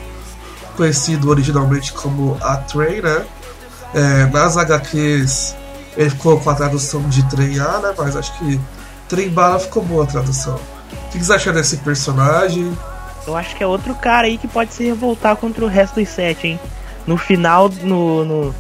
Conhecido 0.76 1.30
originalmente 1.30 1.92
como 1.94 2.38
A 2.42 2.58
Train, 2.58 3.02
né? 3.02 3.26
É, 3.94 4.26
nas 4.28 4.56
HQs 4.56 5.56
ele 5.98 6.10
ficou 6.10 6.40
com 6.40 6.50
a 6.50 6.56
tradução 6.56 7.02
de 7.10 7.24
Trem 7.30 7.60
A, 7.60 7.80
né? 7.80 7.94
Mas 7.98 8.16
acho 8.16 8.38
que 8.40 8.60
Trem 9.10 9.30
Bala 9.30 9.60
ficou 9.60 9.84
boa 9.84 10.04
a 10.06 10.08
tradução. 10.08 10.60
que 11.12 11.18
vocês 11.18 11.30
acham 11.30 11.54
desse 11.54 11.78
personagem? 11.78 12.72
Eu 13.28 13.36
acho 13.36 13.56
que 13.56 13.64
é 13.64 13.68
outro 13.68 13.94
cara 13.96 14.28
aí 14.28 14.38
que 14.38 14.48
pode 14.48 14.74
se 14.74 14.84
revoltar 14.84 15.36
contra 15.36 15.64
o 15.64 15.68
resto 15.68 16.00
dos 16.00 16.10
sete, 16.10 16.48
hein? 16.48 16.60
No 17.06 17.18
final, 17.18 17.70
no, 17.84 18.24
no, 18.24 18.56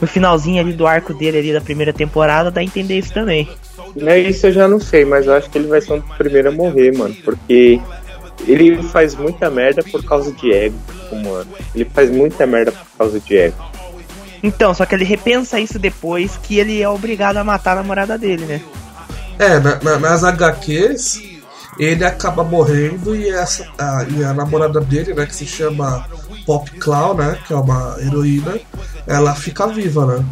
no 0.00 0.06
finalzinho 0.06 0.60
ali 0.60 0.72
do 0.72 0.86
arco 0.86 1.12
dele 1.14 1.38
ali 1.38 1.52
da 1.52 1.60
primeira 1.60 1.92
temporada, 1.92 2.50
dá 2.50 2.60
a 2.60 2.64
entender 2.64 2.98
isso 2.98 3.12
também. 3.12 3.48
Né, 3.96 4.18
isso 4.20 4.46
eu 4.46 4.52
já 4.52 4.68
não 4.68 4.78
sei, 4.80 5.04
mas 5.04 5.26
eu 5.26 5.34
acho 5.34 5.48
que 5.50 5.58
ele 5.58 5.66
vai 5.68 5.80
ser 5.80 5.94
o 5.94 6.02
primeiro 6.16 6.48
a 6.48 6.52
morrer, 6.52 6.96
mano. 6.96 7.14
Porque 7.24 7.80
ele 8.46 8.82
faz 8.84 9.14
muita 9.14 9.50
merda 9.50 9.82
por 9.82 10.04
causa 10.04 10.30
de 10.32 10.52
ego, 10.52 10.76
mano. 11.12 11.46
Ele 11.74 11.84
faz 11.84 12.10
muita 12.10 12.46
merda 12.46 12.70
por 12.72 12.86
causa 12.98 13.18
de 13.20 13.36
ego. 13.36 13.56
Então, 14.42 14.72
só 14.72 14.86
que 14.86 14.94
ele 14.94 15.04
repensa 15.04 15.58
isso 15.58 15.78
depois 15.78 16.36
que 16.40 16.58
ele 16.58 16.80
é 16.80 16.88
obrigado 16.88 17.38
a 17.38 17.44
matar 17.44 17.72
a 17.72 17.76
namorada 17.76 18.16
dele, 18.16 18.44
né? 18.44 18.60
É, 19.38 19.58
na- 19.58 19.80
na- 19.82 19.98
nas 19.98 20.22
HQs, 20.22 21.20
ele 21.78 22.04
acaba 22.04 22.44
morrendo 22.44 23.16
e, 23.16 23.28
essa, 23.30 23.66
a, 23.76 24.04
e 24.08 24.22
a 24.22 24.32
namorada 24.32 24.80
dele, 24.80 25.12
né, 25.14 25.26
que 25.26 25.34
se 25.34 25.46
chama 25.46 26.06
Pop 26.48 26.70
Clown, 26.78 27.12
né, 27.12 27.38
que 27.46 27.52
é 27.52 27.56
uma 27.56 27.94
heroína, 28.00 28.58
ela 29.06 29.34
fica 29.34 29.66
viva, 29.66 30.06
né? 30.06 30.24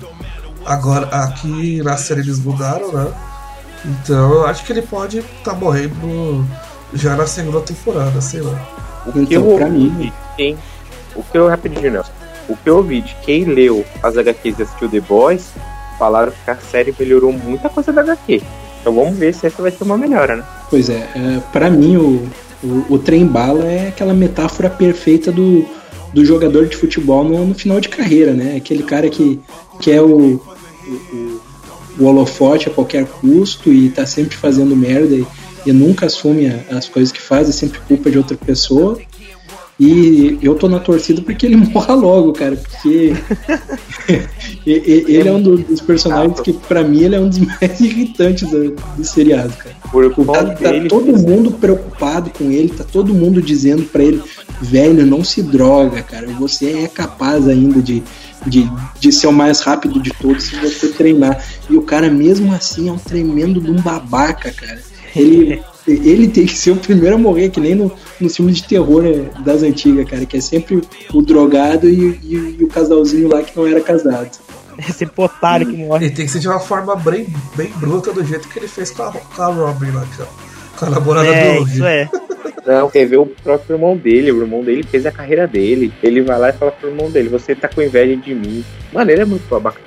Agora, 0.64 1.06
aqui 1.08 1.82
na 1.82 1.98
série 1.98 2.20
eles 2.22 2.38
mudaram, 2.38 2.90
né? 2.90 3.12
Então, 3.84 4.32
eu 4.32 4.46
acho 4.46 4.64
que 4.64 4.72
ele 4.72 4.80
pode 4.80 5.18
estar 5.18 5.52
morrendo 5.54 6.42
já 6.94 7.14
na 7.14 7.26
segunda 7.26 7.60
temporada, 7.60 8.18
sei 8.22 8.40
lá. 8.40 8.58
O 9.06 9.12
que 9.12 9.18
Então, 9.20 9.50
eu 9.50 9.56
pra 9.56 9.66
ouvi 9.66 9.78
mim- 9.90 10.12
quem. 10.38 10.56
O 11.14 11.22
que 11.22 11.36
eu 11.36 11.48
rapidinho, 11.48 11.92
Nelson. 11.92 12.10
O 12.48 12.56
que 12.56 12.70
eu 12.70 12.78
ouvi 12.78 13.02
de 13.02 13.14
quem 13.16 13.44
leu 13.44 13.84
as 14.02 14.16
HQs 14.16 14.58
e 14.58 14.62
assistiu 14.62 14.88
The 14.88 15.00
Boys, 15.00 15.44
falaram 15.98 16.32
que 16.44 16.50
a 16.50 16.56
série 16.56 16.94
melhorou 16.98 17.30
muita 17.30 17.68
coisa 17.68 17.92
da 17.92 18.00
HQ. 18.00 18.42
Então 18.80 18.94
vamos 18.94 19.18
ver 19.18 19.34
se 19.34 19.46
essa 19.46 19.60
vai 19.60 19.70
ter 19.70 19.84
uma 19.84 19.98
melhora, 19.98 20.36
né? 20.36 20.44
Pois 20.70 20.88
é, 20.88 21.08
é 21.14 21.40
para 21.52 21.68
mim 21.68 21.96
o, 21.98 22.26
o, 22.64 22.86
o 22.94 22.98
trem 22.98 23.26
bala 23.26 23.64
é 23.66 23.88
aquela 23.88 24.14
metáfora 24.14 24.70
perfeita 24.70 25.30
do, 25.30 25.66
do 26.16 26.24
jogador 26.24 26.66
de 26.66 26.74
futebol 26.74 27.22
no, 27.22 27.46
no 27.46 27.54
final 27.54 27.78
de 27.78 27.90
carreira, 27.90 28.32
né? 28.32 28.56
Aquele 28.56 28.82
cara 28.82 29.10
que 29.10 29.38
quer 29.82 30.00
o, 30.00 30.06
o, 30.08 30.40
o, 31.12 31.40
o 31.98 32.04
holofote 32.06 32.70
a 32.70 32.72
qualquer 32.72 33.04
custo 33.04 33.70
e 33.70 33.90
tá 33.90 34.06
sempre 34.06 34.34
fazendo 34.34 34.74
merda 34.74 35.14
e, 35.14 35.26
e 35.66 35.72
nunca 35.72 36.06
assume 36.06 36.46
as 36.70 36.88
coisas 36.88 37.12
que 37.12 37.20
faz, 37.20 37.50
é 37.50 37.52
sempre 37.52 37.80
culpa 37.80 38.10
de 38.10 38.16
outra 38.16 38.34
pessoa. 38.34 38.98
E 39.78 40.38
eu 40.40 40.54
tô 40.54 40.68
na 40.68 40.80
torcida 40.80 41.20
porque 41.20 41.44
ele 41.44 41.56
morra 41.68 41.94
logo, 41.94 42.32
cara, 42.32 42.56
porque 42.56 43.12
ele 44.66 45.28
é 45.28 45.32
um 45.32 45.40
do- 45.42 45.58
dos 45.58 45.80
personagens 45.80 46.40
que, 46.40 46.52
pra 46.52 46.82
mim, 46.82 47.02
ele 47.02 47.14
é 47.16 47.20
um 47.20 47.28
dos 47.28 47.38
mais 47.44 47.78
irritantes 47.80 48.48
do, 48.50 48.70
do 48.96 49.04
seriado, 49.04 49.52
cara. 49.54 49.76
Por 49.90 50.04
Tá, 50.48 50.54
tá 50.54 50.70
todo 50.88 51.12
mundo 51.18 51.50
preocupado 51.52 52.30
com 52.30 52.50
ele, 52.50 52.68
tá 52.70 52.84
todo 52.84 53.12
mundo 53.14 53.40
dizendo 53.42 53.82
pra 53.84 54.02
ele, 54.02 54.22
velho, 54.62 55.04
não 55.06 55.22
se 55.22 55.42
droga, 55.42 56.02
cara, 56.02 56.26
você 56.28 56.84
é 56.84 56.88
capaz 56.88 57.46
ainda 57.46 57.80
de, 57.82 58.02
de, 58.46 58.68
de 58.98 59.12
ser 59.12 59.26
o 59.26 59.32
mais 59.32 59.60
rápido 59.60 60.00
de 60.00 60.10
todos 60.14 60.44
se 60.44 60.56
você 60.56 60.88
treinar. 60.88 61.42
E 61.68 61.76
o 61.76 61.82
cara, 61.82 62.08
mesmo 62.10 62.52
assim, 62.54 62.88
é 62.88 62.92
um 62.92 62.98
tremendo 62.98 63.60
de 63.60 63.70
um 63.70 63.76
babaca, 63.80 64.50
cara. 64.50 64.80
Ele, 65.14 65.60
ele 65.86 66.28
tem 66.28 66.46
que 66.46 66.56
ser 66.56 66.72
o 66.72 66.76
primeiro 66.76 67.16
a 67.16 67.18
morrer, 67.18 67.48
que 67.50 67.60
nem 67.60 67.74
no, 67.74 67.90
nos 68.20 68.34
filmes 68.36 68.56
de 68.56 68.64
terror 68.68 69.02
né, 69.02 69.26
das 69.44 69.62
antigas, 69.62 70.08
cara, 70.08 70.24
que 70.26 70.36
é 70.36 70.40
sempre 70.40 70.80
o 71.12 71.22
drogado 71.22 71.88
e, 71.88 72.18
e- 72.22 72.56
e 72.60 72.64
o 72.64 72.68
casalzinho 72.68 73.28
lá 73.28 73.42
que 73.42 73.56
não 73.56 73.66
era 73.66 73.80
casado. 73.80 74.30
Esse 74.78 75.08
otário 75.16 75.66
que 75.66 75.76
morre. 75.76 76.06
Ele 76.06 76.14
tem 76.14 76.26
que 76.26 76.32
ser 76.32 76.38
de 76.38 76.48
uma 76.48 76.60
forma 76.60 76.94
bem, 76.96 77.26
bem 77.56 77.70
bruta, 77.76 78.12
do 78.12 78.22
jeito 78.24 78.46
que 78.48 78.58
ele 78.58 78.68
fez 78.68 78.90
com 78.90 79.04
a, 79.04 79.12
com 79.12 79.42
a 79.42 79.46
Robin 79.46 79.90
lá, 79.92 80.06
com 80.16 80.22
a- 80.22 80.26
com 80.78 80.84
a 80.86 80.90
namorada 80.90 81.28
É, 81.28 81.58
do 81.58 81.66
isso 81.68 81.84
é. 81.84 82.08
Não, 82.66 82.90
quer 82.90 83.06
ver 83.06 83.16
o 83.16 83.24
próprio 83.26 83.76
irmão 83.76 83.96
dele. 83.96 84.30
O 84.32 84.42
irmão 84.42 84.62
dele 84.62 84.82
fez 84.82 85.06
a 85.06 85.12
carreira 85.12 85.46
dele. 85.46 85.90
Ele 86.02 86.20
vai 86.20 86.38
lá 86.38 86.50
e 86.50 86.52
fala 86.52 86.72
pro 86.72 86.90
irmão 86.90 87.10
dele: 87.10 87.28
Você 87.30 87.54
tá 87.54 87.68
com 87.68 87.80
inveja 87.80 88.14
de 88.16 88.34
mim. 88.34 88.62
Mano, 88.92 89.10
ele 89.10 89.22
é 89.22 89.24
muito 89.24 89.48
babaca 89.48 89.80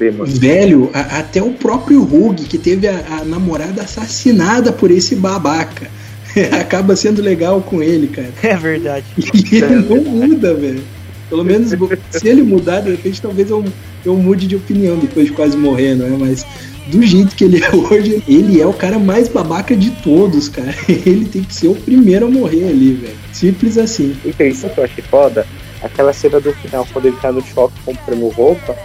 mano. 0.00 0.26
Velho, 0.26 0.90
a- 0.92 1.18
até 1.18 1.42
o 1.42 1.50
próprio 1.50 2.02
Hug, 2.02 2.44
que 2.44 2.58
teve 2.58 2.86
a, 2.88 3.02
a 3.20 3.24
namorada 3.24 3.82
assassinada 3.82 4.72
por 4.72 4.90
esse 4.90 5.14
babaca, 5.16 5.88
acaba 6.60 6.96
sendo 6.96 7.22
legal 7.22 7.60
com 7.62 7.82
ele, 7.82 8.08
cara. 8.08 8.30
É 8.42 8.56
verdade. 8.56 9.04
E 9.16 9.56
ele 9.56 9.76
não 9.76 10.02
muda, 10.02 10.54
velho. 10.54 10.82
Pelo 11.28 11.44
menos 11.44 11.70
se 12.10 12.28
ele 12.28 12.42
mudar, 12.42 12.80
de 12.80 12.90
repente 12.90 13.20
talvez 13.20 13.48
eu, 13.50 13.64
eu 14.04 14.14
mude 14.16 14.46
de 14.46 14.56
opinião 14.56 14.96
depois 14.98 15.26
de 15.26 15.32
quase 15.32 15.56
morrer, 15.56 15.94
não 15.94 16.06
é? 16.06 16.10
Mas 16.10 16.44
do 16.88 17.02
jeito 17.02 17.34
que 17.34 17.44
ele 17.44 17.64
é 17.64 17.74
hoje, 17.74 18.22
ele 18.28 18.60
é 18.60 18.66
o 18.66 18.72
cara 18.74 18.98
mais 18.98 19.26
babaca 19.26 19.74
de 19.74 19.90
todos, 20.02 20.50
cara. 20.50 20.74
Ele 20.86 21.24
tem 21.24 21.42
que 21.42 21.54
ser 21.54 21.68
o 21.68 21.74
primeiro 21.74 22.26
a 22.26 22.30
morrer 22.30 22.68
ali, 22.68 22.92
velho. 22.92 23.14
Simples 23.32 23.78
assim. 23.78 24.14
Então, 24.22 24.46
isso 24.46 24.68
que 24.68 24.78
eu 24.78 24.84
achei 24.84 25.02
foda. 25.02 25.46
Aquela 25.82 26.12
cena 26.12 26.38
do 26.40 26.52
final, 26.52 26.86
quando 26.92 27.06
ele 27.06 27.16
tá 27.22 27.32
no 27.32 27.42
shopping 27.42 27.80
comprando 27.86 28.28
roupa, 28.28 28.76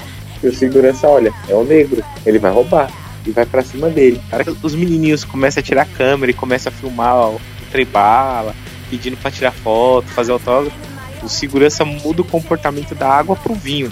e 0.44 0.48
o 0.48 0.54
segurança 0.54 1.08
olha, 1.08 1.34
é 1.48 1.54
o 1.54 1.64
negro, 1.64 2.04
ele 2.26 2.40
vai 2.40 2.52
roubar. 2.52 2.92
E 3.26 3.32
vai 3.32 3.46
pra 3.46 3.62
cima 3.62 3.90
dele. 3.90 4.20
Cara, 4.32 4.46
os 4.64 4.74
menininhos 4.74 5.26
começam 5.26 5.60
a 5.60 5.64
tirar 5.64 5.82
a 5.82 5.86
câmera 5.86 6.32
e 6.32 6.34
começam 6.34 6.72
a 6.72 6.76
filmar 6.76 7.16
ó, 7.16 7.32
o 7.32 7.42
trem 7.70 7.86
bala, 7.86 8.56
pedindo 8.90 9.18
pra 9.18 9.30
tirar 9.30 9.52
foto, 9.52 10.08
fazer 10.08 10.32
autógrafo. 10.32 10.76
O 11.22 11.28
segurança 11.28 11.84
muda 11.84 12.22
o 12.22 12.26
comportamento 12.26 12.96
da 12.96 13.10
água 13.10 13.36
pro 13.36 13.54
vinho. 13.54 13.92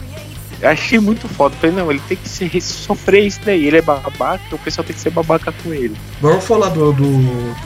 Eu 0.61 0.69
achei 0.69 0.97
muito 0.97 1.27
foda. 1.27 1.55
Falei, 1.57 1.75
não, 1.75 1.91
ele 1.91 2.01
tem 2.07 2.17
que 2.17 2.27
ser, 2.27 2.49
sofrer 2.61 3.25
isso 3.25 3.39
daí. 3.45 3.67
Ele 3.67 3.77
é 3.77 3.81
babaca, 3.81 4.41
o 4.51 4.57
pessoal 4.57 4.85
tem 4.85 4.95
que 4.95 5.01
ser 5.01 5.11
babaca 5.11 5.51
com 5.51 5.73
ele. 5.73 5.95
Vamos 6.21 6.43
falar 6.45 6.69
do, 6.69 6.91
do, 6.93 7.17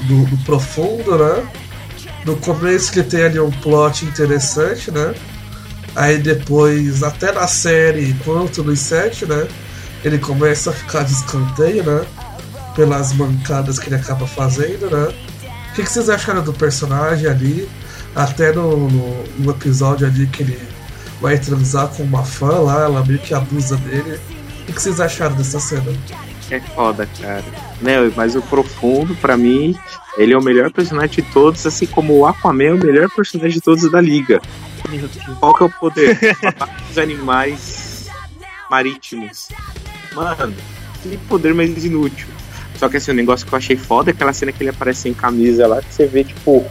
do, 0.01 0.25
do 0.25 0.37
profundo, 0.43 1.17
né? 1.17 1.47
No 2.25 2.35
começo 2.37 2.91
ele 2.99 3.07
tem 3.07 3.23
ali 3.23 3.39
um 3.39 3.51
plot 3.51 4.05
interessante, 4.05 4.91
né? 4.91 5.13
Aí 5.95 6.17
depois, 6.17 7.03
até 7.03 7.31
na 7.31 7.47
série, 7.47 8.13
quanto 8.23 8.63
nos 8.63 8.79
sete, 8.79 9.25
né? 9.25 9.47
Ele 10.03 10.17
começa 10.17 10.69
a 10.69 10.73
ficar 10.73 11.03
de 11.03 11.11
escanteio, 11.11 11.83
né? 11.83 12.05
Pelas 12.75 13.13
mancadas 13.13 13.77
que 13.77 13.89
ele 13.89 13.95
acaba 13.95 14.25
fazendo, 14.25 14.89
né? 14.89 15.13
O 15.71 15.73
que, 15.73 15.83
que 15.83 15.91
vocês 15.91 16.09
acharam 16.09 16.43
do 16.43 16.53
personagem 16.53 17.27
ali? 17.27 17.69
Até 18.15 18.51
no, 18.51 18.89
no, 18.89 19.23
no 19.39 19.51
episódio 19.51 20.05
ali 20.07 20.27
que 20.27 20.43
ele 20.43 20.59
vai 21.21 21.37
transar 21.37 21.87
com 21.87 22.03
uma 22.03 22.23
fã 22.23 22.59
lá, 22.59 22.83
ela 22.83 23.05
meio 23.05 23.19
que 23.19 23.33
abusa 23.33 23.77
dele. 23.77 24.19
O 24.61 24.65
que, 24.65 24.73
que 24.73 24.81
vocês 24.81 24.99
acharam 24.99 25.35
dessa 25.35 25.59
cena? 25.59 25.93
É 26.49 26.59
foda, 26.59 27.07
cara. 27.21 27.43
Né, 27.81 28.11
mas 28.15 28.35
o 28.35 28.41
Profundo, 28.41 29.15
pra 29.15 29.37
mim, 29.37 29.77
ele 30.17 30.33
é 30.33 30.37
o 30.37 30.43
melhor 30.43 30.71
personagem 30.71 31.23
de 31.23 31.31
todos, 31.31 31.65
assim 31.65 31.85
como 31.85 32.17
o 32.17 32.25
Aquaman 32.25 32.63
é 32.63 32.73
o 32.73 32.77
melhor 32.77 33.09
personagem 33.09 33.53
de 33.53 33.61
todos 33.61 33.89
da 33.89 34.01
liga. 34.01 34.41
Deus. 34.99 35.37
Qual 35.39 35.53
que 35.53 35.63
é 35.63 35.65
o 35.65 35.69
poder? 35.69 36.19
Os 36.89 36.97
animais 36.97 38.07
marítimos. 38.69 39.49
Mano, 40.13 40.53
que 41.03 41.17
poder 41.29 41.53
mais 41.53 41.83
inútil. 41.83 42.27
Só 42.77 42.89
que 42.89 42.97
assim, 42.97 43.11
o 43.11 43.13
negócio 43.13 43.45
que 43.45 43.53
eu 43.53 43.57
achei 43.57 43.75
foda 43.77 44.09
é 44.09 44.13
aquela 44.13 44.33
cena 44.33 44.51
que 44.51 44.63
ele 44.63 44.69
aparece 44.71 45.01
sem 45.01 45.13
camisa 45.13 45.67
lá, 45.67 45.81
que 45.81 45.93
você 45.93 46.05
vê, 46.07 46.23
tipo, 46.23 46.57
o 46.57 46.69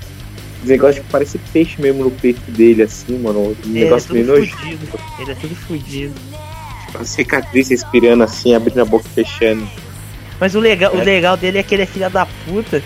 negócio 0.66 1.02
que 1.02 1.08
parece 1.10 1.38
peixe 1.52 1.80
mesmo 1.80 2.04
no 2.04 2.10
peito 2.10 2.50
dele, 2.50 2.82
assim, 2.82 3.16
mano. 3.18 3.40
Um 3.40 3.56
Ele 3.70 3.80
é 3.80 3.84
negócio 3.84 4.12
meio 4.12 4.26
tudo 4.26 4.38
nojento. 4.38 4.56
fudido. 4.58 4.88
Ele 5.20 5.30
é 5.30 5.34
tudo 5.34 5.54
fudido. 5.54 6.14
A 6.98 7.04
cicatriz 7.04 7.68
respirando 7.68 8.24
assim, 8.24 8.54
abrindo 8.54 8.80
a 8.80 8.84
boca 8.84 9.06
e 9.08 9.14
fechando. 9.24 9.66
Mas 10.40 10.54
o 10.54 10.60
legal, 10.60 10.92
o 10.94 11.00
É. 11.00 11.04
legal 11.04 11.36
dele 11.36 11.58
é 11.58 11.62
que 11.62 11.74
ele 11.74 11.82
é 11.82 11.86
filha 11.86 12.10
da 12.10 12.26
puta, 12.26 12.82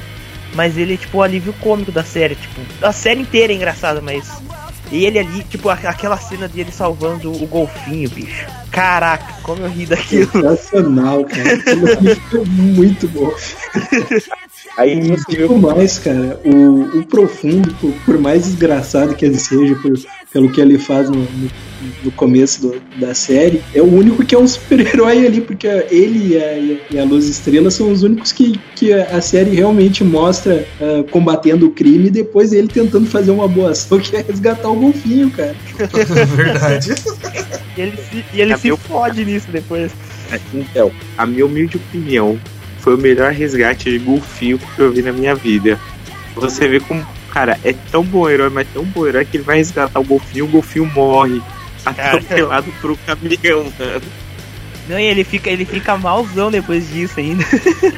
mas 0.54 0.76
ele 0.76 0.94
é 0.94 0.96
tipo 0.98 1.18
o 1.18 1.22
alívio 1.22 1.54
cômico 1.60 1.90
da 1.90 2.04
série. 2.04 2.34
Tipo, 2.34 2.60
a 2.86 2.92
série 2.92 3.20
inteira 3.20 3.52
é 3.52 3.56
engraçada, 3.56 4.00
mas. 4.02 4.28
Ele 4.92 5.18
ali, 5.18 5.42
tipo, 5.44 5.68
aquela 5.68 6.16
cena 6.16 6.46
dele 6.46 6.70
salvando 6.70 7.32
o 7.32 7.46
golfinho, 7.46 8.08
bicho. 8.10 8.46
Caraca, 8.70 9.34
como 9.42 9.62
eu 9.62 9.70
ri 9.70 9.86
daquilo. 9.86 10.30
Sensacional, 10.30 11.24
cara. 11.24 11.58
Muito 12.46 13.08
bom. 13.08 13.32
Aí 14.76 14.98
E 14.98 15.08
você 15.08 15.36
viu 15.36 15.48
digo 15.48 15.58
mais, 15.58 15.98
cara, 15.98 16.40
o, 16.44 16.98
o 16.98 17.06
profundo, 17.06 17.72
por, 17.80 17.92
por 18.04 18.18
mais 18.18 18.44
desgraçado 18.44 19.14
que 19.14 19.24
ele 19.24 19.38
seja, 19.38 19.74
por- 19.76 19.98
pelo 20.32 20.50
que 20.50 20.60
ele 20.60 20.78
faz 20.78 21.08
no, 21.08 21.16
no- 21.20 21.50
no 22.02 22.10
começo 22.12 22.60
do- 22.62 22.82
da 22.98 23.14
série, 23.14 23.62
é 23.74 23.80
o 23.80 23.84
único 23.84 24.24
que 24.24 24.34
é 24.34 24.38
um 24.38 24.48
super-herói 24.48 25.26
ali, 25.26 25.40
porque 25.40 25.66
ele 25.90 26.34
e 26.34 26.36
a, 26.42 26.58
e 26.90 26.98
a 26.98 27.04
Luz 27.04 27.28
Estrela 27.28 27.70
são 27.70 27.92
os 27.92 28.02
únicos 28.02 28.32
que, 28.32 28.58
que 28.74 28.92
a 28.92 29.20
série 29.20 29.50
realmente 29.54 30.02
mostra 30.02 30.66
ah, 30.80 31.04
combatendo 31.10 31.66
o 31.66 31.70
crime 31.70 32.06
e 32.08 32.10
depois 32.10 32.52
ele 32.52 32.66
tentando 32.68 33.06
fazer 33.06 33.30
uma 33.30 33.46
boa 33.46 33.70
ação, 33.70 34.00
que 34.00 34.16
é 34.16 34.22
resgatar 34.22 34.68
o 34.70 34.74
golfinho, 34.74 35.30
cara. 35.30 35.54
Verdade. 36.34 36.94
E 37.76 37.80
ele 37.80 37.96
se, 37.96 38.24
e 38.34 38.40
ele 38.40 38.52
É 38.52 38.56
se 38.56 38.66
meu- 38.68 38.76
fode 38.76 39.24
nisso 39.24 39.46
depois. 39.52 39.92
Então, 40.52 40.90
a 41.18 41.26
minha 41.26 41.44
humilde 41.46 41.76
opinião 41.76 42.38
foi 42.84 42.96
o 42.96 42.98
melhor 42.98 43.32
resgate 43.32 43.90
de 43.90 43.98
golfinho 43.98 44.58
que 44.58 44.78
eu 44.78 44.92
vi 44.92 45.00
na 45.00 45.10
minha 45.10 45.34
vida. 45.34 45.80
Você 46.34 46.68
vê 46.68 46.78
como, 46.78 47.04
cara, 47.30 47.58
é 47.64 47.74
tão 47.90 48.04
bom 48.04 48.28
herói, 48.28 48.50
mas 48.50 48.68
tão 48.74 48.84
bom 48.84 49.06
herói 49.06 49.24
que 49.24 49.38
ele 49.38 49.44
vai 49.44 49.56
resgatar 49.56 49.98
o 49.98 50.04
golfinho, 50.04 50.44
o 50.44 50.48
golfinho 50.48 50.84
morre. 50.94 51.40
Atropelado 51.84 52.70
por 52.82 52.90
um 52.90 52.96
caminhão, 53.06 53.64
mano. 53.78 54.02
Não, 54.86 54.98
e 54.98 55.04
ele 55.04 55.24
fica, 55.24 55.48
ele 55.48 55.64
fica 55.64 55.96
malzão 55.96 56.50
depois 56.50 56.90
disso 56.90 57.18
ainda. 57.18 57.42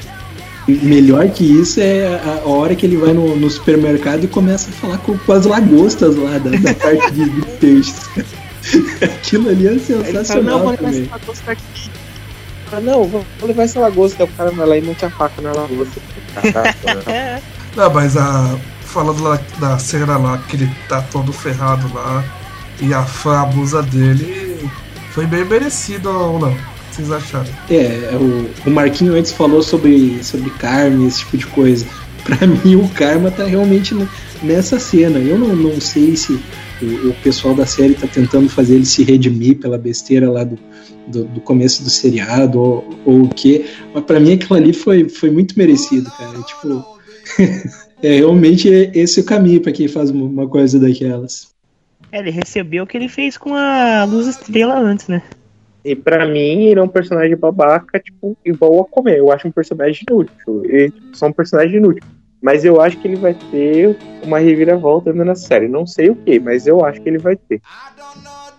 Melhor 0.68 1.28
que 1.30 1.44
isso 1.44 1.80
é 1.80 2.20
a, 2.44 2.48
hora 2.48 2.74
que 2.74 2.86
ele 2.86 2.96
vai 2.96 3.12
no, 3.12 3.36
no 3.36 3.50
supermercado 3.50 4.24
e 4.24 4.28
começa 4.28 4.68
a 4.70 4.72
falar 4.72 4.98
com, 4.98 5.18
com 5.18 5.32
as 5.32 5.46
lagostas 5.46 6.16
lá 6.16 6.38
da, 6.38 6.50
da 6.50 6.74
parte 6.74 7.10
de, 7.12 7.28
de 7.28 7.42
peixes. 7.58 8.08
Aquilo 9.02 9.48
ali 9.48 9.66
é 9.66 9.70
Ele 9.70 9.80
fala, 9.80 10.04
sensacional 10.04 10.64
não, 10.64 10.76
também. 10.76 11.02
essa 11.02 11.10
lagosta 11.12 11.52
aqui. 11.52 11.90
Ah, 12.72 12.80
não, 12.80 13.04
vou, 13.04 13.24
vou 13.38 13.48
levar 13.48 13.64
essa 13.64 13.80
lagosta. 13.80 14.24
O 14.24 14.28
cara 14.28 14.50
vai 14.50 14.66
lá 14.66 14.76
e 14.76 14.80
mete 14.82 15.04
a 15.04 15.10
faca 15.10 15.40
na 15.40 15.52
lagosta. 15.52 16.00
Não, 17.76 17.92
mas 17.92 18.16
a. 18.16 18.58
Falando 18.80 19.22
lá 19.22 19.38
da 19.58 19.78
cena 19.78 20.16
lá 20.16 20.38
que 20.48 20.56
ele 20.56 20.70
tá 20.88 21.02
todo 21.02 21.30
ferrado 21.30 21.92
lá 21.92 22.24
e 22.80 22.94
a 22.94 23.02
fã 23.02 23.42
abusa 23.42 23.82
dele, 23.82 24.70
foi 25.10 25.26
bem 25.26 25.44
merecido 25.44 26.08
ou 26.08 26.38
não? 26.38 26.52
O 26.52 26.54
que 26.54 26.96
vocês 26.96 27.12
acharam? 27.12 27.50
É, 27.68 28.10
o, 28.14 28.50
o 28.64 28.70
Marquinho 28.70 29.14
antes 29.14 29.32
falou 29.32 29.62
sobre, 29.62 30.22
sobre 30.24 30.48
karma, 30.50 31.06
esse 31.06 31.18
tipo 31.18 31.36
de 31.36 31.46
coisa. 31.46 31.86
Pra 32.24 32.46
mim, 32.46 32.76
o 32.76 32.88
karma 32.88 33.30
tá 33.30 33.44
realmente 33.44 33.94
nessa 34.42 34.80
cena. 34.80 35.18
Eu 35.18 35.38
não, 35.38 35.54
não 35.54 35.80
sei 35.80 36.16
se 36.16 36.40
o, 36.82 37.10
o 37.10 37.14
pessoal 37.22 37.54
da 37.54 37.66
série 37.66 37.94
tá 37.94 38.06
tentando 38.06 38.48
fazer 38.48 38.74
ele 38.76 38.84
se 38.86 39.02
redimir 39.02 39.58
pela 39.58 39.78
besteira 39.78 40.30
lá 40.30 40.44
do, 40.44 40.58
do, 41.06 41.24
do 41.24 41.40
começo 41.40 41.82
do 41.82 41.90
seriado 41.90 42.58
ou, 42.60 42.88
ou 43.04 43.22
o 43.24 43.28
quê. 43.28 43.64
Mas 43.94 44.04
pra 44.04 44.20
mim, 44.20 44.32
aquilo 44.34 44.54
ali 44.54 44.72
foi, 44.72 45.08
foi 45.08 45.30
muito 45.30 45.56
merecido, 45.58 46.10
cara. 46.10 46.40
Tipo, 46.42 46.84
é 48.02 48.16
realmente 48.16 48.68
esse 48.68 49.20
o 49.20 49.24
caminho 49.24 49.60
pra 49.60 49.72
quem 49.72 49.88
faz 49.88 50.10
uma- 50.10 50.24
uma 50.26 50.48
coisa 50.48 50.78
daquelas. 50.78 51.48
É, 52.12 52.18
ele 52.20 52.30
recebeu 52.30 52.84
o 52.84 52.86
que 52.86 52.96
ele 52.96 53.08
fez 53.08 53.36
com 53.36 53.54
a 53.54 54.04
Luz 54.04 54.26
Estrela 54.26 54.78
antes, 54.78 55.08
né? 55.08 55.22
E 55.84 55.94
pra 55.94 56.26
mim, 56.26 56.64
ele 56.64 56.80
é 56.80 56.82
um 56.82 56.88
personagem 56.88 57.36
babaca, 57.36 58.00
tipo, 58.00 58.36
igual 58.44 58.80
a 58.80 58.84
comer. 58.86 59.18
Eu 59.18 59.30
acho 59.30 59.46
um 59.46 59.52
personagem 59.52 60.04
inútil. 60.08 60.64
Ele 60.64 60.90
tipo, 60.90 61.16
só 61.16 61.26
um 61.28 61.32
personagem 61.32 61.76
inútil. 61.76 62.02
Mas 62.46 62.64
eu 62.64 62.80
acho 62.80 62.96
que 62.98 63.08
ele 63.08 63.16
vai 63.16 63.34
ter 63.34 63.96
uma 64.22 64.38
reviravolta 64.38 65.10
ainda 65.10 65.24
na 65.24 65.34
série. 65.34 65.66
Não 65.66 65.84
sei 65.84 66.10
o 66.10 66.14
que, 66.14 66.38
mas 66.38 66.64
eu 66.64 66.84
acho 66.84 67.00
que 67.00 67.08
ele 67.08 67.18
vai 67.18 67.34
ter. 67.34 67.60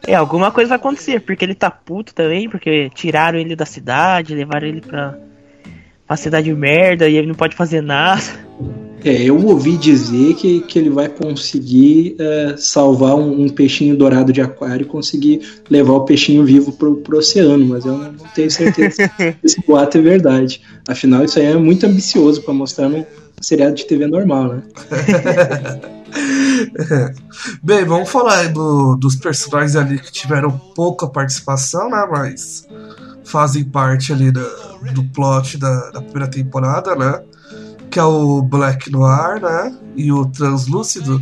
É, 0.05 0.13
alguma 0.13 0.51
coisa 0.51 0.67
vai 0.67 0.77
acontecer, 0.77 1.21
porque 1.21 1.45
ele 1.45 1.55
tá 1.55 1.71
puto 1.71 2.13
também, 2.13 2.49
porque 2.49 2.89
tiraram 2.93 3.39
ele 3.39 3.55
da 3.55 3.65
cidade, 3.65 4.35
levaram 4.35 4.67
ele 4.67 4.81
pra 4.81 5.17
uma 6.09 6.17
cidade 6.17 6.53
merda 6.53 7.07
e 7.07 7.15
ele 7.15 7.27
não 7.27 7.33
pode 7.33 7.55
fazer 7.55 7.79
nada. 7.79 8.21
É, 9.05 9.23
eu 9.23 9.41
ouvi 9.45 9.77
dizer 9.77 10.33
que, 10.33 10.59
que 10.63 10.79
ele 10.79 10.89
vai 10.89 11.07
conseguir 11.07 12.17
é, 12.19 12.55
salvar 12.57 13.15
um, 13.15 13.43
um 13.43 13.47
peixinho 13.47 13.95
dourado 13.95 14.33
de 14.33 14.41
aquário 14.41 14.83
e 14.83 14.89
conseguir 14.89 15.39
levar 15.69 15.93
o 15.93 16.03
peixinho 16.03 16.43
vivo 16.43 16.73
pro, 16.73 16.97
pro 16.97 17.19
oceano, 17.19 17.65
mas 17.65 17.85
eu 17.85 17.97
não 17.97 18.13
tenho 18.35 18.51
certeza 18.51 19.07
se 19.15 19.35
esse 19.41 19.61
boato 19.65 19.97
é 19.97 20.01
verdade. 20.01 20.61
Afinal, 20.85 21.23
isso 21.23 21.39
aí 21.39 21.45
é 21.45 21.55
muito 21.55 21.85
ambicioso 21.85 22.41
pra 22.41 22.53
mostrar 22.53 22.89
num 22.89 23.05
seriado 23.41 23.75
de 23.75 23.85
TV 23.85 24.07
normal, 24.07 24.47
né? 24.55 24.63
Bem, 27.61 27.85
vamos 27.85 28.09
falar 28.09 28.39
aí 28.39 28.49
do- 28.49 28.95
dos 28.95 29.15
personagens 29.15 29.75
ali 29.75 29.99
que 29.99 30.11
tiveram 30.11 30.51
pouca 30.75 31.07
participação, 31.07 31.89
né? 31.89 32.07
Mas 32.09 32.67
fazem 33.23 33.63
parte 33.63 34.11
ali 34.11 34.31
da- 34.31 34.41
do 34.93 35.03
plot 35.13 35.57
da, 35.57 35.91
da 35.91 36.01
primeira 36.01 36.27
temporada, 36.29 36.95
né? 36.95 37.21
Que 37.91 37.99
é 37.99 38.03
o 38.03 38.41
Black 38.41 38.91
Noir, 38.91 39.41
né? 39.41 39.75
E 39.95 40.11
o 40.11 40.25
Translúcido. 40.25 41.21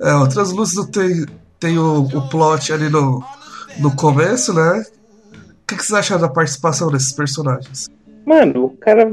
É, 0.00 0.12
o 0.14 0.26
Translúcido 0.28 0.86
tem, 0.86 1.26
tem 1.58 1.78
o, 1.78 2.02
o 2.02 2.28
plot 2.28 2.72
ali 2.72 2.88
no, 2.88 3.22
no 3.78 3.94
começo, 3.94 4.52
né? 4.52 4.84
O 5.32 5.66
que, 5.66 5.76
que 5.76 5.84
vocês 5.86 5.98
acharam 5.98 6.22
da 6.22 6.28
participação 6.28 6.90
desses 6.90 7.12
personagens? 7.12 7.88
Mano, 8.26 8.64
o 8.66 8.70
cara 8.78 9.08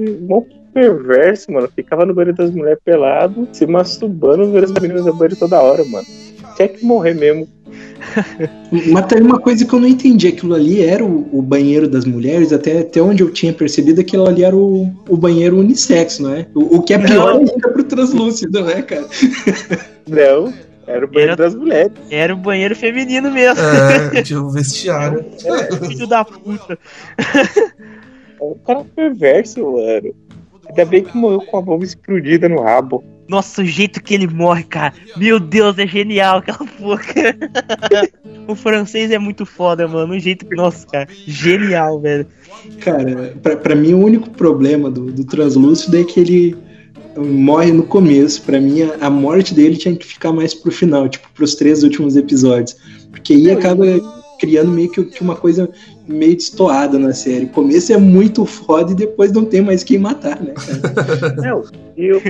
perverso, 0.77 1.51
mano. 1.51 1.67
Ficava 1.75 2.05
no 2.05 2.13
banheiro 2.13 2.37
das 2.37 2.51
mulheres 2.51 2.79
pelado, 2.85 3.47
se 3.51 3.65
masturbando 3.65 4.37
no 4.37 4.45
banheiro 4.47 4.71
das 4.71 4.81
meninas 4.81 5.05
da 5.05 5.11
banheiro 5.11 5.35
toda 5.35 5.59
hora, 5.59 5.83
mano. 5.85 6.05
Tinha 6.55 6.67
que 6.67 6.85
morrer 6.85 7.15
mesmo. 7.15 7.47
Mas 8.91 9.05
tem 9.07 9.21
uma 9.21 9.39
coisa 9.39 9.65
que 9.65 9.73
eu 9.73 9.79
não 9.79 9.87
entendi: 9.87 10.27
aquilo 10.27 10.53
ali 10.53 10.83
era 10.83 11.03
o, 11.03 11.27
o 11.31 11.41
banheiro 11.41 11.87
das 11.87 12.05
mulheres, 12.05 12.53
até, 12.53 12.81
até 12.81 13.01
onde 13.01 13.23
eu 13.23 13.31
tinha 13.31 13.51
percebido, 13.51 14.01
aquilo 14.01 14.27
ali 14.27 14.43
era 14.43 14.55
o, 14.55 14.87
o 15.09 15.17
banheiro 15.17 15.57
unissex, 15.57 16.19
não 16.19 16.33
é? 16.33 16.45
O, 16.53 16.77
o 16.77 16.83
que 16.83 16.93
é 16.93 16.99
pior 16.99 17.33
Não. 17.33 17.39
ainda 17.39 17.69
pro 17.69 17.83
translúcido, 17.83 18.63
né, 18.63 18.81
cara? 18.83 19.05
Não, 20.07 20.53
era 20.85 21.03
o 21.05 21.07
banheiro 21.07 21.33
Era- 21.33 21.43
das 21.43 21.55
mulheres. 21.55 21.91
Era 22.11 22.33
o 22.33 22.37
banheiro 22.37 22.75
feminino 22.75 23.31
mesmo. 23.31 23.61
É, 24.15 24.21
tinha 24.23 24.41
o 24.41 24.49
vestiário. 24.51 25.25
Filho 25.87 26.07
da 26.07 26.23
puta. 26.23 26.77
O 28.39 28.55
cara 28.55 28.81
é 28.81 28.85
perverso, 28.95 29.59
mano. 29.71 30.13
Ainda 30.69 30.85
bem 30.85 31.03
que 31.03 31.15
morreu 31.17 31.41
com 31.41 31.57
a 31.57 31.61
bomba 31.61 31.83
explodida 31.83 32.47
no 32.49 32.61
rabo. 32.61 33.03
Nossa, 33.27 33.61
o 33.61 33.65
jeito 33.65 34.01
que 34.01 34.13
ele 34.13 34.27
morre, 34.27 34.63
cara. 34.63 34.93
Meu 35.17 35.39
Deus, 35.39 35.77
é 35.77 35.85
genial 35.85 36.37
aquela 36.37 36.59
porra. 36.59 37.01
o 38.47 38.55
francês 38.55 39.11
é 39.11 39.19
muito 39.19 39.45
foda, 39.45 39.87
mano. 39.87 40.13
O 40.13 40.19
jeito 40.19 40.45
que. 40.45 40.55
Nossa, 40.55 40.87
cara. 40.87 41.07
Genial, 41.25 41.99
velho. 41.99 42.25
Cara, 42.79 43.35
pra, 43.43 43.57
pra 43.57 43.75
mim 43.75 43.93
o 43.93 43.99
único 43.99 44.29
problema 44.29 44.89
do, 44.89 45.11
do 45.11 45.25
translúcido 45.25 45.97
é 45.97 46.03
que 46.05 46.19
ele 46.19 46.55
morre 47.17 47.73
no 47.73 47.83
começo. 47.83 48.41
Pra 48.43 48.61
mim, 48.61 48.83
a, 48.83 49.07
a 49.07 49.09
morte 49.09 49.53
dele 49.53 49.75
tinha 49.75 49.95
que 49.95 50.05
ficar 50.05 50.31
mais 50.31 50.53
pro 50.53 50.71
final, 50.71 51.09
tipo, 51.09 51.27
pros 51.33 51.55
três 51.55 51.83
últimos 51.83 52.15
episódios. 52.15 52.77
Porque 53.11 53.33
aí 53.33 53.51
acaba 53.51 53.85
criando 54.39 54.71
meio 54.71 54.89
que, 54.89 55.03
que 55.03 55.21
uma 55.21 55.35
coisa 55.35 55.69
meio 56.07 56.35
destoada 56.35 56.97
na 56.97 57.13
série. 57.13 57.45
O 57.45 57.49
começo 57.49 57.91
é 57.93 57.97
muito 57.97 58.45
foda 58.45 58.91
e 58.91 58.95
depois 58.95 59.31
não 59.31 59.45
tem 59.45 59.61
mais 59.61 59.83
quem 59.83 59.97
matar, 59.97 60.39
né, 60.41 60.53
cara? 60.53 61.35
Não, 61.41 61.63
e 61.97 62.11
o, 62.13 62.21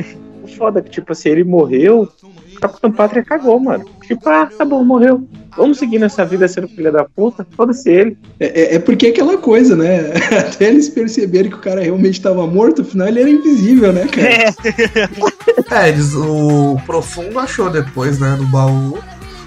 o 0.44 0.48
foda 0.48 0.80
é 0.80 0.82
que, 0.84 0.90
tipo 0.90 1.12
assim, 1.12 1.30
ele 1.30 1.44
morreu, 1.44 2.08
o 2.24 2.60
Capitão 2.60 2.92
Pátria 2.92 3.24
cagou, 3.24 3.60
mano. 3.60 3.86
Tipo, 4.06 4.28
ah, 4.30 4.48
tá 4.58 4.66
bom, 4.66 4.84
morreu. 4.84 5.28
Vamos 5.56 5.80
seguir 5.80 5.98
nessa 6.00 6.24
vida 6.24 6.48
sendo 6.48 6.68
filha 6.68 6.92
da 6.92 7.04
puta? 7.04 7.46
Foda-se 7.56 7.90
ele. 7.90 8.18
É, 8.40 8.46
é- 8.46 8.76
é 8.76 8.80
porque 8.80 9.08
é 9.08 9.10
aquela 9.10 9.38
coisa, 9.38 9.76
né? 9.76 10.12
Até 10.48 10.70
eles 10.70 10.88
perceberem 10.90 11.50
que 11.50 11.58
o 11.58 11.62
cara 11.62 11.82
realmente 11.82 12.14
estava 12.14 12.46
morto, 12.46 12.84
afinal 12.84 13.08
ele 13.08 13.22
era 13.22 13.30
invisível, 13.30 13.92
né, 13.92 14.06
cara? 14.08 14.28
É. 14.28 14.48
É, 15.70 15.90
eles, 15.90 16.14
o 16.14 16.78
Profundo 16.86 17.38
achou 17.40 17.70
depois, 17.70 18.20
né, 18.20 18.38
no 18.40 18.46
baú, 18.46 19.00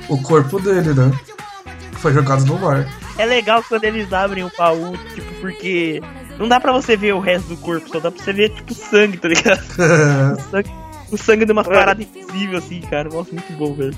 o 0.09 0.21
corpo 0.21 0.61
dele, 0.61 0.93
né? 0.93 1.11
Que 1.93 1.99
foi 1.99 2.13
jogado 2.13 2.45
no 2.45 2.59
mar. 2.59 2.87
É 3.21 3.27
legal 3.27 3.63
quando 3.69 3.85
eles 3.85 4.13
abrem 4.13 4.45
o 4.45 4.51
baú, 4.57 4.95
tipo, 5.15 5.33
porque 5.41 6.01
não 6.39 6.49
dá 6.49 6.59
pra 6.59 6.73
você 6.73 6.97
ver 6.97 7.13
o 7.15 7.21
resto 7.21 7.49
do 7.49 7.57
corpo, 7.59 7.89
só 7.89 8.01
dá 8.01 8.11
pra 8.11 8.23
você 8.23 8.33
ver, 8.33 8.49
tipo, 8.51 8.73
sangue, 8.75 9.17
tá 9.19 9.29
ligado? 9.29 9.61
O 10.39 10.51
sangue, 10.51 10.71
o 11.13 11.17
sangue 11.19 11.45
de 11.45 11.53
uma 11.53 11.65
parada 11.65 12.03
invisível, 12.03 12.59
assim, 12.59 12.81
cara. 12.81 13.09
Nossa, 13.11 13.31
muito 13.33 13.53
bom, 13.55 13.75
velho. 13.75 13.95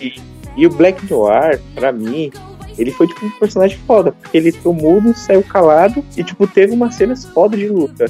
E, 0.00 0.14
e 0.56 0.66
o 0.66 0.70
Black 0.70 1.10
Noir, 1.10 1.60
pra 1.74 1.90
mim, 1.90 2.30
ele 2.78 2.90
foi 2.92 3.06
tipo 3.08 3.24
um 3.26 3.30
personagem 3.30 3.78
foda, 3.86 4.12
porque 4.12 4.36
ele 4.36 4.52
ficou 4.52 4.72
mudo, 4.74 5.12
saiu 5.16 5.42
calado 5.42 6.04
e, 6.16 6.22
tipo, 6.22 6.46
teve 6.46 6.72
umas 6.72 6.94
cenas 6.94 7.24
foda 7.24 7.56
de 7.56 7.68
luta. 7.68 8.04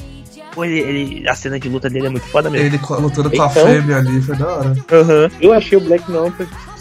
Pô, 0.53 0.63
ele, 0.65 0.79
ele- 0.81 1.27
a 1.29 1.33
cena 1.33 1.59
de 1.59 1.67
luta 1.67 1.89
dele 1.89 2.05
é 2.07 2.09
muito 2.09 2.27
foda 2.27 2.47
mesmo. 2.49 2.67
Ele 2.67 2.79
lutando 3.01 3.31
com 3.31 3.41
a 3.41 3.47
Então- 3.47 3.65
fêmea 3.65 3.97
ali, 3.97 4.21
foi 4.21 4.35
da 4.35 4.47
hora. 4.47 4.73
Aham. 4.91 5.31
Eu 5.41 5.51
achei 5.53 5.77
o 5.77 5.81
Black 5.81 6.11
Noir 6.11 6.31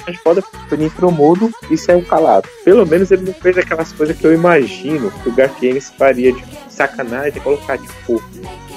um 0.03 0.05
personagem 0.05 0.20
foda, 0.22 0.84
entrou 0.84 1.11
mudo 1.11 1.50
e 1.70 1.78
saiu 1.78 2.03
calado. 2.03 2.48
Pelo 2.64 2.86
menos 2.86 3.11
ele 3.11 3.22
não 3.26 3.34
fez 3.34 3.57
aquelas 3.57 3.92
coisas 3.92 4.16
que 4.16 4.26
eu 4.26 4.34
imagino 4.34 5.11
que 5.11 5.28
o 5.28 5.32
Garth 5.32 5.62
Ennis 5.62 5.92
faria 5.96 6.32
de 6.32 6.44
sacanagem, 6.68 7.40
colocar, 7.40 7.78
tipo, 7.78 8.22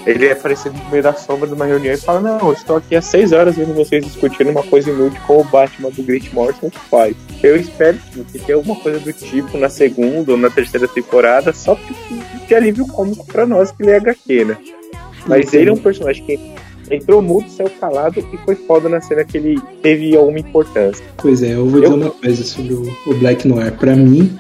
ele 0.05 0.25
ia 0.25 0.33
aparecer 0.33 0.71
no 0.71 0.89
meio 0.89 1.01
da 1.01 1.13
sombra 1.13 1.47
de 1.47 1.53
uma 1.53 1.65
reunião 1.65 1.93
e 1.93 1.97
fala, 1.97 2.19
não, 2.19 2.47
eu 2.47 2.53
estou 2.53 2.77
aqui 2.77 2.95
há 2.95 3.01
seis 3.01 3.31
horas 3.31 3.55
vendo 3.55 3.73
vocês 3.73 4.05
discutindo 4.05 4.51
uma 4.51 4.63
coisa 4.63 4.89
inútil 4.91 5.19
com 5.25 5.39
o 5.39 5.43
Batman 5.43 5.89
do 5.89 6.03
Grant 6.03 6.31
Morrison 6.31 6.69
que 6.69 6.79
faz. 6.79 7.15
Eu 7.41 7.55
espero 7.55 7.97
que 7.97 8.39
tenha 8.39 8.55
alguma 8.55 8.79
coisa 8.79 8.99
do 8.99 9.11
tipo 9.11 9.57
na 9.57 9.69
segunda 9.69 10.31
ou 10.31 10.37
na 10.37 10.49
terceira 10.49 10.87
temporada, 10.87 11.51
só 11.53 11.77
de 12.47 12.55
alívio 12.55 12.87
cômico 12.87 13.25
pra 13.25 13.45
nós 13.45 13.71
que 13.71 13.81
ele 13.83 13.91
é 13.91 13.97
HQ, 13.97 14.45
né? 14.45 14.57
Mas 15.27 15.53
ele 15.53 15.71
é 15.71 15.73
um 15.73 15.77
personagem 15.77 16.23
que 16.23 16.55
entrou 16.91 17.21
mudo, 17.21 17.49
saiu 17.49 17.69
calado 17.79 18.19
e 18.33 18.37
foi 18.45 18.55
foda 18.55 18.87
na 18.89 19.01
cena 19.01 19.23
que 19.23 19.37
ele 19.37 19.59
teve 19.81 20.15
alguma 20.15 20.39
importância. 20.39 21.03
Pois 21.17 21.41
é, 21.43 21.53
eu 21.53 21.65
vou 21.67 21.83
Eu- 21.83 21.91
dizer 21.91 22.03
uma 22.03 22.11
coisa 22.11 22.43
sobre 22.43 22.73
o, 22.73 22.83
o 23.07 23.13
Black 23.15 23.47
Noir. 23.47 23.71
Pra 23.73 23.95
mim, 23.95 24.37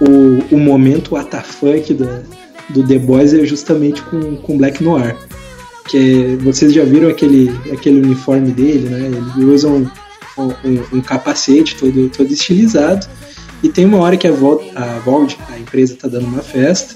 o, 0.00 0.54
o 0.54 0.58
momento 0.58 1.16
da, 1.94 2.22
do 2.70 2.86
The 2.86 2.98
Boys 2.98 3.32
é 3.34 3.44
justamente 3.46 4.02
com, 4.02 4.36
com 4.36 4.58
Black 4.58 4.82
Noir. 4.82 5.16
Que 5.88 5.96
é- 6.34 6.36
vocês 6.36 6.72
já 6.72 6.84
viram 6.84 7.08
aquele, 7.08 7.50
aquele 7.72 8.00
uniforme 8.00 8.50
dele, 8.50 8.88
né? 8.88 9.10
Ele 9.36 9.44
usa 9.46 9.68
um, 9.68 9.86
um, 10.38 10.52
um 10.94 11.00
capacete 11.00 11.76
todo, 11.76 12.08
todo 12.10 12.32
estilizado. 12.32 13.06
E 13.62 13.68
tem 13.70 13.84
uma 13.86 13.98
hora 13.98 14.16
que 14.18 14.26
a 14.26 14.32
Vault, 14.32 14.70
a 14.76 14.98
Vault, 14.98 15.38
a 15.48 15.58
empresa, 15.58 15.96
tá 15.96 16.08
dando 16.08 16.26
uma 16.26 16.42
festa. 16.42 16.94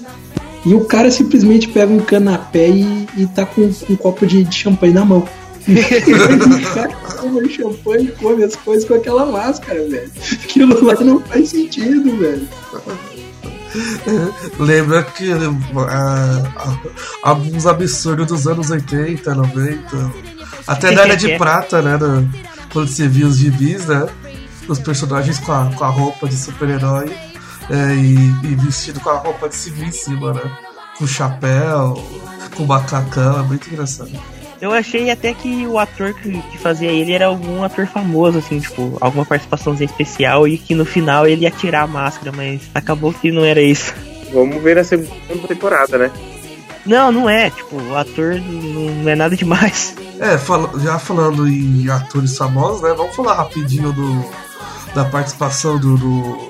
E 0.65 0.73
o 0.73 0.85
cara 0.85 1.09
simplesmente 1.09 1.67
pega 1.69 1.91
um 1.91 1.99
canapé 1.99 2.69
e, 2.69 3.07
e 3.17 3.25
tá 3.27 3.45
com, 3.45 3.71
com 3.73 3.93
um 3.93 3.95
copo 3.95 4.25
de, 4.27 4.43
de 4.43 4.55
champanhe 4.55 4.93
na 4.93 5.03
mão. 5.03 5.27
o 5.67 6.73
cara 6.73 6.89
toma 7.19 7.47
champanhe 7.49 8.05
e 8.07 8.11
come 8.11 8.43
as 8.43 8.55
coisas 8.55 8.85
com 8.87 8.93
aquela 8.95 9.25
máscara, 9.25 9.79
velho. 9.87 10.11
Aquilo 10.43 10.83
lá 10.85 10.93
não 11.01 11.19
faz 11.21 11.49
sentido, 11.49 12.17
velho. 12.17 12.47
Lembra 14.59 15.03
que 15.03 15.31
ah, 15.31 16.43
ah, 16.57 16.77
alguns 17.23 17.65
absurdos 17.65 18.27
dos 18.27 18.47
anos 18.47 18.69
80, 18.69 19.33
90. 19.33 20.11
Até 20.67 20.91
na 20.91 21.03
Era 21.03 21.15
de 21.15 21.35
Prata, 21.37 21.81
né? 21.81 21.97
no- 21.97 22.29
quando 22.71 22.87
você 22.87 23.07
via 23.07 23.27
os 23.27 23.37
gibis, 23.37 23.85
né? 23.85 24.07
Os 24.67 24.79
personagens 24.79 25.39
com 25.39 25.51
a, 25.51 25.71
com 25.75 25.83
a 25.83 25.89
roupa 25.89 26.27
de 26.27 26.37
super-herói 26.37 27.11
é, 27.69 27.95
e, 27.95 28.51
e 28.51 28.55
vestido 28.55 28.99
com 28.99 29.09
a 29.09 29.17
roupa 29.17 29.47
de 29.49 29.55
civil 29.55 29.85
em 29.87 29.91
cima, 29.91 30.33
né? 30.33 30.41
Com 30.97 31.07
chapéu, 31.07 32.01
com 32.55 32.65
macacão, 32.65 33.39
é 33.39 33.43
muito 33.43 33.67
engraçado. 33.69 34.11
Eu 34.59 34.71
achei 34.71 35.09
até 35.09 35.33
que 35.33 35.65
o 35.65 35.79
ator 35.79 36.13
que, 36.13 36.39
que 36.39 36.57
fazia 36.59 36.91
ele 36.91 37.13
era 37.13 37.25
algum 37.25 37.63
ator 37.63 37.87
famoso, 37.87 38.37
assim, 38.37 38.59
tipo, 38.59 38.95
alguma 39.01 39.25
participaçãozinha 39.25 39.87
especial 39.89 40.47
e 40.47 40.57
que 40.57 40.75
no 40.75 40.85
final 40.85 41.25
ele 41.25 41.43
ia 41.43 41.51
tirar 41.51 41.81
a 41.83 41.87
máscara, 41.87 42.31
mas 42.31 42.61
acabou 42.75 43.11
que 43.11 43.31
não 43.31 43.43
era 43.43 43.59
isso. 43.61 43.91
Vamos 44.31 44.61
ver 44.61 44.77
a 44.77 44.83
segunda 44.83 45.47
temporada, 45.47 45.97
né? 45.97 46.11
Não, 46.85 47.11
não 47.11 47.27
é, 47.29 47.49
tipo, 47.49 47.75
o 47.75 47.95
ator 47.97 48.35
não, 48.39 48.95
não 49.03 49.09
é 49.09 49.15
nada 49.15 49.35
demais. 49.35 49.95
É, 50.19 50.37
fala- 50.37 50.71
já 50.79 50.99
falando 50.99 51.47
em 51.47 51.89
atores 51.89 52.37
famosos, 52.37 52.83
né? 52.83 52.93
Vamos 52.95 53.15
falar 53.15 53.33
rapidinho 53.33 53.91
do, 53.91 54.23
da 54.93 55.05
participação 55.05 55.79
do, 55.79 55.97
do 55.97 56.49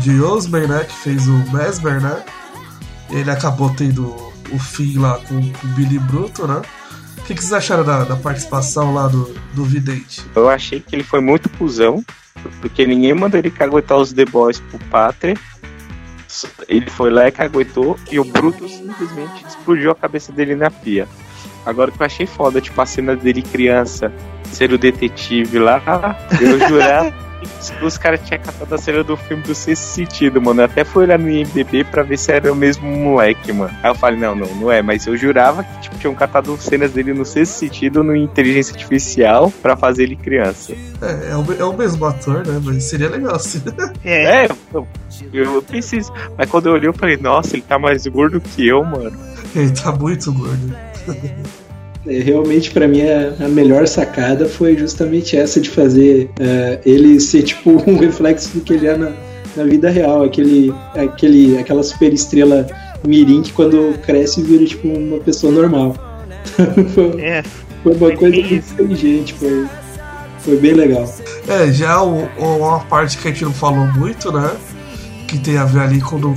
De 0.00 0.20
Osmer, 0.20 0.66
né? 0.66 0.84
Que 0.84 0.94
fez 0.94 1.28
o 1.28 1.36
Mesmer, 1.52 2.02
né? 2.02 2.24
Ele 3.08 3.30
acabou 3.30 3.70
tendo 3.70 4.04
o 4.50 4.58
fim 4.58 4.98
lá 4.98 5.18
com, 5.18 5.40
com 5.40 5.66
o 5.66 5.70
Billy 5.70 5.98
Bruto, 6.00 6.44
né? 6.44 6.60
O 7.18 7.22
que, 7.22 7.34
que 7.34 7.40
vocês 7.40 7.52
acharam 7.52 7.84
da, 7.84 8.02
da 8.02 8.16
participação 8.16 8.92
lá 8.92 9.06
do, 9.06 9.32
do 9.54 9.64
Vidente? 9.64 10.22
Eu 10.34 10.48
achei 10.48 10.80
que 10.80 10.96
ele 10.96 11.04
foi 11.04 11.20
muito 11.20 11.48
cuzão, 11.50 12.04
porque 12.60 12.84
ninguém 12.84 13.14
mandou 13.14 13.38
ele 13.38 13.50
caguetar 13.50 13.96
os 13.96 14.12
The 14.12 14.24
Boys 14.24 14.58
pro 14.58 14.78
Pátria. 14.90 15.36
Ele 16.68 16.90
foi 16.90 17.10
lá 17.10 17.28
e 17.28 17.32
caguetou, 17.32 17.96
e 18.10 18.18
o 18.18 18.24
Bruto 18.24 18.68
simplesmente 18.68 19.46
explodiu 19.46 19.92
a 19.92 19.94
cabeça 19.94 20.32
dele 20.32 20.56
na 20.56 20.70
pia. 20.70 21.06
Agora 21.64 21.92
que 21.92 22.02
eu 22.02 22.06
achei 22.06 22.26
foda, 22.26 22.60
tipo, 22.60 22.80
a 22.80 22.86
cena 22.86 23.14
dele 23.14 23.42
criança, 23.42 24.12
ser 24.50 24.72
o 24.72 24.78
detetive 24.78 25.60
lá, 25.60 25.80
eu 26.40 26.58
jurava 26.68 27.14
os 27.82 27.98
caras 27.98 28.20
tinham 28.24 28.40
catado 28.40 28.74
a 28.74 28.78
cena 28.78 29.02
do 29.02 29.16
filme 29.16 29.42
do 29.42 29.54
Sexto 29.54 29.82
Sentido, 29.82 30.40
mano. 30.40 30.60
Eu 30.60 30.64
até 30.66 30.84
fui 30.84 31.04
olhar 31.04 31.18
no 31.18 31.28
IMDB 31.28 31.84
pra 31.84 32.02
ver 32.02 32.18
se 32.18 32.32
era 32.32 32.52
o 32.52 32.56
mesmo 32.56 32.88
moleque, 32.88 33.52
mano. 33.52 33.74
Aí 33.82 33.90
eu 33.90 33.94
falei, 33.94 34.18
não, 34.18 34.34
não, 34.34 34.46
não 34.56 34.72
é, 34.72 34.82
mas 34.82 35.06
eu 35.06 35.16
jurava 35.16 35.62
que 35.64 35.80
tipo, 35.82 35.98
tinham 35.98 36.14
catado 36.14 36.56
cenas 36.58 36.92
dele 36.92 37.12
no 37.12 37.24
Sexto 37.24 37.52
Sentido 37.52 38.02
no 38.02 38.14
Inteligência 38.14 38.72
Artificial 38.72 39.52
pra 39.62 39.76
fazer 39.76 40.04
ele 40.04 40.16
criança. 40.16 40.74
É, 41.02 41.30
é 41.30 41.36
o, 41.36 41.52
é 41.52 41.64
o 41.64 41.76
mesmo 41.76 42.04
ator, 42.04 42.46
né? 42.46 42.60
Mas 42.62 42.84
seria 42.84 43.08
legal 43.08 43.38
se. 43.38 43.60
É, 44.04 44.44
É, 44.44 44.48
eu, 44.72 44.86
eu 45.32 45.62
pensei 45.62 45.98
isso. 45.98 46.12
Mas 46.36 46.48
quando 46.48 46.66
eu 46.66 46.72
olhei, 46.72 46.88
eu 46.88 46.92
falei, 46.92 47.16
nossa, 47.16 47.54
ele 47.54 47.62
tá 47.62 47.78
mais 47.78 48.06
gordo 48.06 48.40
que 48.40 48.66
eu, 48.66 48.82
mano. 48.82 49.12
Ele 49.54 49.70
tá 49.70 49.92
muito 49.92 50.32
gordo. 50.32 50.74
É, 52.06 52.18
Realmente, 52.20 52.70
pra 52.70 52.88
mim, 52.88 53.02
a, 53.02 53.44
a 53.44 53.48
melhor 53.48 53.86
sacada 53.86 54.46
foi 54.46 54.76
justamente 54.76 55.36
essa 55.36 55.60
de 55.60 55.68
fazer 55.70 56.30
é, 56.40 56.78
ele 56.84 57.20
ser 57.20 57.42
tipo 57.42 57.70
um 57.90 57.96
reflexo 57.98 58.50
do 58.54 58.60
que 58.60 58.72
ele 58.74 58.86
é 58.86 58.96
na, 58.96 59.12
na 59.56 59.64
vida 59.64 59.90
real. 59.90 60.22
Aquele, 60.24 60.72
aquele, 60.94 61.58
aquela 61.58 61.82
super 61.82 62.12
estrela 62.12 62.66
mirim 63.06 63.42
que 63.42 63.52
quando 63.52 63.98
cresce 64.02 64.42
vira 64.42 64.64
tipo 64.64 64.88
uma 64.88 65.18
pessoa 65.18 65.52
normal. 65.52 65.94
foi, 66.94 67.20
é. 67.20 67.42
foi 67.82 67.94
uma 67.94 68.10
coisa 68.16 68.36
muito 68.36 68.54
inteligente, 68.54 69.34
foi, 69.34 69.66
foi 70.40 70.56
bem 70.56 70.72
legal. 70.72 71.12
É, 71.48 71.70
já 71.72 72.02
o, 72.02 72.24
o- 72.38 72.56
uma 72.58 72.80
parte 72.80 73.18
que 73.18 73.28
a 73.28 73.30
gente 73.30 73.44
não 73.44 73.52
falou 73.52 73.86
muito, 73.86 74.32
né? 74.32 74.50
Que 75.28 75.38
tem 75.38 75.56
a 75.58 75.64
ver 75.64 75.80
ali 75.80 76.00
com 76.00 76.18
no, 76.18 76.30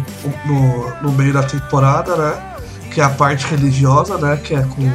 no, 0.46 0.94
no 1.04 1.12
meio 1.14 1.34
da 1.34 1.44
temporada, 1.44 2.16
né? 2.16 2.34
Que 2.94 3.02
é 3.02 3.04
a 3.04 3.10
parte 3.10 3.46
religiosa, 3.48 4.18
né? 4.18 4.38
Que 4.44 4.54
é 4.56 4.62
com 4.62 4.90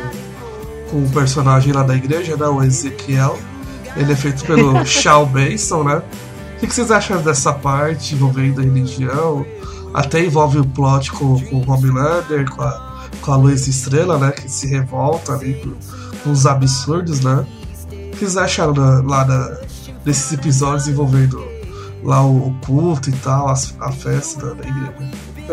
o 0.93 1.09
personagem 1.13 1.73
lá 1.73 1.83
da 1.83 1.95
igreja, 1.95 2.37
né? 2.37 2.47
O 2.47 2.63
Ezequiel. 2.63 3.39
Ele 3.97 4.13
é 4.13 4.17
feito 4.17 4.45
pelo 4.45 4.83
Shaw 4.87 5.27
Benson, 5.27 5.83
né? 5.85 6.03
O 6.57 6.61
que, 6.61 6.67
vocês 6.73 6.91
acham 6.91 7.21
dessa 7.23 7.53
parte 7.53 8.15
envolvendo 8.15 8.61
a 8.61 8.65
religião? 8.65 9.45
Até 9.95 10.25
envolve 10.25 10.59
o 10.59 10.65
plot 10.65 11.11
com, 11.13 11.39
com 11.47 11.57
o 11.57 11.71
Homelander, 11.71 12.49
com 12.51 12.63
a, 12.63 12.99
com 13.21 13.33
a 13.33 13.37
Luz 13.37 13.67
Estrela, 13.67 14.19
né? 14.19 14.31
Que 14.33 14.51
se 14.51 14.67
revolta 14.67 15.33
ali 15.35 15.55
com, 15.55 15.73
com 16.25 16.31
os 16.31 16.47
absurdos, 16.47 17.21
né? 17.21 17.47
O 17.93 18.11
que 18.11 18.19
vocês 18.19 18.37
acharam 18.37 18.73
da- 18.73 19.01
lá 19.03 19.25
da, 19.25 19.61
desses 20.05 20.33
episódios 20.33 20.89
envolvendo 20.89 21.43
lá 22.03 22.23
o, 22.25 22.49
o 22.49 22.55
culto 22.67 23.09
e 23.09 23.13
tal, 23.15 23.49
as- 23.49 23.75
a, 23.81 23.91
festa 23.93 24.47
da, 24.55 24.63
da 24.63 24.69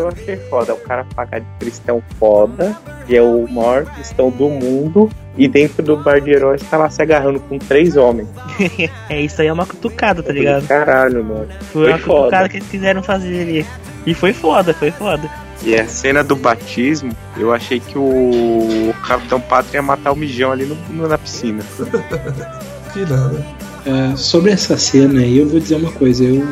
Eu 0.00 0.08
achei 0.08 0.36
foda. 0.48 0.74
O 0.74 0.78
cara 0.78 1.04
paga 1.14 1.40
de 1.40 1.46
cristão 1.58 2.02
foda, 2.18 2.76
que 3.06 3.16
é 3.16 3.22
o 3.22 3.46
maior 3.50 3.84
cristão 3.86 4.30
do 4.30 4.48
mundo, 4.48 5.08
e 5.36 5.46
dentro 5.48 5.82
do 5.82 5.96
bar 5.98 6.20
de 6.20 6.30
heróis 6.30 6.62
tá 6.62 6.76
lá 6.78 6.88
se 6.90 7.00
agarrando 7.02 7.40
com 7.40 7.58
três 7.58 7.96
homens. 7.96 8.28
é, 9.10 9.20
isso 9.20 9.40
aí 9.42 9.48
é 9.48 9.52
uma 9.52 9.66
cutucada, 9.66 10.22
tá 10.22 10.32
ligado? 10.32 10.66
Caralho, 10.66 11.22
mano. 11.24 11.46
Foi 11.72 11.82
Foi 11.84 11.88
uma 11.92 11.98
foda. 11.98 12.18
cutucada 12.22 12.48
que 12.48 12.56
eles 12.58 12.68
quiseram 12.68 13.02
fazer 13.02 13.40
ali. 13.42 13.66
E 14.06 14.14
foi 14.14 14.32
foda, 14.32 14.72
foi 14.72 14.90
foda. 14.90 15.28
E 15.62 15.74
a 15.74 15.86
cena 15.86 16.22
do 16.22 16.36
batismo, 16.36 17.12
eu 17.36 17.52
achei 17.52 17.80
que 17.80 17.96
o 17.98 18.94
Capitão 19.06 19.40
Pátria 19.40 19.78
ia 19.78 19.82
matar 19.82 20.12
o 20.12 20.16
mijão 20.16 20.52
ali 20.52 20.64
no- 20.66 20.76
no- 20.90 21.08
na 21.08 21.16
piscina. 21.18 21.62
Que 22.92 23.00
nada. 23.00 23.44
É, 23.84 24.16
sobre 24.16 24.52
essa 24.52 24.76
cena 24.78 25.20
aí, 25.20 25.38
eu 25.38 25.48
vou 25.48 25.60
dizer 25.60 25.76
uma 25.76 25.92
coisa. 25.92 26.24
Eu 26.24 26.46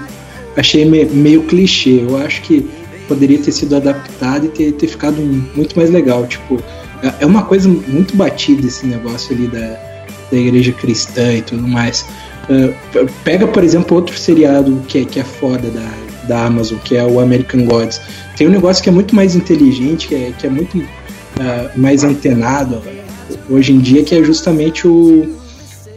achei 0.57 0.85
me- 0.85 1.05
meio 1.07 1.43
clichê. 1.45 2.05
Eu 2.07 2.17
acho 2.19 2.43
que 2.43 2.69
poderia 3.09 3.39
ter 3.39 3.53
sido 3.53 3.77
adaptado 3.77 4.47
e 4.47 4.49
ter, 4.49 4.73
ter 4.73 4.87
ficado 4.87 5.17
muito 5.55 5.77
mais 5.77 5.91
legal. 5.91 6.27
Tipo, 6.27 6.61
é- 7.03 7.15
é 7.21 7.27
uma 7.27 7.43
coisa 7.45 7.69
muito 7.69 8.17
batida 8.17 8.67
esse 8.67 8.87
negócio 8.87 9.35
ali 9.35 9.47
da, 9.49 9.79
da 10.31 10.37
igreja 10.39 10.73
cristã 10.73 11.33
e 11.33 11.43
tudo 11.43 11.67
mais. 11.67 12.05
P- 12.93 13.07
pega, 13.25 13.47
por 13.47 13.65
exemplo, 13.65 13.97
outro 13.97 14.17
seriado 14.19 14.83
que 14.87 14.99
é, 14.99 15.05
que 15.05 15.19
é 15.21 15.25
foda 15.25 15.69
da, 15.71 15.91
da 16.29 16.45
Amazon, 16.47 16.79
que 16.85 16.97
é 16.97 17.05
o 17.05 17.21
American 17.21 17.65
Gods. 17.65 18.01
Tem 18.37 18.47
um 18.47 18.51
negócio 18.51 18.83
que 18.83 18.89
é 18.89 18.93
muito 18.93 19.15
mais 19.15 19.35
inteligente, 19.35 20.09
que 20.09 20.15
é, 20.15 20.33
que 20.39 20.47
é 20.47 20.51
muito 20.51 20.83
ah, 21.41 21.71
mais 21.77 22.05
antenado 22.05 22.83
hoje 23.49 23.73
em 23.73 23.79
dia, 23.79 24.03
que 24.05 24.15
é 24.15 24.23
justamente 24.23 24.87
o, 24.87 25.35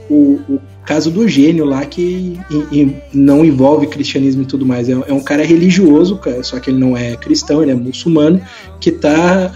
o, 0.10 0.39
o 0.47 0.62
caso 0.88 1.11
do 1.11 1.27
gênio 1.27 1.65
lá 1.65 1.85
que 1.85 2.39
e- 2.49 2.79
e 2.79 2.95
não 3.13 3.43
envolve 3.43 3.88
cristianismo 3.88 4.43
e 4.43 4.45
tudo 4.45 4.65
mais. 4.65 4.88
É, 4.89 4.93
é 4.93 5.13
um 5.13 5.19
cara 5.19 5.43
religioso, 5.45 6.19
só 6.43 6.59
que 6.59 6.69
ele 6.71 6.79
não 6.79 6.95
é 6.95 7.15
cristão, 7.17 7.61
ele 7.61 7.71
é 7.71 7.75
muçulmano, 7.75 8.41
que 8.79 8.89
está 8.89 9.51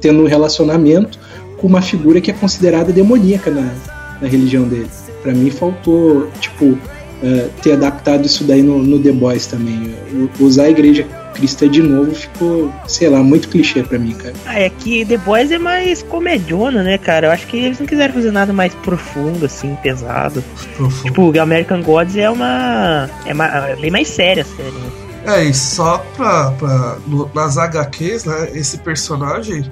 tendo 0.00 0.22
um 0.22 0.26
relacionamento 0.26 1.18
com 1.58 1.66
uma 1.66 1.80
figura 1.82 2.20
que 2.20 2.30
é 2.30 2.34
considerada 2.34 2.92
demoníaca 2.92 3.50
na, 3.50 3.72
na 4.20 4.28
religião 4.28 4.64
dele. 4.68 4.88
Pra 5.22 5.32
mim 5.32 5.50
faltou, 5.50 6.28
tipo, 6.40 6.76
ah, 7.22 7.48
ter 7.62 7.72
adaptado 7.72 8.24
isso 8.26 8.44
daí 8.44 8.62
no, 8.62 8.82
no 8.82 8.98
The 8.98 9.12
Boys 9.12 9.46
também. 9.46 9.94
Usar 10.40 10.64
a 10.64 10.70
igreja 10.70 11.06
cristã 11.34 11.68
de 11.68 11.82
novo 11.82 12.14
ficou, 12.14 12.72
sei 12.86 13.08
lá, 13.08 13.22
muito 13.22 13.48
clichê 13.48 13.82
pra 13.82 13.98
mim, 13.98 14.12
cara. 14.14 14.34
Ah, 14.46 14.60
é 14.60 14.68
que 14.70 15.04
The 15.04 15.16
Boys 15.18 15.50
é 15.50 15.58
mais 15.58 16.02
comediona, 16.02 16.82
né, 16.82 16.98
cara? 16.98 17.28
Eu 17.28 17.30
acho 17.32 17.46
que 17.46 17.56
eles 17.56 17.78
não 17.78 17.86
quiseram 17.86 18.14
fazer 18.14 18.30
nada 18.30 18.52
mais 18.52 18.74
profundo, 18.74 19.46
assim, 19.46 19.76
pesado. 19.82 20.42
Profundo. 20.76 21.04
Tipo, 21.04 21.40
American 21.40 21.82
Gods 21.82 22.16
é 22.16 22.28
uma. 22.28 23.08
É, 23.26 23.32
ma- 23.34 23.68
é 23.68 23.76
bem 23.76 23.90
mais 23.90 24.08
séria 24.08 24.42
a 24.42 24.46
série, 24.46 24.70
né? 24.72 24.90
É, 25.26 25.44
e 25.44 25.52
só 25.54 25.98
pra. 26.16 26.50
pra 26.52 26.96
no- 27.06 27.30
nas 27.34 27.56
HQs, 27.58 28.24
né? 28.24 28.50
Esse 28.54 28.78
personagem. 28.78 29.70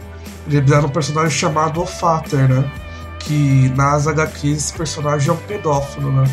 Ele 0.51 0.73
era 0.75 0.87
um 0.87 0.89
personagem 0.89 1.31
chamado 1.31 1.81
Ofater, 1.83 2.49
né? 2.49 2.65
Que 3.19 3.71
nas 3.77 4.07
HQs 4.07 4.57
esse 4.59 4.73
personagem 4.73 5.29
é 5.29 5.33
um 5.33 5.37
pedófilo, 5.37 6.11
né? 6.13 6.25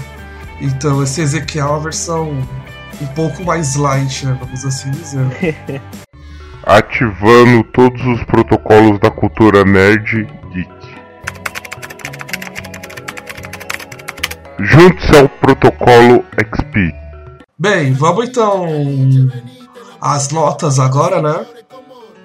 Então 0.62 1.04
esse 1.04 1.20
Ezequiel 1.22 1.68
é 1.68 1.70
uma 1.72 1.80
versão 1.82 2.38
um 3.02 3.08
pouco 3.08 3.44
mais 3.44 3.76
light, 3.76 4.26
né? 4.26 4.38
Vamos 4.40 4.66
assim 4.66 4.92
dizer. 4.92 5.56
Ativando 6.64 7.64
todos 7.66 8.02
os 8.06 8.24
protocolos 8.24 9.00
da 9.00 9.12
cultura 9.12 9.64
nerd 9.64 10.28
geek. 10.52 10.70
Junte-se 14.60 15.16
ao 15.16 15.30
protocolo 15.30 16.26
XP. 16.40 16.94
Bem, 17.58 17.94
vamos 17.94 18.30
então 18.30 18.66
às 20.02 20.30
notas 20.30 20.80
agora, 20.80 21.22
né? 21.22 21.46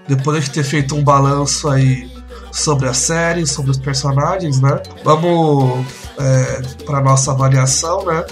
Depois 0.08 0.44
de 0.44 0.50
ter 0.50 0.64
feito 0.64 0.94
um 0.94 1.04
balanço 1.04 1.68
aí 1.68 2.10
sobre 2.52 2.88
a 2.88 2.94
série, 2.94 3.46
sobre 3.46 3.70
os 3.70 3.78
personagens, 3.78 4.60
né? 4.60 4.80
Vamos 5.04 5.86
é, 6.18 6.62
para 6.84 7.00
nossa 7.00 7.32
avaliação, 7.32 8.04
né? 8.04 8.24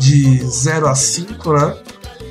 De 0.00 0.38
0 0.38 0.88
a 0.88 0.94
5, 0.94 1.52
né? 1.52 1.76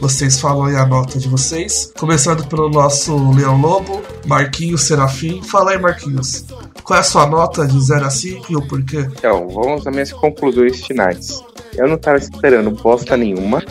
Vocês 0.02 0.42
falam 0.42 0.66
aí 0.66 0.76
a 0.76 0.88
nota 0.88 1.20
de 1.20 1.30
vocês. 1.30 1.94
Começando 2.00 2.44
pelo 2.48 2.68
nosso 2.68 3.32
Leão 3.32 3.62
Lobo, 3.62 4.02
Marquinhos 4.26 4.82
Serafim. 4.82 5.44
Fala 5.44 5.72
aí, 5.72 5.78
Marquinhos. 5.78 6.46
Qual 6.84 6.98
é 6.98 7.02
a 7.02 7.04
sua 7.04 7.28
nota 7.28 7.68
de 7.68 7.80
0 7.80 8.06
a 8.06 8.10
5 8.10 8.52
e 8.52 8.56
o 8.56 8.68
porquê? 8.68 9.08
Então, 9.12 9.48
vamos 9.50 9.86
às 9.86 9.94
minhas 9.94 10.12
conclusões 10.12 10.84
finais. 10.84 11.44
Eu 11.78 11.88
não 11.88 11.96
tava 11.96 12.18
esperando 12.18 12.72
bosta 12.72 13.16
nenhuma. 13.16 13.64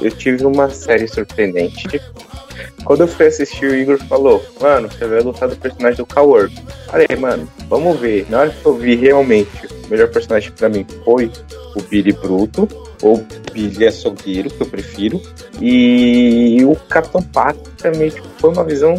Eu 0.00 0.12
tive 0.12 0.46
uma 0.46 0.70
série 0.70 1.08
surpreendente. 1.08 2.00
quando 2.84 3.00
eu 3.00 3.08
fui 3.08 3.26
assistir, 3.26 3.66
o 3.66 3.74
Igor 3.74 3.98
falou, 4.06 4.40
mano, 4.60 4.88
você 4.88 5.08
vai 5.08 5.22
lutar 5.22 5.48
do 5.48 5.56
personagem 5.56 5.96
do 5.96 6.06
Coward. 6.06 6.54
Falei, 6.86 7.08
mano, 7.18 7.48
vamos 7.68 7.98
ver. 7.98 8.26
Na 8.30 8.42
hora 8.42 8.50
que 8.50 8.64
eu 8.64 8.76
vi 8.76 8.94
realmente, 8.94 9.66
o 9.86 9.88
melhor 9.90 10.08
personagem 10.08 10.52
pra 10.52 10.68
mim 10.68 10.86
foi 11.04 11.32
o 11.74 11.82
Billy 11.82 12.12
Bruto, 12.12 12.68
ou 13.02 13.24
Billy 13.52 13.86
Açougueiro, 13.86 14.50
que 14.50 14.60
eu 14.62 14.66
prefiro. 14.66 15.20
E 15.60 16.58
o 16.64 16.74
Capitão 16.88 17.22
Pato 17.22 17.70
também 17.78 18.10
tipo, 18.10 18.26
foi 18.38 18.50
uma 18.50 18.64
visão 18.64 18.96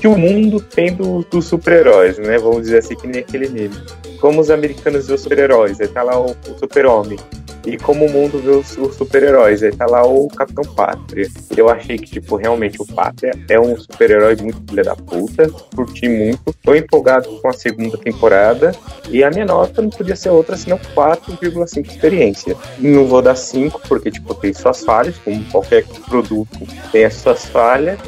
que 0.00 0.06
o 0.06 0.16
mundo 0.18 0.60
tem 0.60 0.94
do- 0.94 1.24
dos 1.30 1.46
super-heróis, 1.46 2.18
né? 2.18 2.38
Vamos 2.38 2.62
dizer 2.62 2.78
assim, 2.78 2.96
que 2.96 3.06
nem 3.06 3.20
aquele 3.20 3.48
meme. 3.48 3.76
Como 4.20 4.40
os 4.40 4.50
americanos 4.50 5.06
vê 5.06 5.14
os 5.14 5.22
super-heróis, 5.22 5.80
aí 5.80 5.88
tá 5.88 6.02
lá 6.02 6.18
o, 6.18 6.30
o 6.30 6.58
super-homem. 6.58 7.18
E 7.66 7.78
como 7.78 8.04
o 8.04 8.10
mundo 8.10 8.38
vê 8.38 8.50
os, 8.50 8.76
os 8.76 8.94
super-heróis, 8.94 9.62
aí 9.62 9.74
tá 9.74 9.86
lá 9.86 10.06
o 10.06 10.28
Capitão 10.28 10.64
Pátria. 10.74 11.26
Eu 11.56 11.70
achei 11.70 11.96
que, 11.96 12.10
tipo, 12.10 12.36
realmente 12.36 12.80
o 12.80 12.86
Pátria 12.86 13.32
é 13.48 13.58
um 13.58 13.74
super-herói 13.76 14.36
muito 14.36 14.62
filha 14.68 14.84
da 14.84 14.94
puta. 14.94 15.48
Curti 15.74 16.06
muito. 16.06 16.54
Tô 16.62 16.74
empolgado 16.74 17.28
com 17.40 17.48
a 17.48 17.52
segunda 17.54 17.96
temporada. 17.96 18.72
E 19.08 19.24
a 19.24 19.30
minha 19.30 19.46
nota 19.46 19.80
não 19.80 19.88
podia 19.88 20.14
ser 20.14 20.28
outra 20.28 20.56
senão 20.58 20.78
4,5 20.94 21.90
experiência. 21.90 22.54
Não 22.78 23.06
vou 23.06 23.22
dar 23.22 23.34
5, 23.34 23.80
porque, 23.88 24.10
tipo, 24.10 24.34
tem 24.34 24.52
suas 24.52 24.84
falhas, 24.84 25.16
como 25.18 25.42
qualquer 25.46 25.84
produto 26.06 26.58
tem 26.92 27.06
as 27.06 27.14
suas 27.14 27.46
falhas. 27.46 27.98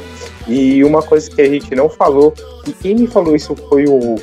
E 0.47 0.83
uma 0.83 1.01
coisa 1.01 1.29
que 1.29 1.41
a 1.41 1.49
gente 1.49 1.73
não 1.75 1.89
falou, 1.89 2.33
e 2.65 2.71
quem 2.71 2.95
me 2.95 3.07
falou 3.07 3.35
isso 3.35 3.55
foi 3.67 3.85
o, 3.85 4.15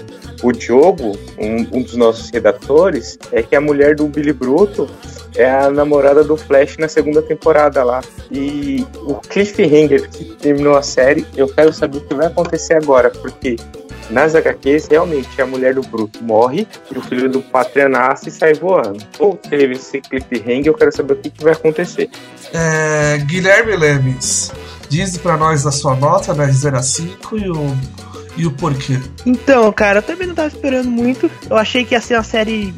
o 0.45 0.53
Diogo, 0.53 1.19
um, 1.39 1.79
um 1.79 1.83
dos 1.83 1.97
nossos 1.97 2.29
redatores, 2.31 3.19
é 3.33 3.43
que 3.43 3.57
a 3.57 3.61
mulher 3.61 3.97
do 3.97 4.07
Billy 4.07 4.33
Bruto 4.33 4.87
é 5.35 5.51
a 5.51 5.71
namorada 5.71 6.23
do 6.23 6.37
Flash 6.37 6.77
na 6.77 6.87
segunda 6.87 7.23
temporada 7.23 7.83
lá. 7.83 8.03
E 8.31 8.87
o 9.07 9.15
cliffhanger 9.15 10.09
que 10.11 10.25
terminou 10.37 10.77
a 10.77 10.83
série, 10.83 11.27
eu 11.35 11.49
quero 11.49 11.73
saber 11.73 11.99
o 11.99 12.01
que 12.03 12.15
vai 12.15 12.27
acontecer 12.27 12.75
agora, 12.75 13.11
porque 13.11 13.57
nas 14.11 14.35
HQs, 14.35 14.89
realmente, 14.89 15.41
a 15.41 15.47
mulher 15.47 15.75
do 15.75 15.81
Bruto 15.81 16.23
morre 16.23 16.69
e 16.95 16.99
o 16.99 17.01
filho 17.01 17.31
do 17.31 17.41
Pátria 17.41 17.89
nasce 17.89 18.29
e 18.29 18.33
sai 18.33 18.53
voando. 18.53 19.03
Ou 19.19 19.35
teve 19.35 19.73
esse 19.73 20.03
cliffhanger, 20.03 20.67
eu 20.67 20.75
quero 20.75 20.95
saber 20.95 21.15
o 21.15 21.17
que, 21.17 21.31
que 21.31 21.43
vai 21.43 21.55
acontecer. 21.55 22.11
É, 22.53 23.17
Guilherme 23.25 23.77
Lemes, 23.77 24.53
diz 24.91 25.17
pra 25.17 25.39
nós 25.39 25.67
a 25.67 25.73
sua 25.73 25.97
nota, 25.97 26.35
né, 26.35 26.47
de 26.47 26.53
0 26.53 26.77
a 26.77 26.83
5 26.83 27.39
e 27.39 27.51
o, 27.51 27.77
e 28.37 28.47
o 28.47 28.51
porquê. 28.51 29.01
Então, 29.25 29.73
cara, 29.73 29.99
eu 29.99 30.03
também 30.03 30.27
não 30.27 30.35
tava 30.35 30.49
esperando 30.49 30.91
muito. 30.91 31.31
Eu 31.49 31.57
achei 31.57 31.85
que 31.85 31.95
ia 31.95 32.01
ser 32.01 32.15
uma 32.15 32.23
série 32.23 32.75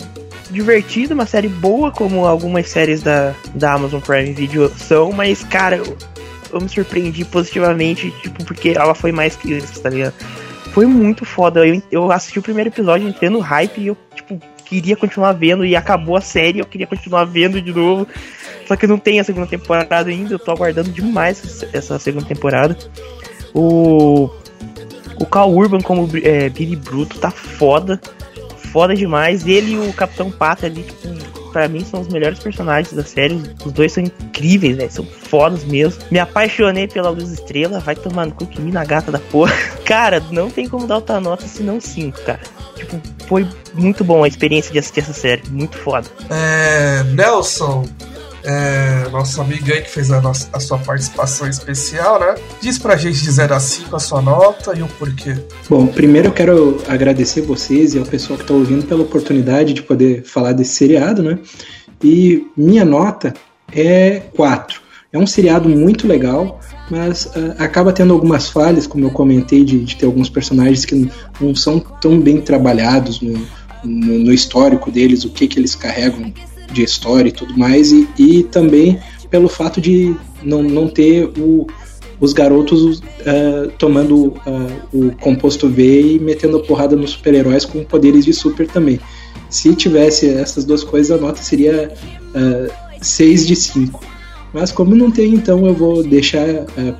divertida, 0.51 1.15
uma 1.15 1.27
série 1.27 1.49
boa, 1.49 1.91
como 1.91 2.25
algumas 2.27 2.69
séries 2.69 3.03
da, 3.03 3.35
da 3.55 3.73
Amazon 3.73 4.01
Prime 4.01 4.33
Video 4.33 4.73
são, 4.77 5.13
mas, 5.13 5.43
cara, 5.45 5.77
eu, 5.77 5.97
eu 6.53 6.61
me 6.61 6.69
surpreendi 6.69 7.25
positivamente, 7.25 8.11
tipo, 8.23 8.45
porque 8.45 8.71
ela 8.71 8.95
foi 8.95 9.13
mais 9.13 9.37
que 9.37 9.53
isso, 9.53 9.81
tá 9.81 9.91
ligado? 9.91 10.15
Foi 10.73 10.87
muito 10.87 11.25
foda. 11.25 11.67
Eu, 11.67 11.83
eu 11.91 12.13
assisti 12.13 12.39
o 12.39 12.43
primeiro 12.43 12.71
episódio, 12.71 13.09
entrei 13.09 13.31
hype 13.41 13.81
e 13.81 13.87
eu, 13.89 13.97
tipo, 14.15 14.41
queria 14.65 14.97
continuar 14.97 15.33
vendo 15.33 15.65
e 15.65 15.75
acabou 15.75 16.17
a 16.17 16.21
série, 16.21 16.59
eu 16.59 16.67
queria 16.67 16.87
continuar 16.87 17.25
vendo 17.25 17.61
de 17.63 17.73
novo. 17.73 18.07
Só 18.67 18.77
que 18.77 18.87
não 18.87 18.99
tem 18.99 19.21
a 19.21 19.25
segunda 19.25 19.47
temporada 19.47 20.11
ainda, 20.11 20.35
eu 20.35 20.39
tô 20.39 20.51
aguardando 20.51 20.91
demais 20.91 21.65
essa 21.73 21.99
segunda 21.99 22.27
temporada. 22.27 22.77
O. 23.55 24.29
O 25.19 25.27
Cal 25.27 25.51
Urban 25.53 25.81
como 25.81 26.09
é, 26.23 26.49
Billy 26.49 26.77
Bruto 26.77 27.19
tá 27.19 27.31
foda. 27.31 28.01
Foda 28.73 28.95
demais. 28.95 29.47
Ele 29.47 29.73
e 29.73 29.79
o 29.79 29.93
Capitão 29.93 30.31
Pata 30.31 30.67
ali, 30.67 30.83
tipo, 30.83 31.09
pra 31.53 31.69
mim 31.69 31.85
são 31.85 32.01
os 32.01 32.09
melhores 32.09 32.39
personagens 32.39 32.93
da 32.93 33.03
série. 33.03 33.41
Os 33.65 33.73
dois 33.73 33.93
são 33.93 34.03
incríveis, 34.03 34.77
velho. 34.77 34.93
São 34.93 35.05
fodas 35.05 35.65
mesmo. 35.65 36.03
Me 36.11 36.19
apaixonei 36.19 36.87
pela 36.87 37.09
Luz 37.11 37.33
Estrela. 37.33 37.81
Vai 37.81 37.95
tomar 37.95 38.27
no 38.27 38.33
cu 38.33 38.47
que 38.47 38.61
mina 38.61 38.85
gata 38.85 39.11
da 39.11 39.19
porra. 39.19 39.55
Cara, 39.87 40.23
não 40.31 40.51
tem 40.51 40.69
como 40.69 40.87
dar 40.87 40.97
outra 40.97 41.21
nota 41.21 41.47
senão 41.47 41.81
5, 41.81 42.21
cara. 42.23 42.41
Tipo, 42.75 43.01
foi 43.27 43.47
muito 43.73 44.05
bom 44.05 44.25
a 44.25 44.29
experiência 44.29 44.73
de 44.73 44.79
assistir 44.79 45.01
essa 45.01 45.13
série. 45.13 45.43
Muito 45.49 45.77
foda. 45.79 46.07
É, 46.29 47.03
Nelson, 47.15 47.87
é, 48.47 49.09
nosso 49.11 49.41
amigo 49.41 49.73
aí 49.73 49.83
que 49.83 49.91
fez 49.91 50.11
a, 50.13 50.21
nossa, 50.21 50.49
a 50.53 50.61
sua 50.61 50.79
participação 50.79 51.49
especial, 51.49 52.21
né? 52.21 52.37
Diz 52.61 52.79
pra 52.79 52.97
gente 52.97 53.21
de 53.21 53.31
0 53.31 53.55
a 53.55 53.59
5 53.59 53.97
a 53.97 53.99
sua 53.99 54.23
nota 54.23 54.73
e 54.79 54.83
o 54.83 54.87
porquê. 54.87 55.37
Bom, 55.69 55.89
primeiro 55.89 56.29
eu 56.29 56.33
quero 56.33 56.81
agradecer 56.87 57.41
vocês 57.41 57.95
e 57.95 57.99
ao 57.99 58.05
pessoal 58.05 58.37
que 58.37 58.45
está 58.45 58.55
ouvindo 58.55 58.87
pela 58.87 59.03
oportunidade 59.03 59.75
de 59.75 59.83
poder 59.83 60.23
falar 60.23 60.53
desse 60.53 60.77
seriado, 60.77 61.25
né? 61.25 61.41
E 62.03 62.47
minha 62.57 62.85
nota 62.85 63.35
é 63.73 64.21
4. 64.37 64.81
É 65.13 65.19
um 65.19 65.27
seriado 65.27 65.69
muito 65.69 66.07
legal, 66.07 66.61
mas 66.89 67.29
ah, 67.35 67.65
acaba 67.65 67.93
tendo 67.93 68.13
algumas 68.13 68.49
falhas, 68.49 68.87
como 68.87 69.07
eu 69.07 69.11
comentei, 69.11 69.65
de, 69.65 69.85
de 69.85 69.97
ter 69.97 70.07
alguns 70.07 70.31
personagens 70.31 70.85
que 70.85 71.11
não 71.41 71.55
são 71.55 71.81
tão 71.81 72.21
bem 72.21 72.41
trabalhados 72.41 73.21
no, 73.21 73.33
no, 73.83 74.19
no 74.19 74.33
histórico 74.33 74.91
deles, 74.91 75.25
o 75.25 75.31
que, 75.31 75.49
que 75.49 75.59
eles 75.59 75.75
carregam 75.75 76.33
de 76.77 76.85
história 76.85 77.29
e 77.29 77.33
tudo 77.33 77.57
mais, 77.59 77.91
e, 77.91 78.07
e 78.19 78.43
também 78.45 78.99
pelo 79.31 79.49
fato 79.49 79.81
de 79.81 80.15
não, 80.43 80.63
não 80.63 80.89
ter 80.89 81.31
o, 81.39 81.67
os 82.21 82.33
garotos 82.33 83.03
ah, 83.27 83.69
tomando 83.79 84.35
ah, 84.47 84.69
o 84.93 85.11
composto 85.17 85.69
V 85.69 86.15
e 86.15 86.19
metendo 86.19 86.59
a 86.59 86.63
porrada 86.63 86.95
nos 86.95 87.11
super-heróis 87.11 87.65
com 87.65 87.85
poderes 87.85 88.25
de 88.25 88.33
super 88.33 88.67
também. 88.67 89.01
Se 89.51 89.75
tivesse 89.75 90.29
essas 90.29 90.65
duas 90.65 90.83
coisas, 90.83 91.17
a 91.17 91.21
nota 91.21 91.43
seria 91.43 91.93
6 93.01 93.47
de 93.47 93.55
5. 93.55 94.01
Mas 94.53 94.73
como 94.73 94.95
não 94.95 95.11
tem, 95.11 95.35
então 95.35 95.67
eu 95.67 95.75
vou 95.75 96.03
deixar 96.03 96.47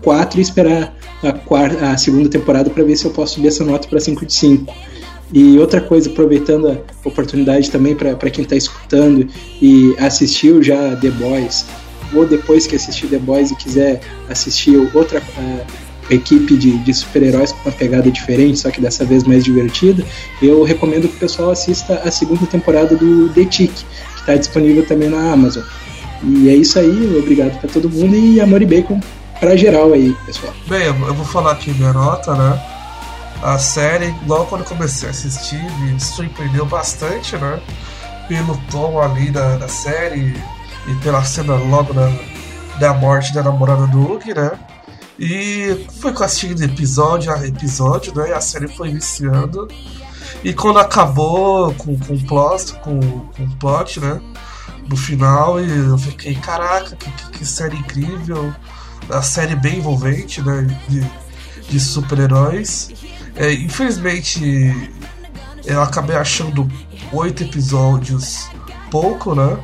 4 0.03 0.39
e 0.39 0.43
esperar 0.43 0.95
a, 1.23 1.33
quarta, 1.33 1.91
a 1.91 1.97
segunda 1.97 2.29
temporada 2.29 2.71
para 2.71 2.85
ver 2.85 2.97
se 2.97 3.05
eu 3.05 3.11
posso 3.11 3.35
subir 3.35 3.49
essa 3.49 3.65
nota 3.65 3.89
para 3.89 3.99
5 3.99 4.27
de 4.27 4.33
5. 4.33 4.75
E 5.33 5.59
outra 5.59 5.81
coisa, 5.81 6.09
aproveitando 6.09 6.69
a 6.69 7.09
oportunidade 7.09 7.71
também 7.71 7.95
para 7.95 8.31
quem 8.31 8.45
está 8.45 8.57
escutando 8.57 9.29
e 9.61 9.95
assistiu 9.99 10.63
já 10.63 10.95
The 10.97 11.11
Boys, 11.11 11.67
ou 12.15 12.25
depois 12.27 12.67
que 12.67 12.77
assistir 12.77 13.09
The 13.09 13.19
Boys 13.19 13.51
e 13.51 13.57
quiser 13.57 14.01
assistir 14.29 14.77
outra 14.95 15.21
equipe 16.11 16.57
de, 16.57 16.79
de 16.79 16.95
super-heróis 16.95 17.53
com 17.53 17.69
uma 17.69 17.73
pegada 17.73 18.11
diferente, 18.11 18.59
só 18.59 18.71
que 18.71 18.81
dessa 18.81 19.05
vez 19.05 19.25
mais 19.25 19.45
divertida, 19.45 20.05
eu 20.41 20.63
recomendo 20.63 21.09
que 21.09 21.17
o 21.17 21.19
pessoal 21.19 21.51
assista 21.51 22.01
a 22.05 22.11
segunda 22.11 22.47
temporada 22.47 22.97
do 22.97 23.29
The 23.31 23.45
Tick, 23.45 23.73
que 23.73 24.21
está 24.21 24.37
disponível 24.37 24.87
também 24.87 25.09
na 25.09 25.33
Amazon. 25.33 25.65
E 26.23 26.49
é 26.49 26.55
isso 26.55 26.79
aí, 26.79 27.19
obrigado 27.19 27.59
para 27.59 27.69
todo 27.69 27.91
mundo 27.91 28.15
e 28.15 28.41
amor 28.41 28.63
e 28.63 28.67
bacon 28.67 29.01
pra 29.41 29.57
geral 29.57 29.93
aí, 29.93 30.15
pessoal. 30.25 30.55
Bem, 30.69 30.87
eu 30.87 30.95
vou 30.95 31.27
falar 31.27 31.53
aqui 31.53 31.73
minha 31.73 31.93
né? 31.93 32.76
A 33.43 33.59
série, 33.59 34.15
logo 34.27 34.47
quando 34.47 34.65
comecei 34.65 35.09
a 35.09 35.11
assistir, 35.11 35.63
me 35.81 36.01
surpreendeu 36.01 36.67
bastante, 36.67 37.37
né? 37.37 37.61
Pelo 38.29 38.57
tom 38.71 39.01
ali 39.01 39.31
da, 39.31 39.57
da 39.57 39.69
série 39.69 40.35
e 40.89 40.95
pela 41.03 41.23
cena 41.25 41.55
logo 41.55 41.93
da, 41.93 42.11
da 42.79 42.95
morte 42.95 43.33
da 43.35 43.43
namorada 43.43 43.87
do 43.87 44.01
Hugh, 44.01 44.35
né? 44.35 44.53
E 45.19 45.87
foi 46.01 46.13
assistindo 46.13 46.63
episódio 46.63 47.33
a 47.33 47.47
episódio, 47.47 48.15
né? 48.15 48.31
E 48.31 48.33
a 48.33 48.41
série 48.41 48.69
foi 48.69 48.93
viciando. 48.93 49.69
E 50.45 50.53
quando 50.53 50.79
acabou 50.79 51.73
com, 51.75 51.99
com 51.99 52.15
o 52.15 52.27
plot, 52.27 52.75
com, 52.81 53.01
com 53.01 53.45
o 53.45 53.57
plot, 53.57 54.01
né? 54.01 54.21
No 54.89 54.97
final, 54.97 55.61
e 55.61 55.69
eu 55.69 55.99
fiquei, 55.99 56.35
caraca, 56.35 56.95
que, 56.97 57.11
que, 57.11 57.39
que 57.39 57.47
série 57.47 57.77
incrível. 57.77 58.55
A 59.09 59.23
série 59.23 59.57
bem 59.57 59.79
envolvente, 59.79 60.43
né? 60.43 60.67
De, 60.89 61.07
de 61.69 61.81
super-heróis. 61.81 62.91
É, 63.37 63.53
infelizmente, 63.53 64.91
eu 65.65 65.83
acabei 65.83 66.17
achando 66.17 66.71
oito 67.13 67.43
episódios 67.43 68.49
pouco, 68.91 69.35
né? 69.35 69.59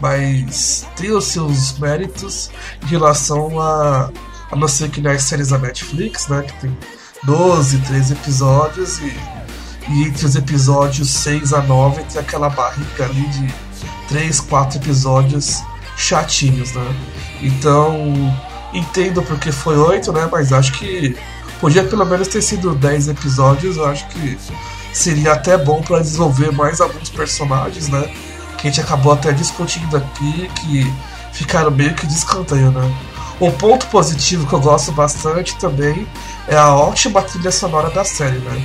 Mas 0.00 0.86
tem 0.96 1.10
os 1.10 1.24
seus 1.24 1.78
méritos 1.78 2.50
em 2.82 2.86
relação 2.86 3.58
a, 3.58 4.10
a 4.50 4.56
não 4.56 4.68
ser 4.68 4.90
que 4.90 5.00
nas 5.00 5.22
séries 5.22 5.48
da 5.48 5.58
Netflix, 5.58 6.28
né? 6.28 6.42
Que 6.42 6.52
tem 6.60 6.78
12, 7.24 7.78
13 7.78 8.12
episódios 8.12 8.98
e, 8.98 9.16
e 9.88 10.02
entre 10.04 10.26
os 10.26 10.36
episódios 10.36 11.08
6 11.10 11.54
a 11.54 11.62
9 11.62 12.02
tem 12.04 12.20
aquela 12.20 12.50
barriga 12.50 13.04
ali 13.04 13.26
de 13.28 13.54
3, 14.08 14.40
4 14.40 14.78
episódios 14.78 15.62
chatinhos, 15.96 16.72
né? 16.72 16.96
Então, 17.40 18.12
entendo 18.74 19.22
porque 19.22 19.50
foi 19.50 19.78
8, 19.78 20.12
né? 20.12 20.28
Mas 20.30 20.52
acho 20.52 20.72
que 20.72 21.16
podia 21.60 21.84
pelo 21.84 22.04
menos 22.04 22.28
ter 22.28 22.42
sido 22.42 22.74
10 22.74 23.08
episódios. 23.08 23.76
Eu 23.76 23.86
acho 23.86 24.06
que 24.08 24.38
seria 24.92 25.32
até 25.32 25.56
bom 25.56 25.82
para 25.82 26.00
desenvolver 26.00 26.52
mais 26.52 26.80
alguns 26.80 27.10
personagens, 27.10 27.88
né? 27.88 28.02
Que 28.58 28.68
a 28.68 28.70
gente 28.70 28.80
acabou 28.80 29.12
até 29.12 29.32
discutindo 29.32 29.96
aqui, 29.96 30.50
que 30.60 30.92
ficaram 31.32 31.70
meio 31.70 31.94
que 31.94 32.06
de 32.06 32.14
escanteio, 32.14 32.70
né? 32.70 32.94
Um 33.40 33.50
ponto 33.50 33.86
positivo 33.88 34.46
que 34.46 34.54
eu 34.54 34.60
gosto 34.60 34.92
bastante 34.92 35.56
também 35.56 36.06
é 36.48 36.56
a 36.56 36.74
ótima 36.74 37.20
trilha 37.20 37.52
sonora 37.52 37.90
da 37.90 38.04
série, 38.04 38.38
né? 38.38 38.62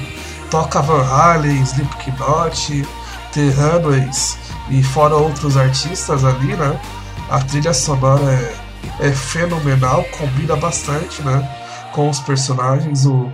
Toca 0.50 0.82
Van 0.82 1.04
Halen, 1.04 1.62
Slipknot, 1.64 2.88
The 3.34 3.50
Runaways 3.50 4.38
e 4.70 4.82
fora 4.82 5.16
outros 5.16 5.58
artistas 5.58 6.24
ali, 6.24 6.56
né? 6.56 6.80
A 7.30 7.40
trilha 7.40 7.74
sonora 7.74 8.24
é, 9.00 9.08
é 9.08 9.12
fenomenal, 9.12 10.06
combina 10.18 10.56
bastante, 10.56 11.22
né? 11.22 11.61
Com 11.92 12.10
os 12.10 12.20
personagens. 12.20 13.06
O, 13.06 13.32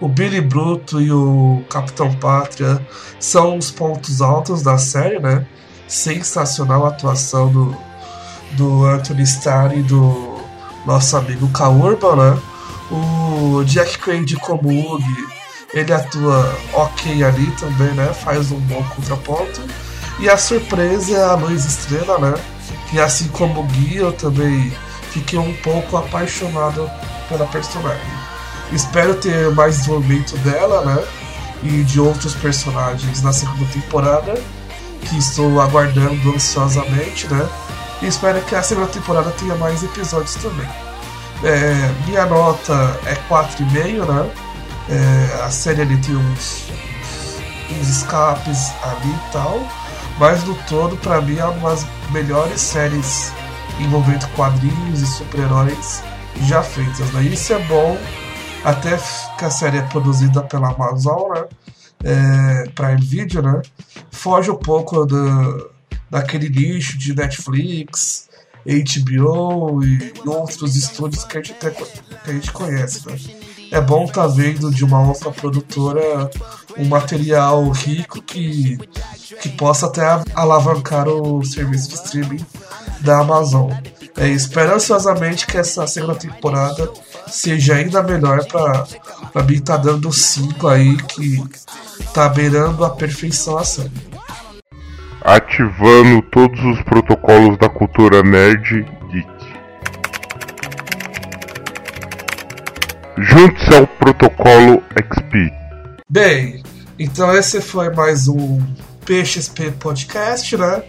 o 0.00 0.08
Billy 0.08 0.40
Bruto 0.40 1.00
e 1.00 1.10
o 1.10 1.62
Capitão 1.68 2.14
Pátria 2.14 2.84
são 3.18 3.58
os 3.58 3.70
pontos 3.70 4.20
altos 4.20 4.62
da 4.62 4.78
série, 4.78 5.18
né? 5.18 5.46
Sensacional 5.86 6.84
a 6.84 6.88
atuação 6.88 7.48
do, 7.48 7.76
do 8.52 8.84
Anthony 8.86 9.22
Starr 9.22 9.76
e 9.76 9.82
do 9.82 10.38
nosso 10.86 11.16
amigo 11.16 11.48
Kaurba, 11.48 12.16
né? 12.16 12.38
O 12.90 13.62
Jack 13.64 13.98
Quaid 13.98 14.36
como 14.36 14.68
Hugh, 14.68 15.02
ele 15.72 15.92
atua 15.92 16.58
ok 16.72 17.22
ali 17.22 17.50
também, 17.52 17.92
né? 17.94 18.12
Faz 18.12 18.50
um 18.50 18.58
bom 18.60 18.82
contraponto. 18.94 19.60
E 20.18 20.28
a 20.28 20.36
surpresa 20.36 21.16
é 21.16 21.24
a 21.24 21.34
Luz 21.34 21.64
Estrela, 21.64 22.18
né? 22.18 22.34
Que 22.90 22.98
assim 22.98 23.28
como 23.28 23.60
o 23.60 23.64
Gui, 23.64 23.96
eu 23.96 24.12
também 24.12 24.72
fiquei 25.10 25.38
um 25.38 25.54
pouco 25.56 25.96
apaixonado 25.96 26.90
pela 27.30 27.46
personagem. 27.46 28.12
Espero 28.72 29.14
ter 29.14 29.50
mais 29.54 29.78
desenvolvimento 29.78 30.36
dela, 30.38 30.84
né? 30.84 31.02
E 31.62 31.82
de 31.84 32.00
outros 32.00 32.34
personagens 32.34 33.22
na 33.22 33.32
segunda 33.32 33.64
temporada, 33.72 34.34
que 35.02 35.16
estou 35.16 35.60
aguardando 35.60 36.34
ansiosamente, 36.34 37.26
né? 37.28 37.48
E 38.02 38.06
espero 38.06 38.40
que 38.42 38.54
a 38.54 38.62
segunda 38.62 38.88
temporada 38.88 39.30
tenha 39.32 39.54
mais 39.54 39.82
episódios 39.82 40.34
também. 40.34 40.68
É, 41.42 42.06
minha 42.06 42.26
nota 42.26 42.98
é 43.06 43.14
4,5, 43.28 44.06
né? 44.06 44.30
É, 44.88 45.44
a 45.44 45.50
série 45.50 45.82
ali 45.82 45.96
tem 45.98 46.16
uns, 46.16 46.66
uns 47.70 47.88
escapes 47.88 48.72
ali 48.82 49.10
e 49.10 49.32
tal. 49.32 49.60
Mas 50.18 50.44
no 50.44 50.54
todo, 50.68 50.96
para 50.98 51.20
mim, 51.20 51.38
é 51.38 51.46
uma 51.46 51.70
das 51.70 51.86
melhores 52.10 52.60
séries 52.60 53.32
envolvendo 53.78 54.26
quadrinhos 54.34 55.00
e 55.00 55.06
super-heróis 55.06 56.02
já 56.46 56.62
feitas. 56.62 57.12
Né? 57.12 57.22
Isso 57.24 57.52
é 57.52 57.58
bom, 57.66 57.98
até 58.64 58.96
que 59.38 59.44
a 59.44 59.50
série 59.50 59.78
é 59.78 59.82
produzida 59.82 60.42
pela 60.42 60.70
Amazon, 60.70 61.32
né? 61.32 61.44
É, 62.02 62.70
Prime 62.70 63.00
Video, 63.00 63.42
né? 63.42 63.60
Foge 64.10 64.50
um 64.50 64.56
pouco 64.56 65.04
do, 65.04 65.70
daquele 66.10 66.48
nicho 66.48 66.96
de 66.96 67.14
Netflix, 67.14 68.28
HBO 68.64 69.84
e 69.84 70.12
outros 70.26 70.76
estúdios 70.76 71.24
que 71.24 71.38
a 71.38 71.42
gente, 71.42 71.52
até, 71.52 71.70
que 71.70 72.30
a 72.30 72.32
gente 72.32 72.52
conhece, 72.52 73.06
né? 73.06 73.18
É 73.70 73.80
bom 73.80 74.04
estar 74.04 74.22
tá 74.22 74.28
vendo 74.28 74.70
de 74.70 74.84
uma 74.84 75.00
outra 75.00 75.30
produtora 75.30 76.30
um 76.76 76.86
material 76.86 77.68
rico 77.70 78.22
que, 78.22 78.78
que 79.40 79.48
possa 79.50 79.86
até 79.86 80.02
alavancar 80.34 81.08
o 81.08 81.44
serviço 81.44 81.88
de 81.88 81.94
streaming 81.94 82.46
da 83.00 83.20
Amazon. 83.20 83.70
É, 84.16 84.28
espero 84.28 84.74
ansiosamente 84.74 85.46
que 85.46 85.56
essa 85.56 85.86
segunda 85.86 86.14
temporada 86.14 86.90
seja 87.28 87.76
ainda 87.76 88.02
melhor 88.02 88.44
para 88.44 89.42
mim 89.44 89.60
tá 89.60 89.76
dando 89.76 90.12
5 90.12 90.68
aí 90.68 90.96
que 90.96 91.42
tá 92.12 92.28
beirando 92.28 92.84
a 92.84 92.90
perfeição 92.90 93.56
a 93.58 93.64
série. 93.64 93.90
Ativando 95.22 96.22
todos 96.30 96.58
os 96.64 96.82
protocolos 96.82 97.58
da 97.58 97.68
cultura 97.68 98.22
nerd 98.22 98.84
geek. 99.10 99.28
Junte-se 103.18 103.74
ao 103.74 103.86
protocolo 103.86 104.82
XP. 104.96 105.52
Bem, 106.08 106.62
então 106.98 107.34
esse 107.36 107.60
foi 107.60 107.90
mais 107.90 108.28
um 108.28 108.60
PXP 109.04 109.72
Podcast, 109.72 110.56
né? 110.56 110.82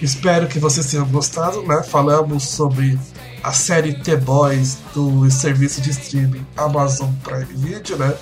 Espero 0.00 0.46
que 0.46 0.60
vocês 0.60 0.86
tenham 0.86 1.06
gostado, 1.06 1.62
né? 1.62 1.82
Falamos 1.82 2.44
sobre 2.44 2.98
a 3.42 3.52
série 3.52 3.94
T-Boys 3.94 4.78
do 4.94 5.28
serviço 5.28 5.80
de 5.80 5.90
streaming 5.90 6.46
Amazon 6.56 7.10
Prime 7.24 7.44
Video, 7.46 7.96
né? 7.96 8.14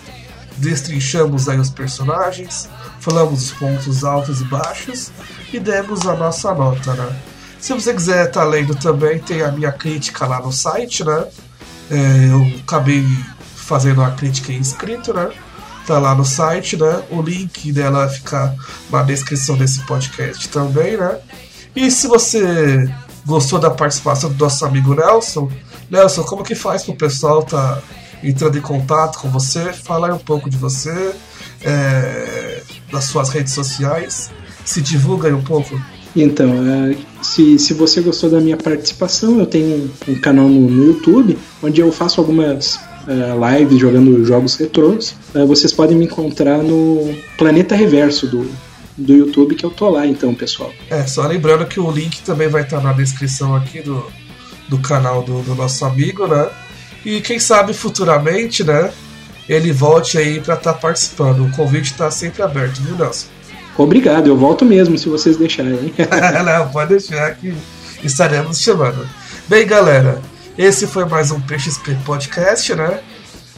Destrinchamos 0.56 1.50
aí 1.50 1.58
os 1.58 1.68
personagens, 1.68 2.66
falamos 2.98 3.42
os 3.42 3.50
pontos 3.52 4.04
altos 4.04 4.40
e 4.40 4.44
baixos 4.44 5.10
e 5.52 5.60
demos 5.60 6.06
a 6.06 6.16
nossa 6.16 6.54
nota, 6.54 6.94
né? 6.94 7.14
Se 7.60 7.74
você 7.74 7.92
quiser 7.92 8.28
estar 8.28 8.40
tá 8.40 8.46
lendo 8.46 8.74
também, 8.74 9.18
tem 9.18 9.42
a 9.42 9.52
minha 9.52 9.72
crítica 9.72 10.26
lá 10.26 10.40
no 10.40 10.52
site, 10.52 11.04
né? 11.04 11.26
É, 11.90 12.30
eu 12.30 12.60
acabei 12.60 13.04
fazendo 13.54 14.02
a 14.02 14.12
crítica 14.12 14.50
em 14.50 14.60
escrito, 14.60 15.12
né? 15.12 15.30
Tá 15.86 15.98
lá 15.98 16.14
no 16.14 16.24
site, 16.24 16.74
né? 16.78 17.02
O 17.10 17.20
link 17.20 17.70
dela 17.70 18.06
vai 18.06 18.14
ficar 18.14 18.54
na 18.90 19.02
descrição 19.02 19.58
desse 19.58 19.80
podcast 19.80 20.48
também, 20.48 20.96
né? 20.96 21.18
E 21.76 21.90
se 21.90 22.08
você 22.08 22.88
gostou 23.26 23.58
da 23.58 23.70
participação 23.70 24.32
do 24.32 24.42
nosso 24.42 24.64
amigo 24.64 24.94
Nelson, 24.94 25.50
Nelson, 25.90 26.22
como 26.22 26.42
que 26.42 26.54
faz 26.54 26.88
o 26.88 26.94
pessoal 26.94 27.42
tá 27.42 27.82
entrando 28.24 28.56
em 28.56 28.62
contato 28.62 29.18
com 29.18 29.28
você? 29.28 29.74
Fala 29.74 30.08
aí 30.08 30.12
um 30.14 30.18
pouco 30.18 30.48
de 30.48 30.56
você, 30.56 31.14
é, 31.62 32.62
das 32.90 33.04
suas 33.04 33.28
redes 33.28 33.52
sociais, 33.52 34.30
se 34.64 34.80
divulga 34.80 35.28
aí 35.28 35.34
um 35.34 35.44
pouco. 35.44 35.78
Então, 36.16 36.48
é, 36.48 36.96
se, 37.22 37.58
se 37.58 37.74
você 37.74 38.00
gostou 38.00 38.30
da 38.30 38.40
minha 38.40 38.56
participação, 38.56 39.38
eu 39.38 39.44
tenho 39.44 39.90
um, 40.08 40.14
canal 40.14 40.48
no, 40.48 40.70
no, 40.70 40.84
YouTube, 40.86 41.36
onde 41.62 41.82
eu 41.82 41.92
faço 41.92 42.22
algumas 42.22 42.80
é, 43.06 43.58
lives 43.58 43.78
jogando 43.78 44.24
jogos 44.24 44.56
retrôs. 44.56 45.14
É, 45.34 45.44
vocês 45.44 45.74
podem 45.74 45.98
me 45.98 46.06
encontrar 46.06 46.62
no 46.62 47.14
Planeta 47.36 47.76
Reverso 47.76 48.26
do, 48.26 48.50
do 48.96 49.14
YouTube 49.14 49.54
que 49.54 49.64
eu 49.64 49.70
tô 49.70 49.90
lá 49.90 50.06
então, 50.06 50.34
pessoal. 50.34 50.72
É, 50.88 51.06
só 51.06 51.26
lembrando 51.26 51.66
que 51.66 51.78
o 51.78 51.90
link 51.90 52.22
também 52.22 52.48
vai 52.48 52.62
estar 52.62 52.80
na 52.80 52.92
descrição 52.92 53.54
aqui 53.54 53.80
do, 53.82 54.06
do 54.68 54.78
canal 54.78 55.22
do, 55.22 55.42
do 55.42 55.54
nosso 55.54 55.84
amigo, 55.84 56.26
né? 56.26 56.48
E 57.04 57.20
quem 57.20 57.38
sabe 57.38 57.72
futuramente, 57.72 58.64
né? 58.64 58.90
Ele 59.48 59.70
volte 59.72 60.18
aí 60.18 60.40
para 60.40 60.54
estar 60.54 60.72
tá 60.72 60.78
participando. 60.78 61.44
O 61.44 61.50
convite 61.52 61.92
está 61.92 62.10
sempre 62.10 62.42
aberto, 62.42 62.80
viu, 62.80 62.96
Nelson? 62.96 63.28
Obrigado, 63.78 64.26
eu 64.26 64.36
volto 64.36 64.64
mesmo 64.64 64.96
se 64.96 65.08
vocês 65.08 65.36
deixarem. 65.36 65.92
Não, 66.44 66.68
pode 66.72 66.90
deixar 66.96 67.34
que 67.36 67.54
estaremos 68.02 68.58
chamando. 68.58 69.06
Bem, 69.46 69.66
galera, 69.66 70.20
esse 70.56 70.86
foi 70.86 71.04
mais 71.04 71.30
um 71.30 71.40
PXP 71.40 71.96
Podcast, 72.04 72.74
né? 72.74 73.00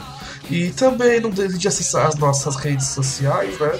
E 0.50 0.70
também 0.70 1.20
não 1.20 1.30
deixe 1.30 1.56
de 1.56 1.68
acessar 1.68 2.06
as 2.06 2.16
nossas 2.16 2.56
redes 2.56 2.88
sociais, 2.88 3.56
né? 3.60 3.78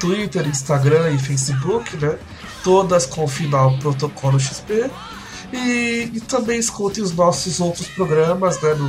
Twitter, 0.00 0.46
Instagram 0.46 1.10
e 1.10 1.18
Facebook, 1.18 1.94
né? 1.96 2.16
Todas 2.62 3.04
com 3.04 3.24
o 3.24 3.28
final 3.28 3.76
Protocolo 3.78 4.40
XP. 4.40 4.90
E, 5.52 6.10
e 6.14 6.20
também 6.20 6.58
escute 6.58 7.02
os 7.02 7.12
nossos 7.12 7.60
outros 7.60 7.88
programas, 7.88 8.58
né? 8.62 8.72
No, 8.74 8.88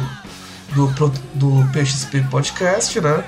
do, 0.75 0.87
do 1.33 1.65
PXP 1.71 2.21
Podcast, 2.29 2.99
né? 2.99 3.23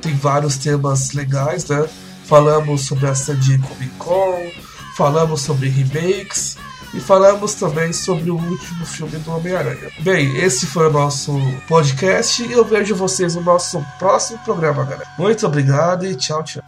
Tem 0.00 0.14
vários 0.14 0.56
temas 0.56 1.12
legais, 1.12 1.66
né? 1.66 1.86
Falamos 2.24 2.82
sobre 2.82 3.06
a 3.06 3.14
San 3.14 3.38
Diego 3.38 3.66
Comic 3.66 3.90
Con, 3.98 4.50
falamos 4.96 5.42
sobre 5.42 5.68
remakes 5.68 6.56
e 6.94 7.00
falamos 7.00 7.54
também 7.54 7.92
sobre 7.92 8.30
o 8.30 8.36
último 8.36 8.86
filme 8.86 9.18
do 9.18 9.32
Homem-Aranha. 9.32 9.90
Bem, 10.00 10.36
esse 10.36 10.66
foi 10.66 10.88
o 10.88 10.92
nosso 10.92 11.38
podcast 11.68 12.42
e 12.42 12.52
eu 12.52 12.64
vejo 12.64 12.94
vocês 12.94 13.34
no 13.34 13.42
nosso 13.42 13.84
próximo 13.98 14.38
programa, 14.44 14.84
galera. 14.84 15.10
Muito 15.18 15.46
obrigado 15.46 16.06
e 16.06 16.14
tchau, 16.14 16.42
tchau. 16.44 16.62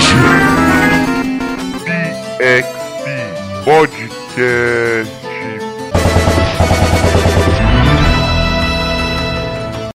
XP 0.00 0.49
Podcast. 3.64 5.19